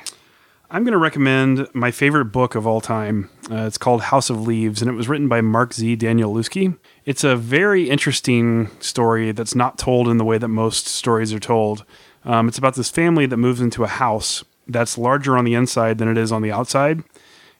I'm 0.75 0.83
going 0.83 0.91
to 0.91 0.97
recommend 0.97 1.69
my 1.73 1.89
favorite 1.89 2.25
book 2.25 2.53
of 2.53 2.67
all 2.67 2.81
time. 2.81 3.29
Uh, 3.49 3.63
it's 3.65 3.77
called 3.77 4.01
House 4.01 4.29
of 4.29 4.45
Leaves, 4.45 4.81
and 4.81 4.91
it 4.91 4.93
was 4.93 5.07
written 5.07 5.29
by 5.29 5.39
Mark 5.39 5.73
Z. 5.73 5.95
Danielewski. 5.95 6.77
It's 7.05 7.23
a 7.23 7.37
very 7.37 7.89
interesting 7.89 8.69
story 8.81 9.31
that's 9.31 9.55
not 9.55 9.77
told 9.77 10.09
in 10.09 10.17
the 10.17 10.25
way 10.25 10.37
that 10.37 10.49
most 10.49 10.87
stories 10.87 11.31
are 11.31 11.39
told. 11.39 11.85
Um, 12.25 12.49
it's 12.49 12.57
about 12.57 12.75
this 12.75 12.89
family 12.89 13.25
that 13.25 13.37
moves 13.37 13.61
into 13.61 13.85
a 13.85 13.87
house 13.87 14.43
that's 14.67 14.97
larger 14.97 15.37
on 15.37 15.45
the 15.45 15.53
inside 15.53 15.97
than 15.97 16.09
it 16.09 16.17
is 16.17 16.33
on 16.33 16.41
the 16.41 16.51
outside. 16.51 17.05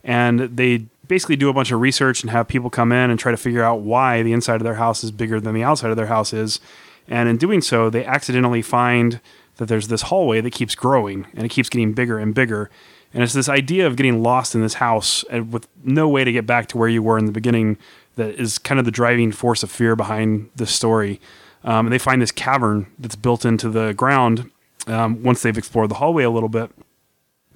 And 0.03 0.41
they 0.41 0.87
basically 1.07 1.37
do 1.37 1.47
a 1.47 1.53
bunch 1.53 1.71
of 1.71 1.79
research 1.79 2.21
and 2.21 2.31
have 2.31 2.49
people 2.49 2.69
come 2.69 2.91
in 2.91 3.09
and 3.09 3.17
try 3.17 3.31
to 3.31 3.37
figure 3.37 3.63
out 3.63 3.79
why 3.79 4.23
the 4.23 4.33
inside 4.33 4.55
of 4.55 4.63
their 4.63 4.75
house 4.75 5.05
is 5.05 5.11
bigger 5.11 5.39
than 5.39 5.55
the 5.55 5.63
outside 5.63 5.89
of 5.89 5.95
their 5.95 6.07
house 6.07 6.33
is. 6.33 6.59
And 7.07 7.29
in 7.29 7.37
doing 7.37 7.61
so, 7.61 7.89
they 7.89 8.03
accidentally 8.03 8.61
find 8.61 9.21
that 9.55 9.67
there's 9.67 9.87
this 9.87 10.01
hallway 10.01 10.41
that 10.41 10.51
keeps 10.51 10.75
growing 10.75 11.27
and 11.33 11.45
it 11.45 11.49
keeps 11.49 11.69
getting 11.69 11.93
bigger 11.93 12.19
and 12.19 12.35
bigger. 12.35 12.69
And 13.15 13.23
it's 13.23 13.31
this 13.31 13.47
idea 13.47 13.87
of 13.87 13.95
getting 13.95 14.21
lost 14.21 14.55
in 14.55 14.61
this 14.61 14.73
house 14.75 15.23
with 15.31 15.69
no 15.85 16.09
way 16.09 16.25
to 16.25 16.31
get 16.33 16.45
back 16.45 16.67
to 16.67 16.77
where 16.77 16.89
you 16.89 17.01
were 17.01 17.17
in 17.17 17.25
the 17.25 17.31
beginning 17.31 17.77
that 18.17 18.35
is 18.35 18.57
kind 18.57 18.77
of 18.77 18.83
the 18.83 18.91
driving 18.91 19.31
force 19.31 19.63
of 19.63 19.71
fear 19.71 19.95
behind 19.95 20.49
the 20.57 20.67
story. 20.67 21.21
Um, 21.63 21.85
and 21.85 21.93
they 21.93 21.97
find 21.97 22.21
this 22.21 22.33
cavern 22.33 22.87
that's 22.99 23.15
built 23.15 23.45
into 23.45 23.69
the 23.69 23.93
ground 23.93 24.51
um, 24.87 25.23
once 25.23 25.41
they've 25.41 25.57
explored 25.57 25.89
the 25.89 25.95
hallway 25.95 26.25
a 26.25 26.29
little 26.29 26.49
bit. 26.49 26.69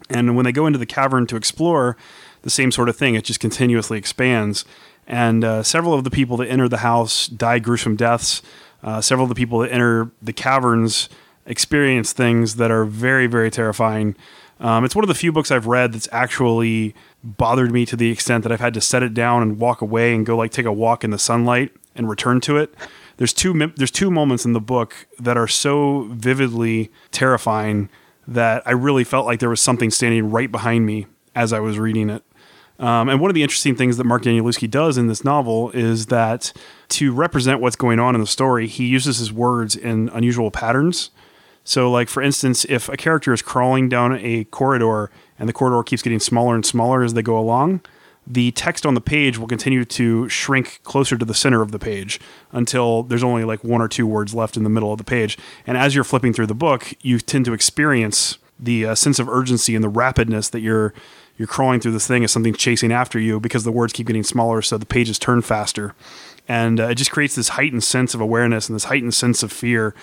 And 0.09 0.37
when 0.37 0.45
they 0.45 0.53
go 0.53 0.65
into 0.65 0.79
the 0.79 0.85
cavern 0.85 1.27
to 1.27 1.35
explore, 1.35 1.97
the 2.43 2.49
same 2.49 2.71
sort 2.71 2.87
of 2.87 2.95
thing. 2.95 3.15
It 3.15 3.25
just 3.25 3.41
continuously 3.41 3.97
expands. 3.97 4.63
And 5.07 5.43
uh, 5.43 5.63
several 5.63 5.93
of 5.93 6.05
the 6.05 6.09
people 6.09 6.37
that 6.37 6.47
enter 6.47 6.69
the 6.69 6.77
house 6.77 7.27
die 7.27 7.59
gruesome 7.59 7.97
deaths. 7.97 8.41
Uh, 8.81 9.01
several 9.01 9.25
of 9.25 9.29
the 9.29 9.35
people 9.35 9.59
that 9.59 9.73
enter 9.73 10.09
the 10.21 10.31
caverns 10.31 11.09
experience 11.45 12.13
things 12.13 12.55
that 12.55 12.71
are 12.71 12.85
very, 12.85 13.27
very 13.27 13.51
terrifying. 13.51 14.15
Um, 14.59 14.83
it's 14.83 14.95
one 14.95 15.03
of 15.03 15.07
the 15.07 15.15
few 15.15 15.31
books 15.31 15.51
I've 15.51 15.67
read 15.67 15.93
that's 15.93 16.09
actually 16.11 16.93
bothered 17.23 17.71
me 17.71 17.85
to 17.85 17.95
the 17.95 18.11
extent 18.11 18.43
that 18.43 18.51
I've 18.51 18.59
had 18.59 18.73
to 18.73 18.81
set 18.81 19.03
it 19.03 19.13
down 19.13 19.41
and 19.41 19.59
walk 19.59 19.81
away 19.81 20.13
and 20.13 20.25
go 20.25 20.35
like 20.35 20.51
take 20.51 20.65
a 20.65 20.73
walk 20.73 21.03
in 21.03 21.11
the 21.11 21.19
sunlight 21.19 21.71
and 21.95 22.09
return 22.09 22.41
to 22.41 22.57
it. 22.57 22.73
There's 23.17 23.33
two 23.33 23.53
there's 23.75 23.91
two 23.91 24.11
moments 24.11 24.45
in 24.45 24.53
the 24.53 24.61
book 24.61 25.07
that 25.19 25.37
are 25.37 25.47
so 25.47 26.09
vividly 26.11 26.91
terrifying 27.11 27.89
that 28.27 28.63
I 28.65 28.71
really 28.71 29.03
felt 29.03 29.25
like 29.25 29.39
there 29.39 29.49
was 29.49 29.61
something 29.61 29.91
standing 29.91 30.29
right 30.29 30.51
behind 30.51 30.85
me 30.85 31.07
as 31.35 31.51
I 31.51 31.59
was 31.59 31.79
reading 31.79 32.09
it. 32.09 32.23
Um, 32.79 33.09
and 33.09 33.19
one 33.19 33.29
of 33.29 33.35
the 33.35 33.43
interesting 33.43 33.75
things 33.75 33.97
that 33.97 34.05
Mark 34.05 34.23
Danielewski 34.23 34.69
does 34.69 34.97
in 34.97 35.07
this 35.07 35.25
novel 35.25 35.69
is 35.71 36.05
that 36.05 36.53
to 36.89 37.11
represent 37.11 37.59
what's 37.59 37.75
going 37.75 37.99
on 37.99 38.15
in 38.15 38.21
the 38.21 38.27
story, 38.27 38.67
he 38.67 38.85
uses 38.85 39.17
his 39.17 39.33
words 39.33 39.75
in 39.75 40.09
unusual 40.09 40.49
patterns. 40.49 41.11
So, 41.69 41.91
like 41.91 42.09
for 42.09 42.23
instance, 42.23 42.65
if 42.67 42.89
a 42.89 42.97
character 42.97 43.31
is 43.31 43.43
crawling 43.43 43.89
down 43.89 44.17
a 44.23 44.45
corridor 44.45 45.11
and 45.37 45.47
the 45.47 45.53
corridor 45.53 45.83
keeps 45.83 46.01
getting 46.01 46.19
smaller 46.19 46.55
and 46.55 46.65
smaller 46.65 47.03
as 47.03 47.13
they 47.13 47.21
go 47.21 47.37
along, 47.37 47.81
the 48.25 48.49
text 48.53 48.87
on 48.87 48.95
the 48.95 49.01
page 49.01 49.37
will 49.37 49.45
continue 49.45 49.85
to 49.85 50.27
shrink 50.29 50.81
closer 50.83 51.15
to 51.15 51.23
the 51.23 51.35
center 51.35 51.61
of 51.61 51.71
the 51.71 51.77
page 51.77 52.19
until 52.51 53.03
there's 53.03 53.23
only 53.23 53.43
like 53.43 53.63
one 53.63 53.83
or 53.83 53.87
two 53.87 54.07
words 54.07 54.33
left 54.33 54.57
in 54.57 54.63
the 54.63 54.69
middle 54.69 54.91
of 54.91 54.97
the 54.97 55.03
page. 55.03 55.37
And 55.67 55.77
as 55.77 55.93
you're 55.93 56.03
flipping 56.03 56.33
through 56.33 56.47
the 56.47 56.55
book, 56.55 56.91
you 57.03 57.19
tend 57.19 57.45
to 57.45 57.53
experience 57.53 58.39
the 58.59 58.87
uh, 58.87 58.95
sense 58.95 59.19
of 59.19 59.29
urgency 59.29 59.75
and 59.75 59.83
the 59.83 59.91
rapidness 59.91 60.49
that 60.49 60.61
you're 60.61 60.91
you're 61.37 61.47
crawling 61.47 61.79
through 61.79 61.93
this 61.93 62.05
thing 62.05 62.23
as 62.23 62.31
something 62.31 62.53
chasing 62.53 62.91
after 62.91 63.17
you 63.17 63.39
because 63.39 63.63
the 63.63 63.71
words 63.71 63.93
keep 63.93 64.07
getting 64.07 64.23
smaller, 64.23 64.61
so 64.61 64.77
the 64.77 64.85
pages 64.85 65.17
turn 65.17 65.41
faster. 65.41 65.95
And 66.49 66.79
uh, 66.79 66.87
it 66.87 66.95
just 66.95 67.11
creates 67.11 67.35
this 67.35 67.49
heightened 67.49 67.83
sense 67.83 68.15
of 68.15 68.19
awareness 68.19 68.67
and 68.67 68.75
this 68.75 68.85
heightened 68.85 69.13
sense 69.13 69.43
of 69.43 69.53
fear. 69.53 69.93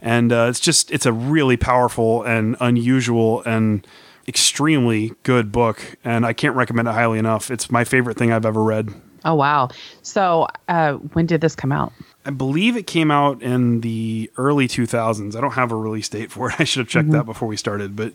And 0.00 0.32
uh, 0.32 0.46
it's 0.48 0.60
just, 0.60 0.92
it's 0.92 1.04
a 1.04 1.12
really 1.12 1.56
powerful 1.56 2.22
and 2.22 2.56
unusual 2.60 3.42
and 3.44 3.84
extremely 4.28 5.12
good 5.24 5.50
book. 5.50 5.96
And 6.04 6.24
I 6.24 6.32
can't 6.32 6.54
recommend 6.54 6.86
it 6.86 6.92
highly 6.92 7.18
enough. 7.18 7.50
It's 7.50 7.72
my 7.72 7.82
favorite 7.82 8.16
thing 8.16 8.32
I've 8.32 8.46
ever 8.46 8.62
read. 8.62 8.94
Oh, 9.24 9.34
wow. 9.34 9.68
So 10.02 10.46
uh, 10.68 10.94
when 10.94 11.26
did 11.26 11.40
this 11.40 11.56
come 11.56 11.72
out? 11.72 11.92
I 12.24 12.30
believe 12.30 12.76
it 12.76 12.86
came 12.86 13.10
out 13.10 13.42
in 13.42 13.80
the 13.80 14.30
early 14.36 14.68
2000s. 14.68 15.34
I 15.34 15.40
don't 15.40 15.54
have 15.54 15.72
a 15.72 15.76
release 15.76 16.08
date 16.08 16.30
for 16.30 16.50
it. 16.50 16.56
I 16.60 16.64
should 16.64 16.80
have 16.80 16.88
checked 16.88 17.06
mm-hmm. 17.08 17.16
that 17.16 17.26
before 17.26 17.48
we 17.48 17.56
started. 17.56 17.96
But 17.96 18.12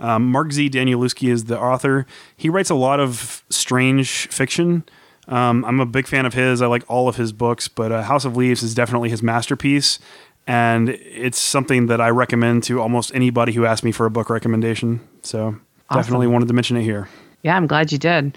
um, 0.00 0.30
Mark 0.30 0.52
Z. 0.52 0.70
Danielewski 0.70 1.30
is 1.30 1.44
the 1.44 1.60
author. 1.60 2.06
He 2.34 2.48
writes 2.48 2.70
a 2.70 2.74
lot 2.74 3.00
of 3.00 3.44
strange 3.50 4.28
fiction. 4.28 4.84
Um, 5.28 5.64
I'm 5.64 5.80
a 5.80 5.86
big 5.86 6.06
fan 6.06 6.26
of 6.26 6.34
his. 6.34 6.60
I 6.60 6.66
like 6.66 6.84
all 6.88 7.08
of 7.08 7.16
his 7.16 7.32
books, 7.32 7.68
but 7.68 7.92
uh, 7.92 8.02
House 8.02 8.24
of 8.24 8.36
Leaves 8.36 8.62
is 8.62 8.74
definitely 8.74 9.08
his 9.08 9.22
masterpiece. 9.22 9.98
And 10.46 10.90
it's 10.90 11.38
something 11.38 11.86
that 11.86 12.00
I 12.00 12.10
recommend 12.10 12.64
to 12.64 12.80
almost 12.80 13.14
anybody 13.14 13.52
who 13.52 13.64
asks 13.64 13.82
me 13.82 13.92
for 13.92 14.04
a 14.04 14.10
book 14.10 14.28
recommendation. 14.28 15.00
So 15.22 15.56
awesome. 15.88 16.00
definitely 16.00 16.26
wanted 16.26 16.48
to 16.48 16.54
mention 16.54 16.76
it 16.76 16.82
here. 16.82 17.08
Yeah, 17.42 17.56
I'm 17.56 17.66
glad 17.66 17.92
you 17.92 17.98
did. 17.98 18.36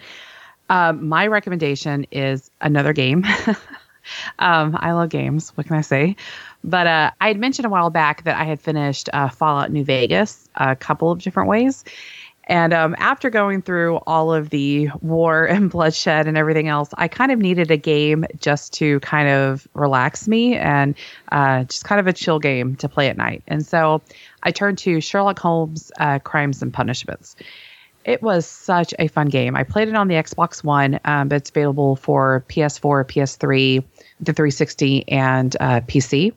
Uh, 0.69 0.93
my 0.93 1.27
recommendation 1.27 2.05
is 2.11 2.49
another 2.61 2.93
game. 2.93 3.25
um, 4.39 4.77
I 4.79 4.91
love 4.93 5.09
games. 5.09 5.49
What 5.55 5.67
can 5.67 5.75
I 5.75 5.81
say? 5.81 6.15
But 6.63 6.87
uh, 6.87 7.11
I 7.21 7.27
had 7.27 7.39
mentioned 7.39 7.65
a 7.65 7.69
while 7.69 7.89
back 7.89 8.23
that 8.23 8.37
I 8.37 8.43
had 8.43 8.59
finished 8.59 9.09
uh, 9.13 9.29
Fallout 9.29 9.71
New 9.71 9.83
Vegas 9.83 10.49
a 10.55 10.75
couple 10.75 11.11
of 11.11 11.21
different 11.21 11.49
ways. 11.49 11.83
And 12.47 12.73
um, 12.73 12.95
after 12.97 13.29
going 13.29 13.61
through 13.61 13.97
all 14.07 14.33
of 14.33 14.49
the 14.49 14.89
war 15.01 15.45
and 15.45 15.69
bloodshed 15.69 16.27
and 16.27 16.37
everything 16.37 16.67
else, 16.67 16.89
I 16.95 17.07
kind 17.07 17.31
of 17.31 17.39
needed 17.39 17.69
a 17.69 17.77
game 17.77 18.25
just 18.39 18.73
to 18.73 18.99
kind 19.01 19.29
of 19.29 19.67
relax 19.73 20.27
me 20.27 20.55
and 20.55 20.95
uh, 21.31 21.65
just 21.65 21.83
kind 21.83 21.99
of 21.99 22.07
a 22.07 22.13
chill 22.13 22.39
game 22.39 22.75
to 22.77 22.89
play 22.89 23.09
at 23.09 23.17
night. 23.17 23.43
And 23.47 23.65
so 23.65 24.01
I 24.43 24.51
turned 24.51 24.77
to 24.79 25.01
Sherlock 25.01 25.39
Holmes 25.39 25.91
uh, 25.99 26.19
Crimes 26.19 26.61
and 26.61 26.73
Punishments. 26.73 27.35
It 28.05 28.21
was 28.23 28.45
such 28.45 28.93
a 28.99 29.09
fun 29.09 29.27
game. 29.27 29.57
I 29.57 29.63
played 29.63 29.89
it 29.89 29.95
on 29.95 30.07
the 30.07 30.15
Xbox 30.15 30.63
One, 30.63 30.97
um, 31.03 31.27
but 31.27 31.35
it's 31.35 31.49
available 31.49 31.97
for 31.97 32.45
PS4, 32.47 33.03
PS3, 33.03 33.83
the 34.21 34.31
360, 34.31 35.09
and 35.09 35.57
uh, 35.59 35.81
PC. 35.81 36.33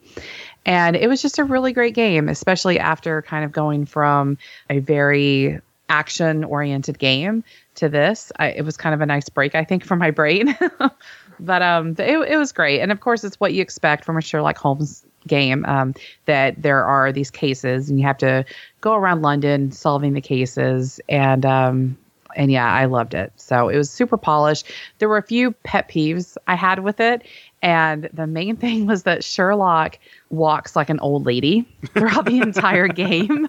And 0.67 0.97
it 0.97 1.09
was 1.09 1.23
just 1.23 1.39
a 1.39 1.45
really 1.45 1.73
great 1.73 1.95
game, 1.95 2.29
especially 2.29 2.81
after 2.81 3.23
kind 3.23 3.45
of 3.45 3.53
going 3.53 3.87
from 3.87 4.37
a 4.69 4.81
very 4.81 5.61
action 5.91 6.45
oriented 6.45 6.99
game 6.99 7.45
to 7.75 7.89
this. 7.89 8.33
I, 8.39 8.51
it 8.51 8.65
was 8.65 8.77
kind 8.77 8.95
of 8.95 9.01
a 9.01 9.07
nice 9.07 9.29
break, 9.29 9.55
I 9.55 9.65
think, 9.65 9.85
for 9.85 9.97
my 9.97 10.11
brain. 10.11 10.57
but 11.41 11.63
um, 11.63 11.97
it, 11.99 12.17
it 12.17 12.37
was 12.37 12.53
great. 12.53 12.81
And 12.81 12.91
of 12.93 13.01
course, 13.01 13.25
it's 13.25 13.39
what 13.39 13.53
you 13.53 13.61
expect 13.61 14.05
from 14.05 14.17
a 14.17 14.23
Sherlock 14.23 14.57
Holmes 14.57 15.05
game 15.27 15.67
um, 15.67 15.95
that 16.25 16.63
there 16.63 16.85
are 16.85 17.13
these 17.13 17.31
cases 17.31 17.91
and 17.91 18.01
you 18.01 18.07
have 18.07 18.19
to 18.19 18.45
go 18.81 18.95
around 18.95 19.21
London 19.21 19.71
solving 19.71 20.15
the 20.15 20.21
cases. 20.21 21.01
And 21.09 21.45
um, 21.45 21.99
and 22.37 22.51
yeah, 22.51 22.73
I 22.73 22.85
loved 22.85 23.15
it. 23.15 23.33
So 23.37 23.69
it 23.69 23.77
was 23.77 23.91
super 23.91 24.17
polished. 24.17 24.71
There 24.99 25.09
were 25.09 25.17
a 25.17 25.23
few 25.23 25.53
pet 25.65 25.89
peeves 25.89 26.37
I 26.47 26.55
had 26.55 26.81
with 26.81 27.01
it. 27.01 27.27
And 27.63 28.09
the 28.13 28.27
main 28.27 28.57
thing 28.59 28.87
was 28.87 29.05
that 29.05 29.25
Sherlock 29.25 29.99
walks 30.31 30.77
like 30.77 30.91
an 30.91 31.01
old 31.01 31.27
lady 31.27 31.69
throughout 31.95 32.27
the 32.27 32.39
entire 32.39 32.89
game. 32.89 33.49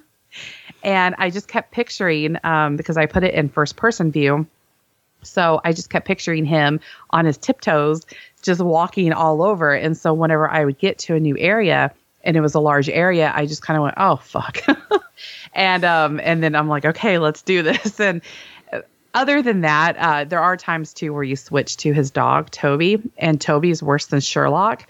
And 0.83 1.15
I 1.17 1.29
just 1.29 1.47
kept 1.47 1.71
picturing, 1.71 2.37
um, 2.43 2.75
because 2.75 2.97
I 2.97 3.05
put 3.05 3.23
it 3.23 3.33
in 3.33 3.49
first 3.49 3.75
person 3.75 4.11
view. 4.11 4.47
So 5.23 5.61
I 5.63 5.73
just 5.73 5.89
kept 5.89 6.07
picturing 6.07 6.45
him 6.45 6.79
on 7.11 7.25
his 7.25 7.37
tiptoes, 7.37 8.05
just 8.41 8.61
walking 8.61 9.13
all 9.13 9.43
over. 9.43 9.73
And 9.73 9.95
so 9.95 10.13
whenever 10.13 10.49
I 10.49 10.65
would 10.65 10.79
get 10.79 10.97
to 10.99 11.15
a 11.15 11.19
new 11.19 11.37
area 11.37 11.93
and 12.23 12.35
it 12.35 12.41
was 12.41 12.55
a 12.55 12.59
large 12.59 12.89
area, 12.89 13.31
I 13.35 13.45
just 13.45 13.61
kind 13.61 13.77
of 13.77 13.83
went, 13.83 13.95
oh, 13.97 14.15
fuck. 14.15 14.63
and, 15.53 15.83
um, 15.83 16.19
and 16.19 16.41
then 16.41 16.55
I'm 16.55 16.67
like, 16.67 16.85
okay, 16.85 17.17
let's 17.17 17.41
do 17.41 17.63
this. 17.63 17.99
And, 17.99 18.21
other 19.13 19.41
than 19.41 19.61
that, 19.61 19.97
uh, 19.97 20.23
there 20.23 20.39
are 20.39 20.55
times 20.55 20.93
too 20.93 21.13
where 21.13 21.23
you 21.23 21.35
switch 21.35 21.77
to 21.77 21.93
his 21.93 22.11
dog, 22.11 22.49
Toby, 22.51 23.01
and 23.17 23.41
Toby's 23.41 23.83
worse 23.83 24.07
than 24.07 24.21
Sherlock. 24.21 24.87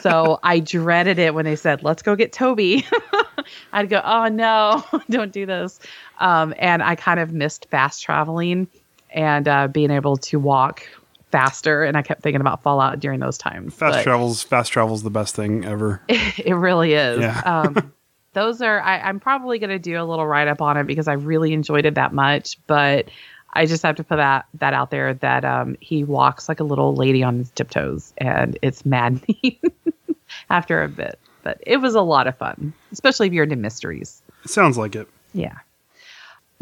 so 0.00 0.38
I 0.42 0.60
dreaded 0.60 1.18
it 1.18 1.34
when 1.34 1.44
they 1.44 1.56
said, 1.56 1.82
let's 1.82 2.02
go 2.02 2.14
get 2.14 2.32
Toby. 2.32 2.84
I'd 3.72 3.88
go, 3.88 4.00
oh 4.04 4.28
no, 4.28 4.84
don't 5.10 5.32
do 5.32 5.46
this. 5.46 5.80
Um, 6.20 6.54
and 6.58 6.82
I 6.82 6.94
kind 6.96 7.18
of 7.18 7.32
missed 7.32 7.66
fast 7.70 8.02
traveling 8.02 8.68
and 9.10 9.48
uh, 9.48 9.68
being 9.68 9.90
able 9.90 10.16
to 10.18 10.38
walk 10.38 10.86
faster. 11.30 11.82
And 11.82 11.96
I 11.96 12.02
kept 12.02 12.22
thinking 12.22 12.40
about 12.40 12.62
Fallout 12.62 13.00
during 13.00 13.20
those 13.20 13.38
times. 13.38 13.74
Fast 13.74 13.96
but 13.96 14.02
travels, 14.02 14.42
fast 14.42 14.70
travel's 14.70 15.02
the 15.02 15.10
best 15.10 15.34
thing 15.34 15.64
ever. 15.64 16.02
It, 16.08 16.38
it 16.46 16.54
really 16.54 16.92
is. 16.92 17.20
Yeah. 17.20 17.40
um, 17.44 17.92
those 18.34 18.62
are, 18.62 18.80
I, 18.80 19.00
I'm 19.00 19.20
probably 19.20 19.58
going 19.58 19.70
to 19.70 19.78
do 19.78 20.00
a 20.00 20.04
little 20.04 20.26
write 20.26 20.48
up 20.48 20.62
on 20.62 20.76
it 20.76 20.86
because 20.86 21.08
I 21.08 21.14
really 21.14 21.52
enjoyed 21.52 21.86
it 21.86 21.94
that 21.94 22.12
much. 22.12 22.58
But 22.66 23.10
I 23.54 23.66
just 23.66 23.82
have 23.82 23.96
to 23.96 24.04
put 24.04 24.16
that 24.16 24.46
that 24.54 24.74
out 24.74 24.90
there 24.90 25.14
that 25.14 25.44
um, 25.44 25.76
he 25.80 26.04
walks 26.04 26.48
like 26.48 26.60
a 26.60 26.64
little 26.64 26.94
lady 26.94 27.22
on 27.22 27.38
his 27.38 27.50
tiptoes, 27.50 28.12
and 28.18 28.58
it's 28.62 28.86
maddening 28.86 29.58
after 30.50 30.82
a 30.82 30.88
bit. 30.88 31.18
But 31.42 31.58
it 31.66 31.78
was 31.78 31.94
a 31.94 32.00
lot 32.00 32.26
of 32.26 32.36
fun, 32.36 32.72
especially 32.92 33.26
if 33.26 33.32
you're 33.32 33.44
into 33.44 33.56
mysteries. 33.56 34.22
Sounds 34.46 34.78
like 34.78 34.94
it. 34.94 35.08
Yeah. 35.34 35.58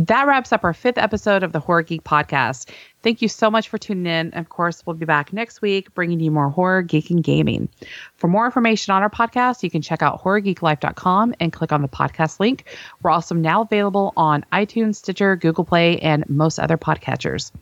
That 0.06 0.26
wraps 0.26 0.50
up 0.50 0.64
our 0.64 0.72
fifth 0.72 0.96
episode 0.96 1.42
of 1.42 1.52
the 1.52 1.60
Horror 1.60 1.82
Geek 1.82 2.04
Podcast. 2.04 2.70
Thank 3.02 3.20
you 3.20 3.28
so 3.28 3.50
much 3.50 3.68
for 3.68 3.76
tuning 3.76 4.06
in. 4.06 4.32
Of 4.32 4.48
course, 4.48 4.82
we'll 4.86 4.96
be 4.96 5.04
back 5.04 5.30
next 5.30 5.60
week 5.60 5.92
bringing 5.92 6.20
you 6.20 6.30
more 6.30 6.48
horror, 6.48 6.80
geek, 6.80 7.10
and 7.10 7.22
gaming. 7.22 7.68
For 8.16 8.26
more 8.26 8.46
information 8.46 8.94
on 8.94 9.02
our 9.02 9.10
podcast, 9.10 9.62
you 9.62 9.70
can 9.70 9.82
check 9.82 10.00
out 10.00 10.22
horrorgeeklife.com 10.22 11.34
and 11.38 11.52
click 11.52 11.70
on 11.70 11.82
the 11.82 11.88
podcast 11.88 12.40
link. 12.40 12.64
We're 13.02 13.10
also 13.10 13.34
now 13.34 13.60
available 13.60 14.14
on 14.16 14.42
iTunes, 14.54 14.96
Stitcher, 14.96 15.36
Google 15.36 15.64
Play, 15.66 15.98
and 15.98 16.26
most 16.30 16.58
other 16.58 16.78
podcatchers. 16.78 17.52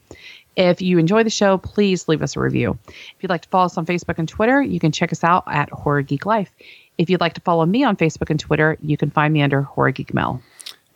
If 0.54 0.80
you 0.80 0.98
enjoy 0.98 1.24
the 1.24 1.30
show, 1.30 1.58
please 1.58 2.06
leave 2.06 2.22
us 2.22 2.36
a 2.36 2.40
review. 2.40 2.78
If 2.86 3.16
you'd 3.20 3.30
like 3.30 3.42
to 3.42 3.48
follow 3.48 3.66
us 3.66 3.76
on 3.76 3.84
Facebook 3.84 4.18
and 4.18 4.28
Twitter, 4.28 4.62
you 4.62 4.78
can 4.78 4.92
check 4.92 5.10
us 5.10 5.24
out 5.24 5.42
at 5.48 5.70
Horror 5.70 6.02
Geek 6.02 6.24
Life. 6.24 6.52
If 6.98 7.10
you'd 7.10 7.20
like 7.20 7.34
to 7.34 7.40
follow 7.40 7.66
me 7.66 7.82
on 7.82 7.96
Facebook 7.96 8.30
and 8.30 8.38
Twitter, 8.38 8.78
you 8.80 8.96
can 8.96 9.10
find 9.10 9.34
me 9.34 9.42
under 9.42 9.62
Horror 9.62 9.90
Geek 9.90 10.14
Mel. 10.14 10.40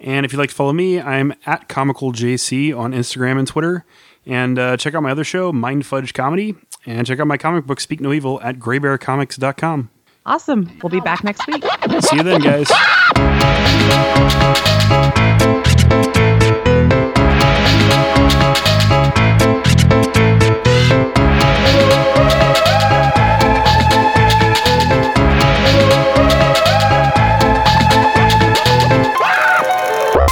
And 0.02 0.26
if 0.26 0.32
you'd 0.32 0.38
like 0.38 0.50
to 0.50 0.54
follow 0.54 0.72
me, 0.72 1.00
I'm 1.00 1.32
at 1.46 1.68
ComicalJC 1.68 2.76
on 2.76 2.92
Instagram 2.92 3.38
and 3.38 3.46
Twitter. 3.46 3.84
And 4.26 4.58
uh, 4.58 4.76
check 4.76 4.94
out 4.94 5.02
my 5.02 5.10
other 5.10 5.24
show, 5.24 5.52
Mind 5.52 5.86
Fudge 5.86 6.12
Comedy. 6.12 6.54
And 6.84 7.06
check 7.06 7.20
out 7.20 7.26
my 7.26 7.36
comic 7.36 7.66
book, 7.66 7.80
Speak 7.80 8.00
No 8.00 8.12
Evil, 8.12 8.40
at 8.42 8.58
graybearcomics.com. 8.58 9.90
Awesome. 10.26 10.78
We'll 10.82 10.90
be 10.90 11.00
back 11.00 11.24
next 11.24 11.46
week. 11.46 11.64
See 12.00 12.16
you 12.16 12.22
then, 12.22 12.40
guys. 12.40 12.68